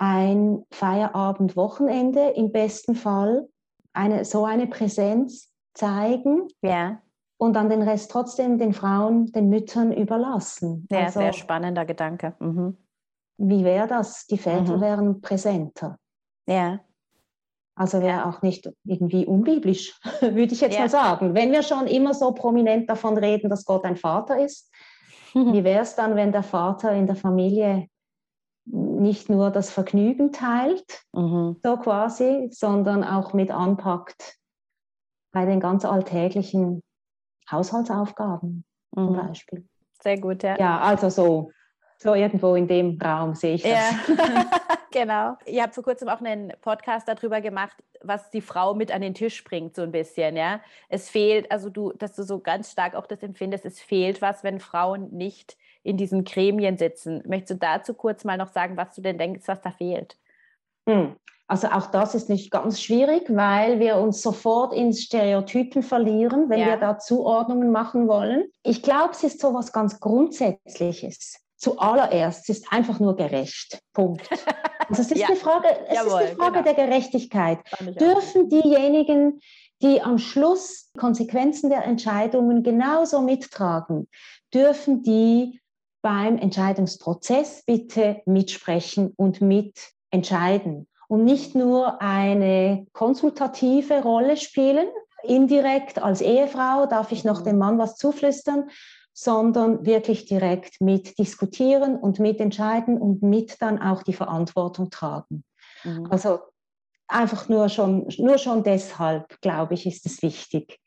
ein 0.00 0.64
Feierabend-Wochenende 0.70 2.30
im 2.30 2.52
besten 2.52 2.94
Fall 2.94 3.46
eine, 3.92 4.24
so 4.24 4.46
eine 4.46 4.66
Präsenz 4.66 5.52
zeigen 5.74 6.48
ja. 6.62 7.02
und 7.36 7.52
dann 7.52 7.68
den 7.68 7.82
Rest 7.82 8.10
trotzdem 8.10 8.58
den 8.58 8.72
Frauen, 8.72 9.26
den 9.26 9.50
Müttern 9.50 9.92
überlassen. 9.92 10.88
Ja, 10.90 11.00
also, 11.00 11.20
sehr 11.20 11.34
spannender 11.34 11.84
Gedanke. 11.84 12.34
Mhm. 12.40 12.78
Wie 13.36 13.62
wäre 13.62 13.86
das? 13.86 14.26
Die 14.26 14.38
Väter 14.38 14.78
mhm. 14.78 14.80
wären 14.80 15.20
präsenter. 15.20 15.98
Ja. 16.46 16.80
Also 17.74 18.00
wäre 18.00 18.26
auch 18.26 18.40
nicht 18.40 18.70
irgendwie 18.84 19.26
unbiblisch, 19.26 20.00
würde 20.22 20.54
ich 20.54 20.62
jetzt 20.62 20.76
ja. 20.76 20.80
mal 20.80 20.88
sagen. 20.88 21.34
Wenn 21.34 21.52
wir 21.52 21.62
schon 21.62 21.86
immer 21.86 22.14
so 22.14 22.32
prominent 22.32 22.88
davon 22.88 23.18
reden, 23.18 23.50
dass 23.50 23.66
Gott 23.66 23.84
ein 23.84 23.96
Vater 23.96 24.42
ist, 24.42 24.72
wie 25.34 25.62
wäre 25.62 25.82
es 25.82 25.94
dann, 25.94 26.16
wenn 26.16 26.32
der 26.32 26.42
Vater 26.42 26.92
in 26.92 27.06
der 27.06 27.16
Familie 27.16 27.86
nicht 28.72 29.28
nur 29.28 29.50
das 29.50 29.70
Vergnügen 29.70 30.32
teilt, 30.32 31.02
mhm. 31.12 31.56
so 31.62 31.76
quasi, 31.76 32.48
sondern 32.52 33.04
auch 33.04 33.32
mit 33.32 33.50
anpackt 33.50 34.38
bei 35.32 35.44
den 35.44 35.60
ganz 35.60 35.84
alltäglichen 35.84 36.82
Haushaltsaufgaben 37.50 38.64
mhm. 38.92 39.06
zum 39.06 39.16
Beispiel. 39.16 39.68
Sehr 40.02 40.18
gut, 40.18 40.42
ja. 40.42 40.58
Ja, 40.58 40.80
also 40.80 41.08
so 41.08 41.50
so 42.02 42.14
irgendwo 42.14 42.54
in 42.54 42.66
dem 42.66 42.98
Raum 43.00 43.34
sehe 43.34 43.56
ich 43.56 43.62
das. 43.62 43.72
Ja, 43.72 43.90
genau. 44.90 45.36
Ihr 45.44 45.62
habt 45.62 45.74
vor 45.74 45.84
kurzem 45.84 46.08
auch 46.08 46.20
einen 46.20 46.52
Podcast 46.62 47.06
darüber 47.06 47.42
gemacht, 47.42 47.76
was 48.00 48.30
die 48.30 48.40
Frau 48.40 48.74
mit 48.74 48.90
an 48.90 49.02
den 49.02 49.12
Tisch 49.12 49.44
bringt, 49.44 49.76
so 49.76 49.82
ein 49.82 49.92
bisschen, 49.92 50.34
ja. 50.36 50.60
Es 50.88 51.10
fehlt, 51.10 51.50
also 51.52 51.68
du, 51.68 51.92
dass 51.92 52.14
du 52.14 52.22
so 52.22 52.40
ganz 52.40 52.72
stark 52.72 52.94
auch 52.94 53.06
das 53.06 53.22
empfindest, 53.22 53.66
es 53.66 53.80
fehlt 53.80 54.22
was, 54.22 54.42
wenn 54.42 54.60
Frauen 54.60 55.10
nicht 55.10 55.58
in 55.82 55.96
diesen 55.96 56.24
Gremien 56.24 56.76
sitzen. 56.76 57.22
Möchtest 57.26 57.50
du 57.50 57.54
dazu 57.56 57.94
kurz 57.94 58.24
mal 58.24 58.36
noch 58.36 58.48
sagen, 58.48 58.76
was 58.76 58.94
du 58.94 59.02
denn 59.02 59.18
denkst, 59.18 59.46
was 59.46 59.60
da 59.60 59.70
fehlt? 59.70 60.16
Hm. 60.88 61.16
Also 61.46 61.66
auch 61.66 61.86
das 61.86 62.14
ist 62.14 62.28
nicht 62.28 62.52
ganz 62.52 62.80
schwierig, 62.80 63.24
weil 63.28 63.80
wir 63.80 63.96
uns 63.96 64.22
sofort 64.22 64.72
in 64.72 64.92
Stereotypen 64.92 65.82
verlieren, 65.82 66.48
wenn 66.48 66.60
ja. 66.60 66.66
wir 66.66 66.76
da 66.76 66.98
Zuordnungen 66.98 67.72
machen 67.72 68.06
wollen. 68.06 68.44
Ich 68.62 68.82
glaube, 68.82 69.10
es 69.12 69.24
ist 69.24 69.40
so 69.40 69.52
was 69.52 69.72
ganz 69.72 69.98
Grundsätzliches 69.98 71.40
zuallererst, 71.60 72.48
es 72.48 72.60
ist 72.60 72.72
einfach 72.72 72.98
nur 73.00 73.16
gerecht. 73.16 73.80
Punkt. 73.92 74.28
Also 74.88 75.02
es 75.02 75.12
ist 75.12 75.20
ja. 75.20 75.28
eine 75.28 75.36
Frage, 75.36 75.68
es 75.86 75.94
Jawohl, 75.94 76.08
ist 76.08 76.26
eine 76.26 76.36
Frage 76.36 76.62
genau. 76.64 76.64
der 76.64 76.74
Gerechtigkeit. 76.74 77.58
Dürfen 78.00 78.48
diejenigen, 78.48 79.40
die 79.82 80.02
am 80.02 80.18
Schluss 80.18 80.90
Konsequenzen 80.98 81.70
der 81.70 81.84
Entscheidungen 81.84 82.64
genauso 82.64 83.20
mittragen, 83.20 84.08
dürfen 84.52 85.04
die 85.04 85.59
beim 86.02 86.38
Entscheidungsprozess 86.38 87.64
bitte 87.64 88.22
mitsprechen 88.26 89.12
und 89.16 89.40
mitentscheiden 89.40 90.86
und 91.08 91.24
nicht 91.24 91.54
nur 91.54 92.00
eine 92.00 92.86
konsultative 92.92 94.02
Rolle 94.02 94.36
spielen. 94.36 94.88
Indirekt 95.22 96.00
als 96.02 96.20
Ehefrau 96.20 96.86
darf 96.86 97.12
ich 97.12 97.24
noch 97.24 97.40
mhm. 97.40 97.44
dem 97.44 97.58
Mann 97.58 97.78
was 97.78 97.96
zuflüstern, 97.96 98.70
sondern 99.12 99.84
wirklich 99.84 100.24
direkt 100.24 100.80
mit 100.80 101.18
diskutieren 101.18 101.96
und 101.96 102.20
mitentscheiden 102.20 102.98
und 102.98 103.22
mit 103.22 103.60
dann 103.60 103.80
auch 103.82 104.02
die 104.02 104.14
Verantwortung 104.14 104.90
tragen. 104.90 105.44
Mhm. 105.84 106.06
Also 106.10 106.38
einfach 107.06 107.48
nur 107.48 107.68
schon, 107.68 108.08
nur 108.18 108.38
schon 108.38 108.62
deshalb, 108.62 109.40
glaube 109.40 109.74
ich, 109.74 109.86
ist 109.86 110.06
es 110.06 110.22
wichtig. 110.22 110.80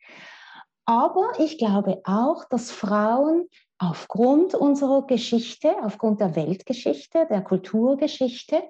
Aber 0.85 1.31
ich 1.37 1.57
glaube 1.57 2.01
auch, 2.05 2.45
dass 2.45 2.71
Frauen 2.71 3.47
aufgrund 3.79 4.55
unserer 4.55 5.05
Geschichte, 5.07 5.75
aufgrund 5.81 6.19
der 6.19 6.35
Weltgeschichte, 6.35 7.27
der 7.29 7.41
Kulturgeschichte, 7.41 8.63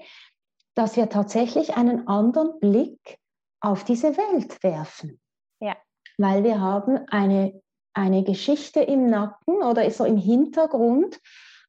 dass 0.75 0.95
wir 0.95 1.09
tatsächlich 1.09 1.75
einen 1.75 2.07
anderen 2.07 2.59
Blick 2.59 3.19
auf 3.61 3.83
diese 3.83 4.17
Welt 4.17 4.63
werfen. 4.63 5.19
Ja. 5.59 5.75
Weil 6.17 6.43
wir 6.43 6.59
haben 6.59 6.99
eine 7.09 7.61
eine 7.93 8.23
Geschichte 8.23 8.81
im 8.81 9.09
Nacken 9.09 9.61
oder 9.61 9.89
so 9.91 10.03
im 10.03 10.17
Hintergrund, 10.17 11.19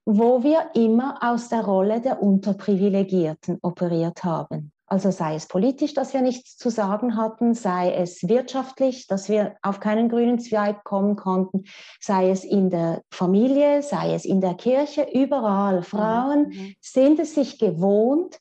wo 0.06 0.42
wir 0.42 0.70
immer 0.74 1.18
aus 1.22 1.48
der 1.48 1.64
Rolle 1.64 2.00
der 2.00 2.22
Unterprivilegierten 2.22 3.58
operiert 3.62 4.24
haben. 4.24 4.72
Also 4.86 5.10
sei 5.10 5.34
es 5.34 5.46
politisch, 5.46 5.94
dass 5.94 6.12
wir 6.12 6.20
nichts 6.20 6.56
zu 6.56 6.68
sagen 6.68 7.16
hatten, 7.16 7.54
sei 7.54 7.94
es 7.94 8.28
wirtschaftlich, 8.28 9.06
dass 9.06 9.28
wir 9.28 9.56
auf 9.62 9.80
keinen 9.80 10.08
grünen 10.08 10.38
Zweig 10.38 10.84
kommen 10.84 11.16
konnten, 11.16 11.64
sei 12.00 12.30
es 12.30 12.44
in 12.44 12.68
der 12.70 13.02
Familie, 13.10 13.82
sei 13.82 14.14
es 14.14 14.24
in 14.24 14.40
der 14.40 14.54
Kirche, 14.54 15.06
überall. 15.12 15.82
Frauen 15.82 16.48
mhm. 16.48 16.74
sind 16.80 17.18
es 17.18 17.34
sich 17.34 17.58
gewohnt, 17.58 18.38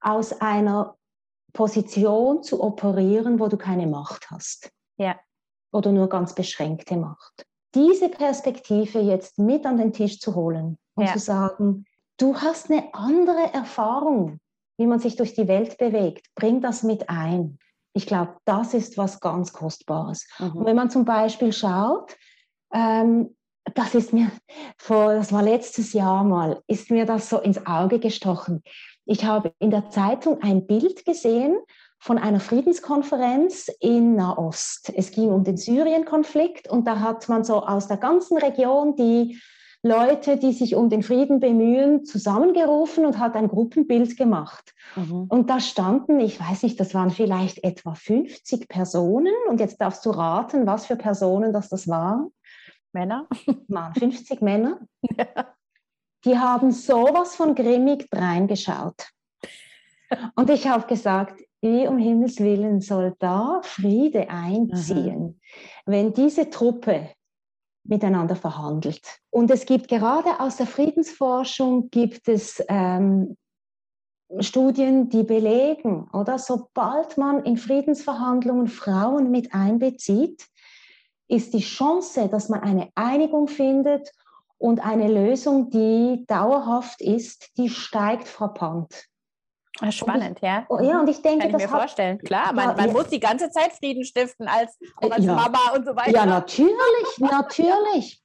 aus 0.00 0.40
einer 0.40 0.96
Position 1.54 2.42
zu 2.42 2.62
operieren, 2.62 3.40
wo 3.40 3.48
du 3.48 3.56
keine 3.56 3.86
Macht 3.86 4.30
hast. 4.30 4.70
Ja 4.98 5.16
oder 5.76 5.92
nur 5.92 6.08
ganz 6.08 6.34
beschränkte 6.34 6.96
Macht. 6.96 7.46
Diese 7.74 8.08
Perspektive 8.08 9.00
jetzt 9.00 9.38
mit 9.38 9.66
an 9.66 9.76
den 9.76 9.92
Tisch 9.92 10.18
zu 10.18 10.34
holen 10.34 10.78
und 10.94 11.06
ja. 11.06 11.12
zu 11.12 11.18
sagen, 11.18 11.84
du 12.16 12.36
hast 12.36 12.70
eine 12.70 12.94
andere 12.94 13.52
Erfahrung, 13.52 14.40
wie 14.78 14.86
man 14.86 14.98
sich 14.98 15.16
durch 15.16 15.34
die 15.34 15.48
Welt 15.48 15.78
bewegt, 15.78 16.26
bring 16.34 16.60
das 16.60 16.82
mit 16.82 17.08
ein. 17.08 17.58
Ich 17.92 18.06
glaube, 18.06 18.36
das 18.44 18.74
ist 18.74 18.98
was 18.98 19.20
ganz 19.20 19.52
Kostbares. 19.52 20.26
Mhm. 20.38 20.52
Und 20.52 20.66
wenn 20.66 20.76
man 20.76 20.90
zum 20.90 21.04
Beispiel 21.04 21.52
schaut, 21.52 22.16
ähm, 22.72 23.34
das 23.74 23.94
ist 23.94 24.12
mir 24.12 24.30
vor, 24.76 25.14
das 25.14 25.32
war 25.32 25.42
letztes 25.42 25.92
Jahr 25.92 26.22
mal, 26.24 26.62
ist 26.66 26.90
mir 26.90 27.04
das 27.04 27.28
so 27.28 27.38
ins 27.38 27.66
Auge 27.66 27.98
gestochen. 27.98 28.62
Ich 29.06 29.24
habe 29.24 29.52
in 29.58 29.70
der 29.70 29.90
Zeitung 29.90 30.42
ein 30.42 30.66
Bild 30.66 31.04
gesehen 31.04 31.58
von 31.98 32.18
einer 32.18 32.40
Friedenskonferenz 32.40 33.68
in 33.80 34.14
Nahost. 34.14 34.92
Es 34.94 35.10
ging 35.10 35.30
um 35.30 35.44
den 35.44 35.56
Syrien-Konflikt 35.56 36.68
und 36.68 36.86
da 36.86 37.00
hat 37.00 37.28
man 37.28 37.44
so 37.44 37.64
aus 37.64 37.88
der 37.88 37.96
ganzen 37.96 38.38
Region 38.38 38.94
die 38.96 39.40
Leute, 39.86 40.36
die 40.36 40.52
sich 40.52 40.74
um 40.74 40.90
den 40.90 41.02
Frieden 41.02 41.40
bemühen, 41.40 42.04
zusammengerufen 42.04 43.06
und 43.06 43.18
hat 43.18 43.34
ein 43.36 43.48
Gruppenbild 43.48 44.16
gemacht. 44.16 44.74
Mhm. 44.96 45.26
Und 45.28 45.48
da 45.48 45.60
standen, 45.60 46.20
ich 46.20 46.40
weiß 46.40 46.64
nicht, 46.64 46.78
das 46.80 46.92
waren 46.94 47.10
vielleicht 47.10 47.62
etwa 47.62 47.94
50 47.94 48.68
Personen. 48.68 49.32
Und 49.48 49.60
jetzt 49.60 49.80
darfst 49.80 50.04
du 50.04 50.10
raten, 50.10 50.66
was 50.66 50.86
für 50.86 50.96
Personen 50.96 51.52
das, 51.52 51.68
das 51.68 51.88
waren. 51.88 52.32
Männer? 52.92 53.26
Waren 53.68 53.94
50 53.94 54.40
Männer. 54.40 54.80
Ja. 55.16 55.26
Die 56.24 56.38
haben 56.38 56.72
sowas 56.72 57.36
von 57.36 57.54
grimmig 57.54 58.08
reingeschaut. 58.12 59.08
Und 60.34 60.50
ich 60.50 60.66
habe 60.66 60.86
gesagt, 60.86 61.40
wie 61.60 61.86
um 61.86 61.98
Himmels 61.98 62.40
Willen 62.40 62.80
soll 62.80 63.14
da 63.18 63.60
Friede 63.62 64.30
einziehen, 64.30 65.20
mhm. 65.20 65.40
wenn 65.84 66.12
diese 66.12 66.50
Truppe 66.50 67.10
miteinander 67.88 68.36
verhandelt. 68.36 69.00
Und 69.30 69.50
es 69.50 69.66
gibt 69.66 69.88
gerade 69.88 70.40
aus 70.40 70.56
der 70.56 70.66
Friedensforschung 70.66 71.90
gibt 71.90 72.28
es 72.28 72.62
ähm, 72.68 73.36
Studien, 74.40 75.08
die 75.08 75.22
belegen, 75.22 76.08
oder 76.12 76.38
sobald 76.38 77.16
man 77.16 77.44
in 77.44 77.56
Friedensverhandlungen 77.56 78.66
Frauen 78.66 79.30
mit 79.30 79.54
einbezieht, 79.54 80.46
ist 81.28 81.54
die 81.54 81.60
Chance, 81.60 82.28
dass 82.28 82.48
man 82.48 82.60
eine 82.60 82.90
Einigung 82.94 83.48
findet 83.48 84.10
und 84.58 84.84
eine 84.84 85.08
Lösung, 85.08 85.70
die 85.70 86.24
dauerhaft 86.26 87.00
ist, 87.00 87.56
die 87.56 87.68
steigt 87.68 88.26
frappant. 88.26 89.06
Ah, 89.80 89.92
spannend, 89.92 90.38
ich, 90.38 90.42
ja. 90.42 90.64
Oh, 90.68 90.80
ja, 90.80 91.00
und 91.00 91.08
ich 91.08 91.20
denke, 91.20 91.46
Kann 91.46 91.50
ich 91.50 91.66
mir 91.66 91.68
vorstellen. 91.68 92.18
Klar, 92.18 92.52
man, 92.52 92.76
man 92.76 92.86
ja. 92.86 92.92
muss 92.92 93.08
die 93.08 93.20
ganze 93.20 93.50
Zeit 93.50 93.72
Frieden 93.74 94.04
stiften 94.04 94.48
als, 94.48 94.78
als 94.96 95.24
ja. 95.24 95.34
Mama 95.34 95.72
und 95.74 95.84
so 95.84 95.94
weiter. 95.94 96.12
Ja, 96.12 96.26
natürlich, 96.26 97.18
natürlich. 97.18 98.22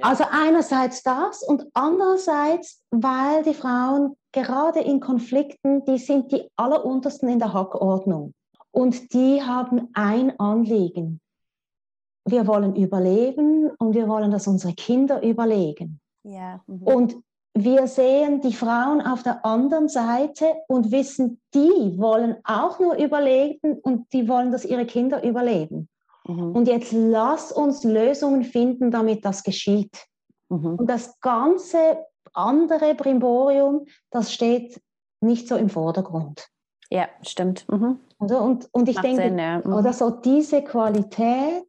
Also 0.00 0.24
einerseits 0.30 1.02
das 1.02 1.42
und 1.42 1.64
andererseits, 1.74 2.82
weil 2.90 3.42
die 3.42 3.54
Frauen 3.54 4.16
gerade 4.32 4.80
in 4.80 5.00
Konflikten, 5.00 5.84
die 5.84 5.98
sind 5.98 6.32
die 6.32 6.48
alleruntersten 6.56 7.28
in 7.28 7.38
der 7.38 7.52
Hackordnung. 7.52 8.34
Und 8.70 9.12
die 9.12 9.42
haben 9.42 9.88
ein 9.94 10.38
Anliegen. 10.38 11.20
Wir 12.24 12.46
wollen 12.46 12.74
überleben 12.74 13.70
und 13.78 13.94
wir 13.94 14.08
wollen, 14.08 14.30
dass 14.30 14.46
unsere 14.46 14.72
Kinder 14.74 15.22
überleben. 15.22 16.00
Ja. 16.24 16.60
Mhm. 16.66 16.82
Und 16.82 17.16
wir 17.56 17.86
sehen 17.86 18.40
die 18.40 18.52
Frauen 18.52 19.00
auf 19.00 19.22
der 19.22 19.44
anderen 19.44 19.88
Seite 19.88 20.52
und 20.66 20.90
wissen, 20.90 21.40
die 21.54 21.96
wollen 21.96 22.36
auch 22.42 22.80
nur 22.80 22.96
überleben 22.96 23.78
und 23.78 24.12
die 24.12 24.28
wollen, 24.28 24.50
dass 24.50 24.64
ihre 24.64 24.86
Kinder 24.86 25.22
überleben. 25.22 25.88
Mhm. 26.26 26.52
Und 26.52 26.66
jetzt 26.66 26.92
lass 26.92 27.52
uns 27.52 27.84
Lösungen 27.84 28.42
finden, 28.42 28.90
damit 28.90 29.24
das 29.24 29.44
geschieht. 29.44 30.06
Mhm. 30.48 30.76
Und 30.76 30.90
das 30.90 31.20
ganze 31.20 31.98
andere 32.32 32.94
Brimborium, 32.96 33.86
das 34.10 34.32
steht 34.32 34.82
nicht 35.20 35.46
so 35.46 35.56
im 35.56 35.68
Vordergrund. 35.68 36.48
Ja, 36.90 37.08
stimmt. 37.22 37.66
Mhm. 37.68 38.00
Oder? 38.18 38.42
Und, 38.42 38.68
und 38.72 38.88
ich 38.88 38.96
Macht 38.96 39.06
denke, 39.06 39.22
Sinn, 39.22 39.38
ja. 39.38 39.62
mhm. 39.64 39.72
oder 39.72 39.92
so 39.92 40.10
diese 40.10 40.62
Qualität, 40.62 41.68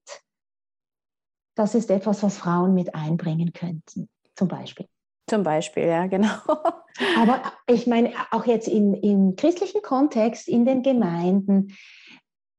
das 1.55 1.75
ist 1.75 1.91
etwas, 1.91 2.23
was 2.23 2.38
Frauen 2.38 2.73
mit 2.73 2.95
einbringen 2.95 3.53
könnten, 3.53 4.09
zum 4.36 4.47
Beispiel. 4.47 4.88
Zum 5.28 5.43
Beispiel, 5.43 5.86
ja, 5.86 6.07
genau. 6.07 6.38
Aber 7.17 7.41
ich 7.67 7.88
meine, 7.88 8.13
auch 8.32 8.45
jetzt 8.45 8.67
in, 8.67 8.93
im 8.93 9.36
christlichen 9.36 9.82
Kontext, 9.82 10.47
in 10.47 10.65
den 10.65 10.84
Gemeinden, 10.84 11.76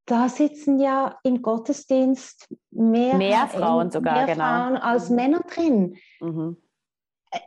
da 0.06 0.28
sitzen 0.28 0.78
ja 0.78 1.18
im 1.22 1.42
Gottesdienst 1.42 2.48
mehr, 2.70 3.16
mehr 3.16 3.48
Frauen 3.48 3.90
sogar, 3.90 4.14
mehr 4.14 4.26
genau. 4.26 4.44
Frauen 4.44 4.76
als 4.76 5.10
mhm. 5.10 5.16
Männer 5.16 5.40
drin. 5.40 5.96
Mhm. 6.20 6.56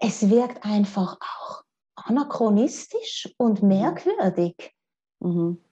Es 0.01 0.30
wirkt 0.30 0.65
einfach 0.65 1.17
auch 1.22 1.63
anachronistisch 1.95 3.34
und 3.38 3.61
mhm. 3.61 3.70
merkwürdig. 3.70 4.74
Mhm. 5.20 5.63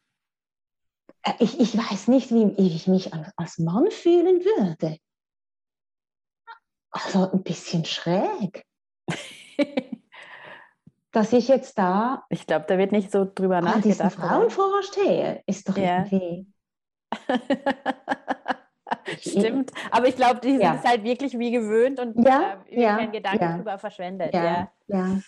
Äh, 1.24 1.34
ich, 1.40 1.60
ich 1.60 1.78
weiß 1.78 2.10
nicht, 2.10 2.32
wie 2.32 2.54
ich 2.58 2.88
mich 2.88 3.12
als 3.36 3.60
Mann 3.60 3.92
fühlen 3.92 4.44
würde. 4.44 4.98
Also 6.92 7.32
ein 7.32 7.44
bisschen 7.44 7.86
schräg. 7.86 8.67
dass 11.12 11.34
ich 11.34 11.48
jetzt 11.48 11.78
da. 11.78 12.26
Ich 12.30 12.46
glaube, 12.46 12.66
da 12.68 12.78
wird 12.78 12.92
nicht 12.92 13.12
so 13.12 13.26
drüber 13.26 13.62
nachgedacht. 13.62 13.86
Diesen 13.86 14.10
Frauen 14.12 14.50
vorstehe, 14.50 15.42
ist 15.46 15.70
doch 15.70 15.78
ja. 15.78 16.06
irgendwie. 16.06 16.48
Stimmt, 19.20 19.72
aber 19.92 20.08
ich 20.08 20.16
glaube, 20.16 20.40
die 20.42 20.52
ja. 20.52 20.74
sind 20.74 20.84
es 20.84 20.90
halt 20.90 21.04
wirklich 21.04 21.38
wie 21.40 21.52
gewöhnt 21.52 22.00
und 22.00 22.24
ja, 22.26 22.64
äh, 22.70 22.82
ja, 22.82 22.98
keinen 22.98 23.12
Gedanken 23.12 23.44
ja. 23.44 23.58
drüber 23.58 23.80
verschwendet. 23.80 24.34
Ja, 24.34 24.72
ja. 24.88 25.20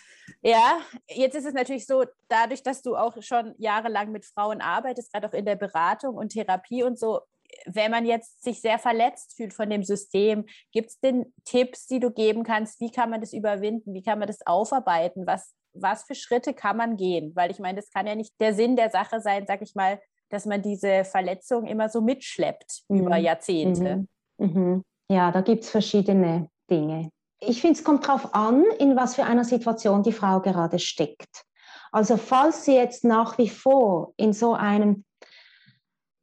ja, 0.42 0.78
jetzt 1.08 1.34
ist 1.34 1.46
es 1.46 1.54
natürlich 1.54 1.86
so, 1.86 2.04
dadurch, 2.28 2.62
dass 2.62 2.82
du 2.82 2.96
auch 2.96 3.20
schon 3.22 3.54
jahrelang 3.58 4.12
mit 4.12 4.24
Frauen 4.24 4.60
arbeitest, 4.60 5.12
gerade 5.12 5.28
auch 5.28 5.32
in 5.32 5.44
der 5.44 5.56
Beratung 5.56 6.16
und 6.16 6.30
Therapie 6.30 6.82
und 6.82 6.98
so, 6.98 7.20
wenn 7.66 7.90
man 7.90 8.06
jetzt 8.06 8.42
sich 8.42 8.60
sehr 8.60 8.78
verletzt 8.78 9.36
fühlt 9.36 9.54
von 9.54 9.70
dem 9.70 9.82
System, 9.82 10.46
gibt 10.72 10.90
es 10.90 11.00
denn 11.00 11.32
Tipps, 11.44 11.86
die 11.86 12.00
du 12.00 12.10
geben 12.10 12.44
kannst? 12.44 12.80
Wie 12.80 12.90
kann 12.90 13.10
man 13.10 13.20
das 13.20 13.32
überwinden? 13.32 13.94
Wie 13.94 14.02
kann 14.02 14.18
man 14.18 14.28
das 14.28 14.46
aufarbeiten? 14.46 15.26
Was, 15.26 15.54
was 15.72 16.04
für 16.04 16.14
Schritte 16.14 16.54
kann 16.54 16.76
man 16.76 16.96
gehen? 16.96 17.32
Weil 17.34 17.50
ich 17.50 17.58
meine, 17.58 17.76
das 17.80 17.90
kann 17.90 18.06
ja 18.06 18.14
nicht 18.14 18.32
der 18.40 18.54
Sinn 18.54 18.76
der 18.76 18.90
Sache 18.90 19.20
sein, 19.20 19.46
sag 19.46 19.62
ich 19.62 19.74
mal, 19.74 20.00
dass 20.30 20.46
man 20.46 20.62
diese 20.62 21.04
Verletzung 21.04 21.66
immer 21.66 21.88
so 21.88 22.00
mitschleppt 22.00 22.82
mhm. 22.88 23.00
über 23.00 23.16
Jahrzehnte. 23.16 24.06
Mhm. 24.38 24.46
Mhm. 24.46 24.84
Ja, 25.10 25.32
da 25.32 25.40
gibt 25.40 25.64
es 25.64 25.70
verschiedene 25.70 26.48
Dinge. 26.70 27.10
Ich 27.40 27.60
finde, 27.60 27.78
es 27.78 27.84
kommt 27.84 28.06
darauf 28.06 28.34
an, 28.34 28.64
in 28.78 28.96
was 28.96 29.16
für 29.16 29.24
einer 29.24 29.44
Situation 29.44 30.02
die 30.02 30.12
Frau 30.12 30.40
gerade 30.40 30.78
steckt. 30.78 31.44
Also 31.90 32.16
falls 32.16 32.64
sie 32.64 32.74
jetzt 32.74 33.02
nach 33.02 33.38
wie 33.38 33.48
vor 33.48 34.12
in 34.16 34.32
so 34.32 34.54
einem 34.54 35.04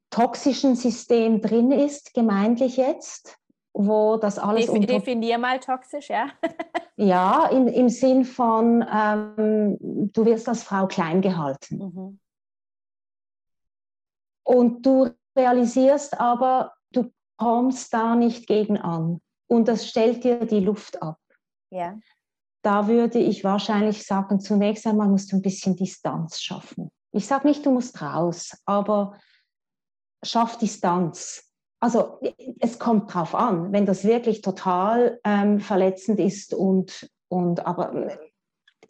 toxischen 0.09 0.75
System 0.75 1.41
drin 1.41 1.71
ist, 1.71 2.13
gemeintlich 2.13 2.77
jetzt, 2.77 3.37
wo 3.73 4.17
das 4.17 4.39
alles. 4.39 4.67
Def 4.67 4.85
definier 4.85 5.37
mal 5.37 5.59
toxisch, 5.59 6.09
ja. 6.09 6.27
ja, 6.95 7.47
in, 7.47 7.67
im 7.67 7.89
Sinn 7.89 8.25
von, 8.25 8.85
ähm, 8.91 9.77
du 9.79 10.25
wirst 10.25 10.47
als 10.47 10.63
Frau 10.63 10.87
klein 10.87 11.21
gehalten. 11.21 11.77
Mhm. 11.77 12.19
Und 14.43 14.85
du 14.85 15.09
realisierst 15.35 16.19
aber, 16.19 16.73
du 16.91 17.11
kommst 17.37 17.93
da 17.93 18.15
nicht 18.15 18.47
gegen 18.47 18.77
an. 18.77 19.19
Und 19.47 19.67
das 19.67 19.87
stellt 19.87 20.23
dir 20.23 20.45
die 20.45 20.59
Luft 20.59 21.01
ab. 21.01 21.19
Ja. 21.69 21.97
Da 22.63 22.87
würde 22.87 23.19
ich 23.19 23.43
wahrscheinlich 23.43 24.05
sagen, 24.05 24.39
zunächst 24.39 24.87
einmal 24.87 25.07
musst 25.07 25.31
du 25.31 25.37
ein 25.37 25.41
bisschen 25.41 25.75
Distanz 25.75 26.41
schaffen. 26.41 26.91
Ich 27.11 27.27
sage 27.27 27.47
nicht, 27.47 27.65
du 27.65 27.71
musst 27.71 28.01
raus, 28.01 28.57
aber 28.65 29.17
schaff 30.23 30.57
Distanz. 30.57 31.43
Also 31.79 32.19
es 32.59 32.79
kommt 32.79 33.13
drauf 33.13 33.35
an, 33.35 33.71
wenn 33.71 33.85
das 33.85 34.03
wirklich 34.03 34.41
total 34.41 35.19
ähm, 35.23 35.59
verletzend 35.59 36.19
ist 36.19 36.53
und, 36.53 37.09
und 37.29 37.65
aber 37.65 38.17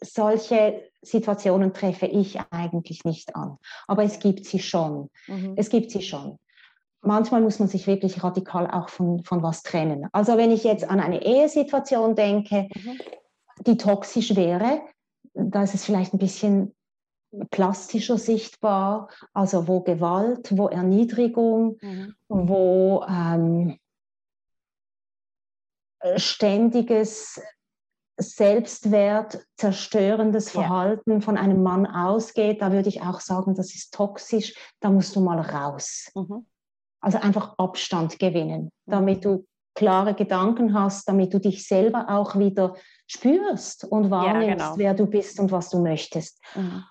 solche 0.00 0.82
Situationen 1.02 1.74
treffe 1.74 2.06
ich 2.06 2.38
eigentlich 2.50 3.04
nicht 3.04 3.36
an. 3.36 3.58
Aber 3.86 4.04
es 4.04 4.18
gibt 4.18 4.46
sie 4.46 4.58
schon. 4.58 5.10
Mhm. 5.26 5.54
Es 5.56 5.68
gibt 5.68 5.90
sie 5.90 6.02
schon. 6.02 6.38
Manchmal 7.00 7.40
muss 7.42 7.58
man 7.58 7.68
sich 7.68 7.86
wirklich 7.86 8.24
radikal 8.24 8.68
auch 8.70 8.88
von, 8.88 9.22
von 9.22 9.42
was 9.42 9.62
trennen. 9.62 10.08
Also 10.12 10.36
wenn 10.36 10.50
ich 10.50 10.64
jetzt 10.64 10.88
an 10.88 10.98
eine 10.98 11.22
Ehesituation 11.22 12.16
denke, 12.16 12.68
mhm. 12.74 12.98
die 13.66 13.76
toxisch 13.76 14.34
wäre, 14.34 14.80
da 15.34 15.62
ist 15.62 15.74
es 15.74 15.84
vielleicht 15.84 16.14
ein 16.14 16.18
bisschen 16.18 16.74
plastischer 17.50 18.18
sichtbar, 18.18 19.08
also 19.32 19.68
wo 19.68 19.80
Gewalt, 19.80 20.56
wo 20.56 20.68
Erniedrigung, 20.68 21.78
mhm. 21.80 22.14
wo 22.28 23.04
ähm, 23.08 23.78
ständiges 26.16 27.40
Selbstwert 28.20 29.46
zerstörendes 29.56 30.50
Verhalten 30.50 31.12
ja. 31.12 31.20
von 31.20 31.36
einem 31.36 31.62
Mann 31.62 31.86
ausgeht, 31.86 32.60
da 32.62 32.72
würde 32.72 32.88
ich 32.88 33.02
auch 33.02 33.20
sagen, 33.20 33.54
das 33.54 33.74
ist 33.74 33.94
toxisch, 33.94 34.54
da 34.80 34.90
musst 34.90 35.14
du 35.14 35.20
mal 35.20 35.40
raus. 35.40 36.10
Mhm. 36.14 36.46
Also 37.00 37.18
einfach 37.18 37.56
Abstand 37.58 38.18
gewinnen, 38.18 38.72
mhm. 38.86 38.90
damit 38.90 39.24
du 39.24 39.46
klare 39.74 40.14
Gedanken 40.14 40.74
hast, 40.74 41.08
damit 41.08 41.32
du 41.32 41.38
dich 41.38 41.64
selber 41.64 42.06
auch 42.08 42.36
wieder 42.36 42.74
spürst 43.06 43.84
und 43.84 44.10
wahrnimmst, 44.10 44.48
ja, 44.48 44.54
genau. 44.54 44.78
wer 44.78 44.94
du 44.94 45.06
bist 45.06 45.38
und 45.38 45.52
was 45.52 45.70
du 45.70 45.80
möchtest. 45.80 46.42
Mhm. 46.56 46.82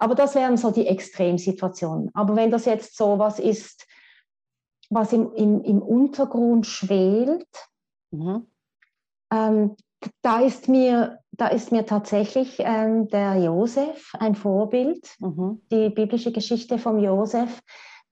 Aber 0.00 0.14
das 0.14 0.34
wären 0.34 0.56
so 0.56 0.70
die 0.70 0.86
Extremsituationen. 0.86 2.10
Aber 2.14 2.34
wenn 2.34 2.50
das 2.50 2.64
jetzt 2.64 2.96
so 2.96 3.18
was 3.18 3.38
ist, 3.38 3.86
was 4.88 5.12
im, 5.12 5.32
im, 5.34 5.62
im 5.62 5.82
Untergrund 5.82 6.66
schwelt, 6.66 7.46
mhm. 8.10 8.46
ähm, 9.30 9.76
da 10.22 10.40
ist 10.40 10.68
mir, 10.68 11.18
da 11.32 11.48
ist 11.48 11.70
mir 11.70 11.84
tatsächlich 11.84 12.56
ähm, 12.60 13.08
der 13.08 13.36
Josef 13.36 14.12
ein 14.18 14.34
Vorbild, 14.34 15.06
mhm. 15.18 15.60
die 15.70 15.90
biblische 15.90 16.32
Geschichte 16.32 16.78
vom 16.78 16.98
Josef, 16.98 17.60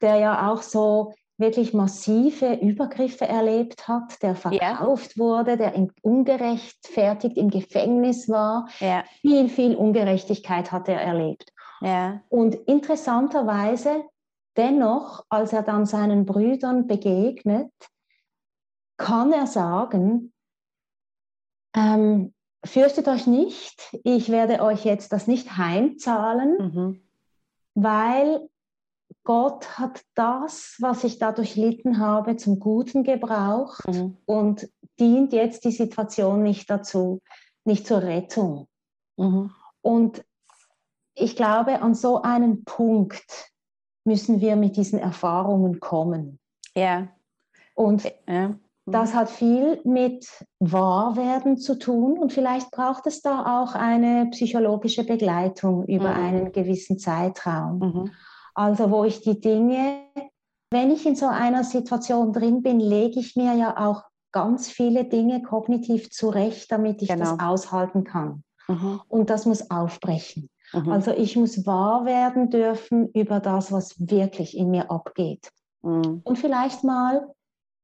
der 0.02 0.16
ja 0.16 0.52
auch 0.52 0.60
so 0.60 1.14
wirklich 1.38 1.72
massive 1.72 2.54
Übergriffe 2.54 3.26
erlebt 3.26 3.88
hat, 3.88 4.22
der 4.22 4.34
verkauft 4.34 5.16
ja. 5.16 5.22
wurde, 5.22 5.56
der 5.56 5.72
ungerechtfertigt 6.02 7.38
im 7.38 7.48
Gefängnis 7.48 8.28
war. 8.28 8.68
Ja. 8.80 9.04
Viel, 9.22 9.48
viel 9.48 9.74
Ungerechtigkeit 9.74 10.70
hat 10.70 10.88
er 10.88 11.00
erlebt. 11.00 11.52
Ja. 11.80 12.22
Und 12.28 12.54
interessanterweise, 12.54 14.04
dennoch, 14.56 15.24
als 15.28 15.52
er 15.52 15.62
dann 15.62 15.86
seinen 15.86 16.26
Brüdern 16.26 16.86
begegnet, 16.86 17.72
kann 18.96 19.32
er 19.32 19.46
sagen, 19.46 20.32
ähm, 21.76 22.34
fürchtet 22.64 23.08
euch 23.08 23.26
nicht, 23.26 23.96
ich 24.04 24.30
werde 24.30 24.62
euch 24.62 24.84
jetzt 24.84 25.12
das 25.12 25.26
nicht 25.26 25.56
heimzahlen, 25.56 26.56
mhm. 26.58 27.08
weil 27.74 28.48
Gott 29.24 29.78
hat 29.78 30.02
das, 30.14 30.76
was 30.80 31.04
ich 31.04 31.18
dadurch 31.18 31.54
litten 31.54 31.98
habe, 31.98 32.36
zum 32.36 32.58
Guten 32.58 33.04
gebraucht 33.04 33.86
mhm. 33.86 34.16
und 34.26 34.68
dient 34.98 35.32
jetzt 35.32 35.64
die 35.64 35.70
Situation 35.70 36.42
nicht 36.42 36.68
dazu, 36.68 37.20
nicht 37.64 37.86
zur 37.86 38.02
Rettung. 38.02 38.66
Mhm. 39.16 39.50
Und 39.82 40.24
ich 41.18 41.36
glaube, 41.36 41.82
an 41.82 41.94
so 41.94 42.22
einem 42.22 42.64
Punkt 42.64 43.52
müssen 44.04 44.40
wir 44.40 44.56
mit 44.56 44.76
diesen 44.76 44.98
Erfahrungen 44.98 45.80
kommen. 45.80 46.38
Ja. 46.74 47.08
Und 47.74 48.04
ja. 48.26 48.54
Das 48.90 49.14
hat 49.14 49.28
viel 49.28 49.80
mit 49.84 50.26
Wahrwerden 50.60 51.58
zu 51.58 51.78
tun 51.78 52.18
und 52.18 52.32
vielleicht 52.32 52.70
braucht 52.70 53.06
es 53.06 53.20
da 53.20 53.60
auch 53.60 53.74
eine 53.74 54.30
psychologische 54.30 55.04
Begleitung 55.04 55.84
über 55.84 56.14
mhm. 56.14 56.24
einen 56.24 56.52
gewissen 56.52 56.98
Zeitraum. 56.98 57.78
Mhm. 57.78 58.10
Also 58.54 58.90
wo 58.90 59.04
ich 59.04 59.20
die 59.20 59.40
Dinge, 59.40 60.04
wenn 60.70 60.90
ich 60.90 61.04
in 61.04 61.16
so 61.16 61.26
einer 61.26 61.64
Situation 61.64 62.32
drin 62.32 62.62
bin, 62.62 62.80
lege 62.80 63.20
ich 63.20 63.36
mir 63.36 63.54
ja 63.54 63.76
auch 63.76 64.04
ganz 64.32 64.70
viele 64.70 65.04
Dinge 65.04 65.42
kognitiv 65.42 66.10
zurecht, 66.10 66.72
damit 66.72 67.02
ich 67.02 67.08
genau. 67.08 67.36
das 67.36 67.40
aushalten 67.40 68.04
kann. 68.04 68.42
Mhm. 68.68 69.00
Und 69.08 69.28
das 69.28 69.44
muss 69.44 69.70
aufbrechen. 69.70 70.48
Mhm. 70.72 70.90
Also 70.90 71.12
ich 71.12 71.36
muss 71.36 71.66
wahr 71.66 72.04
werden 72.04 72.50
dürfen 72.50 73.08
über 73.10 73.40
das, 73.40 73.72
was 73.72 73.94
wirklich 73.98 74.56
in 74.56 74.70
mir 74.70 74.90
abgeht. 74.90 75.50
Mhm. 75.82 76.20
Und 76.24 76.38
vielleicht 76.38 76.84
mal 76.84 77.28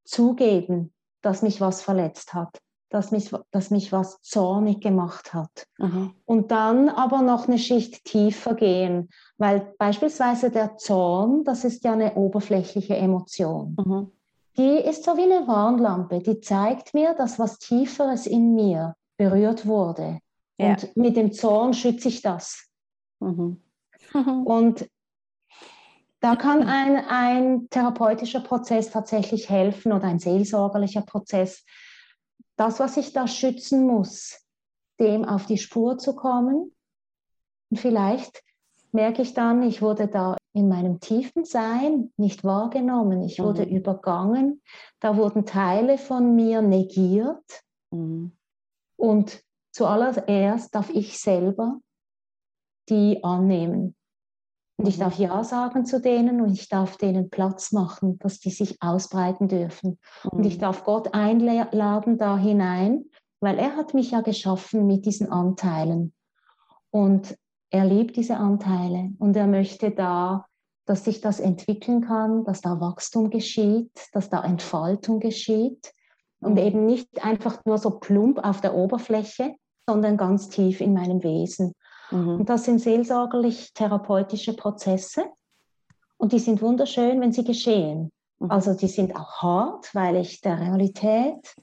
zugeben, 0.05 0.93
dass 1.23 1.43
mich 1.43 1.61
was 1.61 1.83
verletzt 1.83 2.35
hat, 2.35 2.61
dass 2.91 3.11
mich, 3.11 3.31
dass 3.51 3.71
mich 3.71 3.93
was 3.93 4.21
zornig 4.21 4.81
gemacht 4.81 5.33
hat. 5.33 5.67
Mhm. 5.79 6.15
Und 6.27 6.51
dann 6.51 6.89
aber 6.89 7.23
noch 7.23 7.49
eine 7.49 7.59
Schicht 7.59 8.05
tiefer 8.05 8.55
gehen, 8.55 9.09
weil 9.39 9.75
beispielsweise 9.79 10.51
der 10.51 10.77
Zorn, 10.77 11.45
das 11.45 11.65
ist 11.65 11.85
ja 11.85 11.93
eine 11.93 12.15
oberflächliche 12.15 12.97
Emotion. 12.97 13.77
Mhm. 13.85 14.11
Die 14.57 14.79
ist 14.79 15.05
so 15.05 15.17
wie 15.17 15.23
eine 15.23 15.49
Warnlampe, 15.49 16.21
die 16.21 16.41
zeigt 16.41 16.95
mir, 16.95 17.15
dass 17.15 17.41
was 17.41 17.59
Tieferes 17.59 18.27
in 18.27 18.55
mir 18.55 18.95
berührt 19.17 19.67
wurde. 19.67 20.21
Ja. 20.59 20.69
Und 20.69 20.97
mit 20.97 21.17
dem 21.17 21.33
Zorn 21.33 21.75
schütze 21.75 22.09
ich 22.09 22.23
das. 22.23 22.69
Mhm. 23.25 23.61
Und 24.45 24.89
da 26.21 26.37
kann 26.37 26.63
ein, 26.63 26.97
ein 26.97 27.69
therapeutischer 27.69 28.41
Prozess 28.41 28.91
tatsächlich 28.91 29.51
helfen 29.51 29.93
oder 29.93 30.05
ein 30.05 30.19
seelsorgerlicher 30.19 31.03
Prozess. 31.03 31.65
Das, 32.57 32.81
was 32.81 32.97
ich 32.97 33.13
da 33.13 33.27
schützen 33.27 33.87
muss, 33.87 34.41
dem 34.99 35.25
auf 35.25 35.47
die 35.47 35.59
Spur 35.59 35.99
zu 35.99 36.15
kommen. 36.15 36.73
Und 37.71 37.79
vielleicht 37.79 38.43
merke 38.93 39.23
ich 39.23 39.35
dann, 39.35 39.63
ich 39.63 39.83
wurde 39.83 40.09
da 40.09 40.37
in 40.55 40.69
meinem 40.69 41.01
tiefen 41.01 41.45
Sein 41.45 42.13
nicht 42.17 42.45
wahrgenommen. 42.45 43.23
Ich 43.23 43.39
mhm. 43.39 43.45
wurde 43.45 43.65
übergangen. 43.65 44.63
Da 45.01 45.17
wurden 45.17 45.45
Teile 45.45 45.99
von 45.99 46.35
mir 46.35 46.63
negiert. 46.63 47.63
Mhm. 47.91 48.33
Und 48.97 49.43
zuallererst 49.73 50.75
darf 50.75 50.89
ich 50.91 51.19
selber 51.19 51.81
die 52.89 53.23
annehmen. 53.23 53.95
Und 54.77 54.89
ich 54.89 54.97
mhm. 54.97 55.03
darf 55.03 55.19
Ja 55.19 55.45
sagen 55.45 55.85
zu 55.85 56.01
denen 56.01 56.41
und 56.41 56.53
ich 56.53 56.69
darf 56.69 56.97
denen 56.97 57.31
Platz 57.31 57.73
machen, 57.73 58.19
dass 58.19 58.41
die 58.41 58.51
sich 58.51 58.81
ausbreiten 58.83 59.49
dürfen. 59.49 59.99
Mhm. 60.25 60.31
Und 60.31 60.47
ich 60.47 60.57
mhm. 60.57 60.63
darf 60.63 60.85
Gott 60.85 61.15
einladen 61.15 62.19
da 62.19 62.37
hinein, 62.37 63.05
weil 63.41 63.59
er 63.59 63.77
hat 63.77 63.95
mich 63.95 64.11
ja 64.11 64.21
geschaffen 64.21 64.87
mit 64.87 65.07
diesen 65.07 65.31
Anteilen. 65.31 66.13
Und 66.91 67.37
er 67.71 67.85
liebt 67.85 68.17
diese 68.17 68.37
Anteile 68.37 69.11
und 69.19 69.37
er 69.37 69.47
möchte 69.47 69.91
da, 69.91 70.47
dass 70.87 71.05
sich 71.05 71.21
das 71.21 71.41
entwickeln 71.41 72.03
kann, 72.03 72.45
dass 72.45 72.61
da 72.61 72.81
Wachstum 72.81 73.31
geschieht, 73.31 73.91
dass 74.13 74.29
da 74.29 74.45
Entfaltung 74.45 75.19
geschieht 75.19 75.93
und 76.41 76.53
mhm. 76.53 76.59
eben 76.59 76.87
nicht 76.87 77.25
einfach 77.25 77.65
nur 77.65 77.79
so 77.79 77.99
plump 77.99 78.39
auf 78.39 78.61
der 78.61 78.75
Oberfläche, 78.75 79.55
sondern 79.89 80.17
ganz 80.17 80.49
tief 80.49 80.81
in 80.81 80.95
meinem 80.95 81.23
Wesen. 81.23 81.75
Mhm. 82.11 82.41
Und 82.41 82.49
das 82.49 82.65
sind 82.65 82.81
seelsorgerlich-therapeutische 82.81 84.55
Prozesse 84.55 85.25
und 86.17 86.33
die 86.33 86.39
sind 86.39 86.63
wunderschön, 86.63 87.21
wenn 87.21 87.33
sie 87.33 87.45
geschehen. 87.45 88.11
Mhm. 88.39 88.51
Also 88.51 88.75
die 88.75 88.89
sind 88.89 89.17
auch 89.17 89.43
hart, 89.43 89.95
weil 89.95 90.17
ich 90.17 90.41
der 90.41 90.61
Realität 90.61 91.55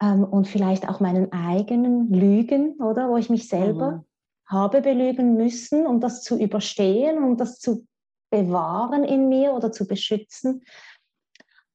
ähm, 0.00 0.24
und 0.24 0.48
vielleicht 0.48 0.88
auch 0.88 1.00
meinen 1.00 1.32
eigenen 1.32 2.12
Lügen, 2.12 2.80
oder, 2.82 3.08
wo 3.08 3.16
ich 3.16 3.30
mich 3.30 3.48
selber 3.48 3.92
mhm. 3.92 4.04
habe 4.46 4.82
belügen 4.82 5.36
müssen, 5.36 5.86
um 5.86 6.00
das 6.00 6.22
zu 6.22 6.38
überstehen, 6.38 7.22
um 7.22 7.36
das 7.36 7.58
zu 7.58 7.86
bewahren 8.30 9.04
in 9.04 9.28
mir 9.28 9.52
oder 9.52 9.72
zu 9.72 9.86
beschützen. 9.86 10.62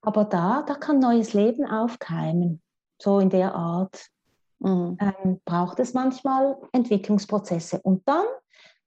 Aber 0.02 0.26
da, 0.26 0.64
da 0.64 0.76
kann 0.76 1.00
neues 1.00 1.34
Leben 1.34 1.66
aufkeimen, 1.66 2.62
so 3.02 3.20
in 3.20 3.30
der 3.30 3.56
Art 3.56 4.08
mhm. 4.60 4.98
ähm, 5.00 5.42
braucht 5.46 5.80
es 5.80 5.94
manchmal 5.94 6.58
Entwicklungsprozesse. 6.72 7.80
Und 7.82 8.08
dann, 8.08 8.26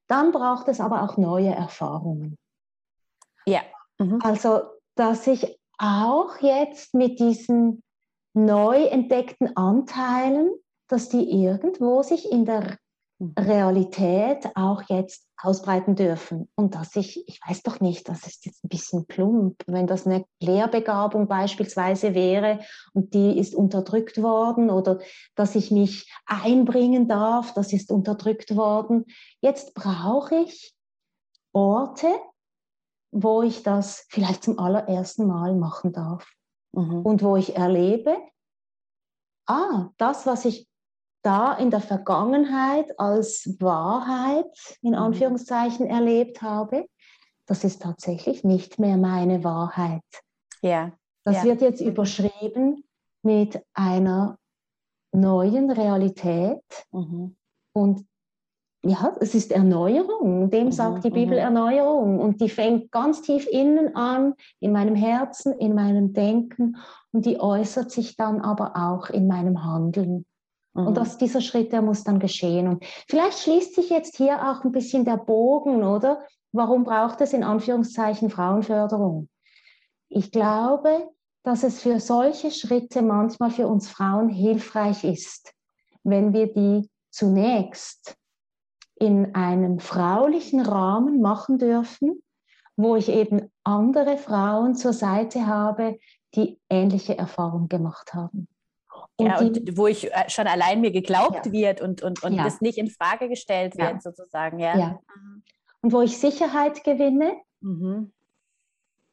dann 0.09 0.33
braucht 0.33 0.69
es 0.69 0.81
aber 0.81 1.03
auch 1.03 1.17
neue 1.17 1.51
Erfahrungen. 1.51 2.37
Ja. 3.47 3.61
Mhm. 3.99 4.19
Also, 4.23 4.61
dass 4.95 5.27
ich 5.27 5.59
auch 5.79 6.39
jetzt 6.41 6.95
mit 6.95 7.19
diesen 7.19 7.83
neu 8.35 8.85
entdeckten 8.85 9.57
Anteilen, 9.57 10.53
dass 10.89 11.09
die 11.09 11.31
irgendwo 11.45 12.03
sich 12.03 12.31
in 12.31 12.45
der. 12.45 12.77
Realität 13.39 14.49
auch 14.55 14.83
jetzt 14.89 15.27
ausbreiten 15.37 15.95
dürfen. 15.95 16.49
Und 16.55 16.75
dass 16.75 16.97
ich, 16.97 17.27
ich 17.29 17.41
weiß 17.47 17.63
doch 17.63 17.81
nicht, 17.81 18.09
das 18.09 18.27
ist 18.27 18.47
jetzt 18.47 18.65
ein 18.65 18.69
bisschen 18.69 19.07
plump, 19.07 19.63
wenn 19.67 19.87
das 19.87 20.07
eine 20.07 20.25
Lehrbegabung 20.41 21.29
beispielsweise 21.29 22.15
wäre 22.15 22.61
und 22.95 23.13
die 23.13 23.39
ist 23.39 23.55
unterdrückt 23.55 24.23
worden 24.23 24.71
oder 24.71 25.01
dass 25.35 25.55
ich 25.55 25.71
mich 25.71 26.11
einbringen 26.25 27.09
darf, 27.09 27.53
das 27.53 27.73
ist 27.73 27.91
unterdrückt 27.91 28.57
worden. 28.57 29.05
Jetzt 29.43 29.75
brauche 29.75 30.37
ich 30.37 30.75
Orte, 31.53 32.09
wo 33.13 33.43
ich 33.43 33.63
das 33.63 34.07
vielleicht 34.09 34.45
zum 34.45 34.59
allerersten 34.59 35.27
Mal 35.27 35.55
machen 35.55 35.93
darf 35.93 36.27
mhm. 36.73 37.03
und 37.03 37.23
wo 37.23 37.37
ich 37.37 37.57
erlebe, 37.57 38.17
ah, 39.47 39.89
das, 39.99 40.27
was 40.27 40.45
ich 40.47 40.70
da 41.23 41.55
in 41.55 41.71
der 41.71 41.81
Vergangenheit 41.81 42.99
als 42.99 43.57
Wahrheit 43.61 44.79
in 44.83 44.91
mhm. 44.91 44.99
Anführungszeichen 44.99 45.87
erlebt 45.87 46.43
habe, 46.43 46.87
das 47.47 47.65
ist 47.65 47.83
tatsächlich 47.83 48.45
nicht 48.45 48.79
mehr 48.79 48.97
meine 48.97 49.43
Wahrheit. 49.43 50.03
Ja. 50.63 50.93
Das 51.25 51.39
ja. 51.39 51.45
wird 51.45 51.61
jetzt 51.63 51.81
überschrieben 51.81 52.85
mit 53.23 53.61
einer 53.75 54.39
neuen 55.13 55.71
Realität. 55.71 56.63
Mhm. 56.93 57.37
Und 57.73 58.07
ja, 58.83 59.15
es 59.21 59.35
ist 59.35 59.53
Erneuerung. 59.53 60.51
Dem 60.51 60.67
mhm, 60.67 60.73
sagt 60.73 61.05
die 61.05 61.11
Bibel 61.11 61.35
mhm. 61.35 61.45
Erneuerung. 61.45 62.19
Und 62.21 62.41
die 62.41 62.49
fängt 62.49 62.91
ganz 62.91 63.21
tief 63.23 63.47
innen 63.47 63.95
an, 63.95 64.35
in 64.61 64.73
meinem 64.73 64.95
Herzen, 64.95 65.53
in 65.53 65.75
meinem 65.75 66.13
Denken. 66.13 66.77
Und 67.13 67.27
die 67.27 67.39
äußert 67.39 67.91
sich 67.91 68.17
dann 68.17 68.41
aber 68.41 68.77
auch 68.77 69.11
in 69.11 69.27
meinem 69.27 69.65
Handeln. 69.65 70.25
Mhm. 70.75 70.89
Und 70.89 70.97
dass 70.97 71.19
dieser 71.19 71.41
Schritt, 71.41 71.73
der 71.73 71.83
muss 71.83 72.05
dann 72.05 72.19
geschehen. 72.19 72.69
Und 72.69 72.85
vielleicht 73.09 73.41
schließt 73.41 73.75
sich 73.75 73.91
jetzt 73.91 74.17
hier 74.17 74.51
auch 74.51 74.65
ein 74.65 74.73
bisschen 74.73 75.05
der 75.05 75.17
Bogen, 75.17 75.83
oder? 75.83 76.23
Warum 76.53 76.85
braucht 76.85 77.21
es 77.21 77.33
in 77.33 77.45
Anführungszeichen 77.45 78.31
Frauenförderung? 78.31 79.29
Ich 80.09 80.33
glaube, 80.33 81.09
dass 81.45 81.63
es 81.63 81.81
für 81.81 82.01
solche 82.01 82.51
Schritte 82.51 83.03
manchmal 83.03 83.51
für 83.51 83.67
uns 83.67 83.89
Frauen 83.89 84.29
hilfreich 84.29 85.05
ist, 85.05 85.55
wenn 86.03 86.33
wir 86.33 86.53
die 86.53 86.91
zunächst 87.11 88.17
in 88.97 89.35
einem 89.35 89.79
fraulichen 89.79 90.61
Rahmen 90.61 91.21
machen 91.21 91.59
dürfen, 91.59 92.23
wo 92.77 92.97
ich 92.97 93.09
eben 93.09 93.51
andere 93.65 94.19
Frauen 94.19 94.75
zur 94.75 94.93
Seite 94.93 95.47
habe, 95.47 95.99
die 96.35 96.61
ähnliche 96.69 97.17
Erfahrungen 97.17 97.69
gemacht 97.69 98.13
haben. 98.15 98.49
Und 99.21 99.27
ja, 99.27 99.39
und 99.39 99.77
wo 99.77 99.87
ich 99.87 100.13
äh, 100.13 100.29
schon 100.29 100.47
allein 100.47 100.81
mir 100.81 100.91
geglaubt 100.91 101.47
ja. 101.47 101.53
wird 101.53 101.81
und, 101.81 102.03
und, 102.03 102.23
und 102.23 102.33
ja. 102.33 102.45
das 102.45 102.61
nicht 102.61 102.79
in 102.79 102.89
Frage 102.89 103.29
gestellt 103.29 103.77
wird, 103.77 103.93
ja. 103.93 104.01
sozusagen. 104.01 104.59
Ja. 104.59 104.77
ja. 104.77 105.01
Mhm. 105.15 105.43
Und 105.83 105.93
wo 105.93 106.01
ich 106.03 106.19
Sicherheit 106.19 106.85
gewinne 106.85 107.35
mhm. 107.61 108.13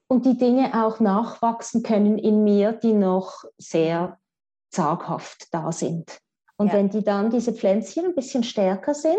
und 0.08 0.26
die 0.26 0.38
Dinge 0.38 0.86
auch 0.86 0.99
nachwachsen 0.99 1.84
können 1.84 2.18
in 2.18 2.43
mir, 2.43 2.74
die 2.74 2.93
noch 2.93 3.43
sehr 3.58 4.20
zaghaft 4.70 5.53
da 5.53 5.72
sind. 5.72 6.20
Und 6.58 6.74
wenn 6.74 6.89
die 6.89 7.03
dann, 7.03 7.30
diese 7.30 7.53
Pflänzchen, 7.53 8.05
ein 8.05 8.16
bisschen 8.16 8.43
stärker 8.43 8.95
sind, 8.95 9.16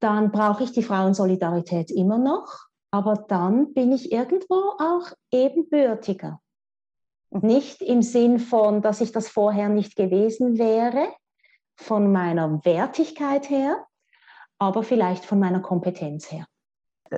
dann 0.00 0.30
brauche 0.30 0.64
ich 0.64 0.72
die 0.72 0.84
Frauensolidarität 0.84 1.90
immer 1.90 2.16
noch, 2.16 2.66
aber 2.90 3.14
dann 3.28 3.74
bin 3.74 3.92
ich 3.92 4.12
irgendwo 4.12 4.54
auch 4.54 5.12
ebenbürtiger. 5.30 6.40
Nicht 7.30 7.80
im 7.82 8.02
Sinn 8.02 8.38
von, 8.38 8.82
dass 8.82 9.00
ich 9.00 9.12
das 9.12 9.28
vorher 9.28 9.68
nicht 9.68 9.96
gewesen 9.96 10.58
wäre, 10.58 11.08
von 11.76 12.12
meiner 12.12 12.64
Wertigkeit 12.64 13.48
her, 13.48 13.86
aber 14.58 14.82
vielleicht 14.82 15.24
von 15.24 15.38
meiner 15.38 15.60
Kompetenz 15.60 16.30
her. 16.30 16.46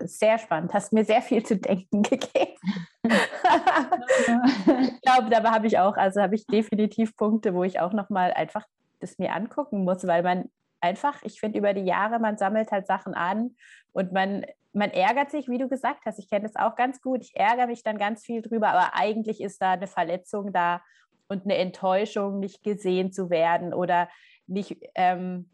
Sehr 0.05 0.39
spannend, 0.39 0.73
hast 0.73 0.93
mir 0.93 1.05
sehr 1.05 1.21
viel 1.21 1.45
zu 1.45 1.57
denken 1.57 2.03
gegeben. 2.03 2.57
ich 3.05 5.01
glaube, 5.03 5.31
dabei 5.31 5.51
habe 5.51 5.67
ich 5.67 5.79
auch, 5.79 5.97
also 5.97 6.23
habe 6.23 6.35
ich 6.35 6.47
definitiv 6.47 7.17
Punkte, 7.17 7.55
wo 7.55 7.65
ich 7.65 7.81
auch 7.81 7.93
nochmal 7.93 8.33
einfach 8.33 8.65
das 9.01 9.19
mir 9.19 9.35
angucken 9.35 9.85
muss, 9.85 10.07
weil 10.07 10.23
man 10.23 10.49
einfach, 10.81 11.23
ich 11.23 11.41
finde, 11.41 11.59
über 11.59 11.75
die 11.75 11.85
Jahre, 11.85 12.19
man 12.19 12.39
sammelt 12.39 12.71
halt 12.71 12.87
Sachen 12.87 13.15
an 13.15 13.57
und 13.93 14.13
man 14.13 14.45
man 14.73 14.91
ärgert 14.91 15.31
sich, 15.31 15.49
wie 15.49 15.59
du 15.59 15.69
gesagt 15.69 16.05
hast, 16.07 16.19
ich 16.19 16.29
kenne 16.29 16.49
das 16.49 16.57
auch 16.57 16.77
ganz 16.77 17.01
gut, 17.01 17.23
ich 17.23 17.37
ärgere 17.37 17.67
mich 17.67 17.83
dann 17.83 17.99
ganz 17.99 18.25
viel 18.25 18.43
drüber, 18.43 18.69
aber 18.69 18.95
eigentlich 18.95 19.41
ist 19.41 19.61
da 19.61 19.73
eine 19.73 19.87
Verletzung 19.87 20.53
da 20.53 20.83
und 21.29 21.45
eine 21.45 21.57
Enttäuschung, 21.57 22.39
nicht 22.39 22.63
gesehen 22.63 23.13
zu 23.13 23.31
werden 23.31 23.75
oder 23.75 24.09
nicht, 24.47 24.77
ähm, 24.95 25.49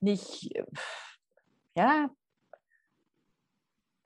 nicht, 0.00 0.52
ja, 1.76 2.10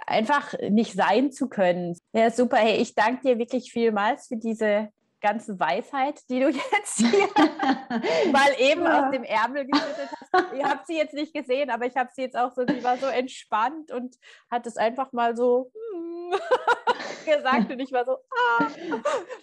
einfach 0.06 0.54
nicht 0.70 0.92
sein 0.94 1.32
zu 1.32 1.48
können. 1.48 1.96
Ja, 2.12 2.30
super. 2.30 2.56
Hey, 2.58 2.76
ich 2.76 2.94
danke 2.94 3.22
dir 3.22 3.38
wirklich 3.38 3.72
vielmals 3.72 4.28
für 4.28 4.36
diese 4.36 4.90
ganze 5.20 5.58
Weisheit, 5.58 6.20
die 6.28 6.40
du 6.40 6.48
jetzt 6.72 6.98
hier 6.98 7.28
mal 8.32 8.50
eben 8.58 8.82
ja. 8.82 9.06
aus 9.06 9.10
dem 9.10 9.24
Ärmel 9.24 9.66
geschüttet 9.66 10.10
hast. 10.10 10.13
Ihr 10.56 10.68
habt 10.68 10.86
sie 10.86 10.96
jetzt 10.96 11.14
nicht 11.14 11.34
gesehen, 11.34 11.70
aber 11.70 11.86
ich 11.86 11.96
habe 11.96 12.10
sie 12.12 12.22
jetzt 12.22 12.36
auch 12.36 12.52
so, 12.52 12.66
sie 12.66 12.82
war 12.82 12.96
so 12.96 13.06
entspannt 13.06 13.90
und 13.90 14.16
hat 14.50 14.66
es 14.66 14.76
einfach 14.76 15.12
mal 15.12 15.36
so 15.36 15.70
hm, 15.92 16.34
gesagt 17.24 17.70
und 17.70 17.80
ich 17.80 17.92
war 17.92 18.04
so, 18.04 18.16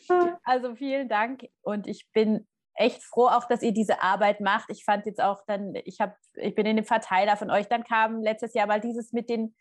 ah. 0.09 0.37
Also 0.43 0.75
vielen 0.75 1.09
Dank 1.09 1.47
und 1.61 1.87
ich 1.87 2.11
bin 2.11 2.47
echt 2.75 3.03
froh 3.03 3.27
auch, 3.27 3.45
dass 3.45 3.61
ihr 3.61 3.73
diese 3.73 4.01
Arbeit 4.01 4.39
macht. 4.39 4.69
Ich 4.69 4.83
fand 4.83 5.05
jetzt 5.05 5.21
auch 5.21 5.43
dann, 5.45 5.73
ich 5.85 5.99
habe, 5.99 6.15
ich 6.35 6.55
bin 6.55 6.65
in 6.65 6.77
dem 6.77 6.85
Verteiler 6.85 7.37
von 7.37 7.51
euch, 7.51 7.67
dann 7.67 7.83
kam 7.83 8.21
letztes 8.21 8.53
Jahr 8.53 8.67
mal 8.67 8.81
dieses 8.81 9.11
mit 9.13 9.29
den 9.29 9.55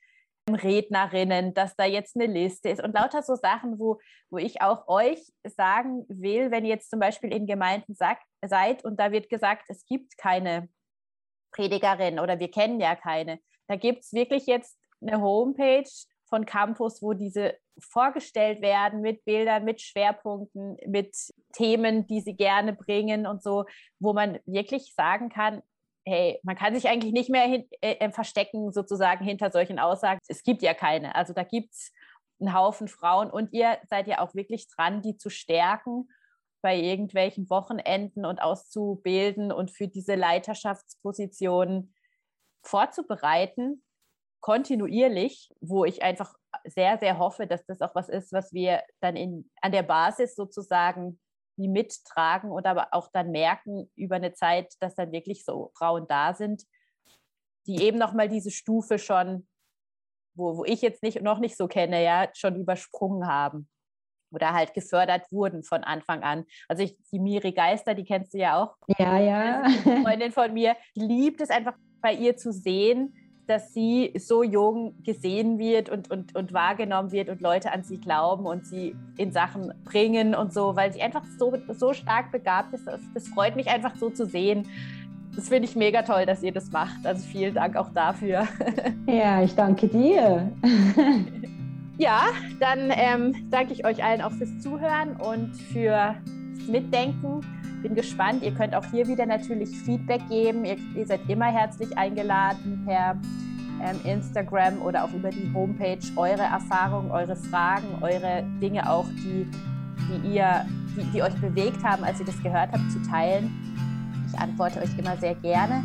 Rednerinnen, 0.48 1.54
dass 1.54 1.76
da 1.76 1.84
jetzt 1.84 2.16
eine 2.16 2.26
Liste 2.26 2.70
ist 2.70 2.82
und 2.82 2.94
lauter 2.94 3.22
so 3.22 3.34
Sachen, 3.34 3.78
wo, 3.78 4.00
wo 4.30 4.38
ich 4.38 4.62
auch 4.62 4.88
euch 4.88 5.20
sagen 5.44 6.04
will, 6.08 6.50
wenn 6.50 6.64
ihr 6.64 6.70
jetzt 6.70 6.90
zum 6.90 6.98
Beispiel 6.98 7.32
in 7.32 7.46
Gemeinden 7.46 7.94
sagt, 7.94 8.24
seid 8.42 8.84
und 8.84 8.98
da 8.98 9.12
wird 9.12 9.28
gesagt, 9.28 9.64
es 9.68 9.84
gibt 9.84 10.16
keine 10.16 10.68
Predigerin 11.52 12.18
oder 12.18 12.38
wir 12.38 12.50
kennen 12.50 12.80
ja 12.80 12.94
keine. 12.94 13.38
Da 13.66 13.76
gibt 13.76 14.04
es 14.04 14.12
wirklich 14.12 14.46
jetzt 14.46 14.78
eine 15.00 15.20
Homepage 15.20 15.88
von 16.28 16.46
Campus, 16.46 17.02
wo 17.02 17.12
diese 17.12 17.56
vorgestellt 17.78 18.60
werden 18.62 19.00
mit 19.00 19.24
Bildern, 19.24 19.64
mit 19.64 19.80
Schwerpunkten, 19.80 20.76
mit 20.86 21.14
Themen, 21.52 22.06
die 22.06 22.20
sie 22.20 22.36
gerne 22.36 22.72
bringen 22.72 23.26
und 23.26 23.42
so, 23.42 23.64
wo 23.98 24.12
man 24.12 24.38
wirklich 24.46 24.94
sagen 24.94 25.28
kann, 25.28 25.62
hey, 26.06 26.40
man 26.42 26.56
kann 26.56 26.74
sich 26.74 26.88
eigentlich 26.88 27.12
nicht 27.12 27.30
mehr 27.30 27.44
hin, 27.44 27.68
äh, 27.80 27.94
äh 27.94 28.10
verstecken 28.10 28.72
sozusagen 28.72 29.24
hinter 29.24 29.50
solchen 29.50 29.78
Aussagen. 29.78 30.20
Es 30.28 30.42
gibt 30.42 30.62
ja 30.62 30.74
keine. 30.74 31.14
Also 31.14 31.32
da 31.32 31.42
gibt 31.42 31.72
es 31.72 31.92
einen 32.40 32.54
Haufen 32.54 32.88
Frauen 32.88 33.30
und 33.30 33.52
ihr 33.52 33.78
seid 33.88 34.06
ja 34.06 34.20
auch 34.20 34.34
wirklich 34.34 34.68
dran, 34.68 35.02
die 35.02 35.16
zu 35.16 35.28
stärken 35.28 36.08
bei 36.62 36.76
irgendwelchen 36.76 37.48
Wochenenden 37.50 38.24
und 38.24 38.40
auszubilden 38.40 39.52
und 39.52 39.70
für 39.70 39.88
diese 39.88 40.14
Leiterschaftspositionen 40.14 41.94
vorzubereiten, 42.62 43.82
kontinuierlich, 44.40 45.52
wo 45.60 45.84
ich 45.84 46.02
einfach 46.02 46.34
sehr, 46.64 46.98
sehr 46.98 47.18
hoffe, 47.18 47.46
dass 47.46 47.64
das 47.66 47.80
auch 47.80 47.94
was 47.94 48.08
ist, 48.08 48.32
was 48.32 48.52
wir 48.52 48.82
dann 49.00 49.16
in, 49.16 49.50
an 49.60 49.72
der 49.72 49.82
Basis 49.82 50.34
sozusagen 50.34 51.20
mittragen 51.56 52.50
und 52.50 52.66
aber 52.66 52.88
auch 52.92 53.08
dann 53.12 53.30
merken 53.30 53.90
über 53.94 54.16
eine 54.16 54.32
Zeit, 54.32 54.72
dass 54.80 54.94
dann 54.94 55.12
wirklich 55.12 55.44
so 55.44 55.70
Frauen 55.76 56.06
da 56.08 56.32
sind, 56.32 56.64
die 57.66 57.82
eben 57.82 57.98
nochmal 57.98 58.30
diese 58.30 58.50
Stufe 58.50 58.98
schon, 58.98 59.46
wo, 60.34 60.56
wo 60.56 60.64
ich 60.64 60.80
jetzt 60.80 61.02
nicht, 61.02 61.20
noch 61.20 61.38
nicht 61.38 61.58
so 61.58 61.68
kenne, 61.68 62.02
ja, 62.02 62.30
schon 62.32 62.56
übersprungen 62.56 63.26
haben 63.26 63.68
oder 64.30 64.52
halt 64.52 64.74
gefördert 64.74 65.30
wurden 65.30 65.62
von 65.62 65.84
Anfang 65.84 66.22
an. 66.22 66.44
Also 66.68 66.82
ich, 66.82 66.96
die 67.12 67.18
Miri 67.18 67.52
Geister, 67.52 67.94
die 67.94 68.04
kennst 68.04 68.34
du 68.34 68.38
ja 68.38 68.62
auch. 68.62 68.76
Ja, 68.98 69.18
ja. 69.18 69.68
Freundin 70.02 70.32
von 70.32 70.52
mir, 70.52 70.76
die 70.96 71.00
liebt 71.00 71.40
es 71.40 71.50
einfach 71.50 71.74
bei 72.00 72.12
ihr 72.12 72.36
zu 72.36 72.52
sehen, 72.52 73.14
dass 73.50 73.74
sie 73.74 74.12
so 74.16 74.44
jung 74.44 74.94
gesehen 75.02 75.58
wird 75.58 75.90
und, 75.90 76.08
und, 76.08 76.36
und 76.36 76.52
wahrgenommen 76.52 77.10
wird 77.10 77.28
und 77.28 77.40
Leute 77.40 77.72
an 77.72 77.82
sie 77.82 77.98
glauben 77.98 78.46
und 78.46 78.64
sie 78.64 78.94
in 79.16 79.32
Sachen 79.32 79.74
bringen 79.84 80.36
und 80.36 80.54
so, 80.54 80.76
weil 80.76 80.92
sie 80.92 81.02
einfach 81.02 81.24
so, 81.36 81.52
so 81.76 81.92
stark 81.92 82.30
begabt 82.30 82.72
ist. 82.72 82.86
Das, 82.86 83.00
das 83.12 83.26
freut 83.28 83.56
mich 83.56 83.68
einfach 83.68 83.96
so 83.96 84.08
zu 84.08 84.24
sehen. 84.24 84.68
Das 85.34 85.48
finde 85.48 85.68
ich 85.68 85.74
mega 85.74 86.02
toll, 86.02 86.26
dass 86.26 86.44
ihr 86.44 86.52
das 86.52 86.70
macht. 86.70 87.04
Also 87.04 87.26
vielen 87.26 87.54
Dank 87.54 87.76
auch 87.76 87.90
dafür. 87.90 88.46
Ja, 89.06 89.42
ich 89.42 89.56
danke 89.56 89.88
dir. 89.88 90.52
Ja, 92.00 92.28
dann 92.60 92.90
ähm, 92.92 93.50
danke 93.50 93.74
ich 93.74 93.84
euch 93.84 94.02
allen 94.02 94.22
auch 94.22 94.32
fürs 94.32 94.58
Zuhören 94.60 95.16
und 95.16 95.54
fürs 95.54 96.16
Mitdenken. 96.66 97.42
Bin 97.82 97.94
gespannt. 97.94 98.42
Ihr 98.42 98.52
könnt 98.52 98.74
auch 98.74 98.86
hier 98.86 99.06
wieder 99.06 99.26
natürlich 99.26 99.68
Feedback 99.68 100.22
geben. 100.30 100.64
Ihr, 100.64 100.78
ihr 100.96 101.06
seid 101.06 101.20
immer 101.28 101.52
herzlich 101.52 101.98
eingeladen 101.98 102.84
per 102.86 103.20
ähm, 103.84 104.00
Instagram 104.04 104.80
oder 104.80 105.04
auch 105.04 105.12
über 105.12 105.28
die 105.28 105.52
Homepage 105.52 105.98
eure 106.16 106.40
Erfahrungen, 106.40 107.10
eure 107.10 107.36
Fragen, 107.36 107.88
eure 108.00 108.44
Dinge 108.62 108.90
auch, 108.90 109.06
die, 109.10 109.46
die 110.08 110.36
ihr, 110.36 110.64
die, 110.96 111.04
die 111.12 111.22
euch 111.22 111.34
bewegt 111.34 111.84
haben, 111.84 112.02
als 112.02 112.18
ihr 112.18 112.26
das 112.26 112.42
gehört 112.42 112.72
habt, 112.72 112.90
zu 112.90 113.02
teilen. 113.10 113.52
Ich 114.26 114.40
antworte 114.40 114.80
euch 114.80 114.98
immer 114.98 115.18
sehr 115.18 115.34
gerne 115.34 115.84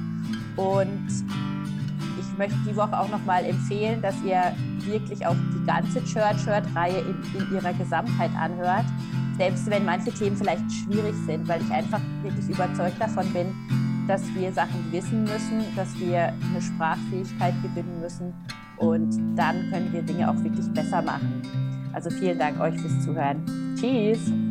und 0.55 1.09
ich 2.17 2.37
möchte 2.37 2.55
die 2.65 2.75
Woche 2.77 2.97
auch 2.97 3.09
nochmal 3.09 3.43
empfehlen, 3.43 4.01
dass 4.01 4.15
ihr 4.23 4.53
wirklich 4.85 5.25
auch 5.25 5.35
die 5.53 5.65
ganze 5.65 6.03
Church 6.03 6.45
Hurt-Reihe 6.45 6.99
in, 6.99 7.39
in 7.39 7.53
ihrer 7.53 7.73
Gesamtheit 7.73 8.31
anhört. 8.35 8.85
Selbst 9.37 9.69
wenn 9.69 9.85
manche 9.85 10.11
Themen 10.11 10.37
vielleicht 10.37 10.71
schwierig 10.71 11.15
sind, 11.25 11.47
weil 11.47 11.61
ich 11.61 11.71
einfach 11.71 12.01
wirklich 12.23 12.47
überzeugt 12.49 12.99
davon 12.99 13.31
bin, 13.33 13.53
dass 14.07 14.21
wir 14.35 14.51
Sachen 14.53 14.91
wissen 14.91 15.23
müssen, 15.23 15.63
dass 15.75 15.97
wir 15.99 16.33
eine 16.49 16.61
Sprachfähigkeit 16.61 17.53
gewinnen 17.61 17.99
müssen 17.99 18.33
und 18.77 19.37
dann 19.37 19.69
können 19.71 19.91
wir 19.91 20.01
Dinge 20.01 20.29
auch 20.29 20.43
wirklich 20.43 20.67
besser 20.73 21.01
machen. 21.01 21.41
Also 21.93 22.09
vielen 22.09 22.37
Dank 22.37 22.59
euch 22.59 22.79
fürs 22.79 23.03
Zuhören. 23.03 23.43
Tschüss! 23.75 24.44